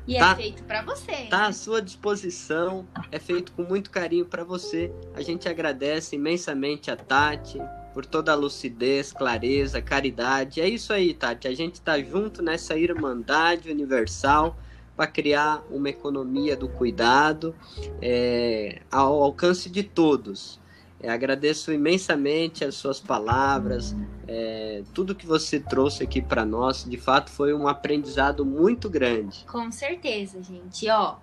E 0.05 0.17
é 0.17 0.19
tá, 0.19 0.31
é 0.31 0.35
feito 0.35 0.63
para 0.63 0.81
você. 0.81 1.27
Tá 1.29 1.47
à 1.47 1.53
sua 1.53 1.81
disposição, 1.81 2.85
é 3.11 3.17
feito 3.17 3.53
com 3.53 3.63
muito 3.63 3.89
carinho 3.89 4.25
para 4.25 4.43
você. 4.43 4.91
A 5.13 5.21
gente 5.21 5.47
agradece 5.47 6.17
imensamente 6.17 6.91
a 6.91 6.97
Tati, 6.97 7.61
por 7.93 8.05
toda 8.05 8.31
a 8.31 8.35
lucidez, 8.35 9.11
clareza, 9.11 9.81
caridade. 9.81 10.61
É 10.61 10.67
isso 10.67 10.93
aí, 10.93 11.13
Tati. 11.13 11.47
A 11.47 11.53
gente 11.53 11.75
está 11.75 11.99
junto 11.99 12.41
nessa 12.41 12.77
irmandade 12.77 13.69
universal 13.71 14.57
para 14.95 15.07
criar 15.07 15.63
uma 15.71 15.89
economia 15.89 16.55
do 16.55 16.67
cuidado 16.67 17.55
é, 18.01 18.81
ao 18.91 19.23
alcance 19.23 19.69
de 19.69 19.83
todos. 19.83 20.59
É, 21.01 21.09
agradeço 21.09 21.71
imensamente 21.71 22.65
as 22.65 22.75
suas 22.75 22.99
palavras, 22.99 23.95
é, 24.27 24.83
tudo 24.93 25.15
que 25.15 25.25
você 25.25 25.57
trouxe 25.57 26.03
aqui 26.03 26.21
para 26.21 26.45
nós. 26.45 26.83
De 26.83 26.97
fato, 26.97 27.31
foi 27.31 27.53
um 27.53 27.67
aprendizado 27.67 28.45
muito 28.45 28.89
grande. 28.89 29.45
Com 29.45 29.71
certeza, 29.71 30.43
gente. 30.43 30.89
Ó, 30.89 31.15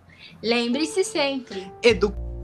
lembre-se 0.42 1.04
sempre: 1.04 1.70
educar 1.82 2.35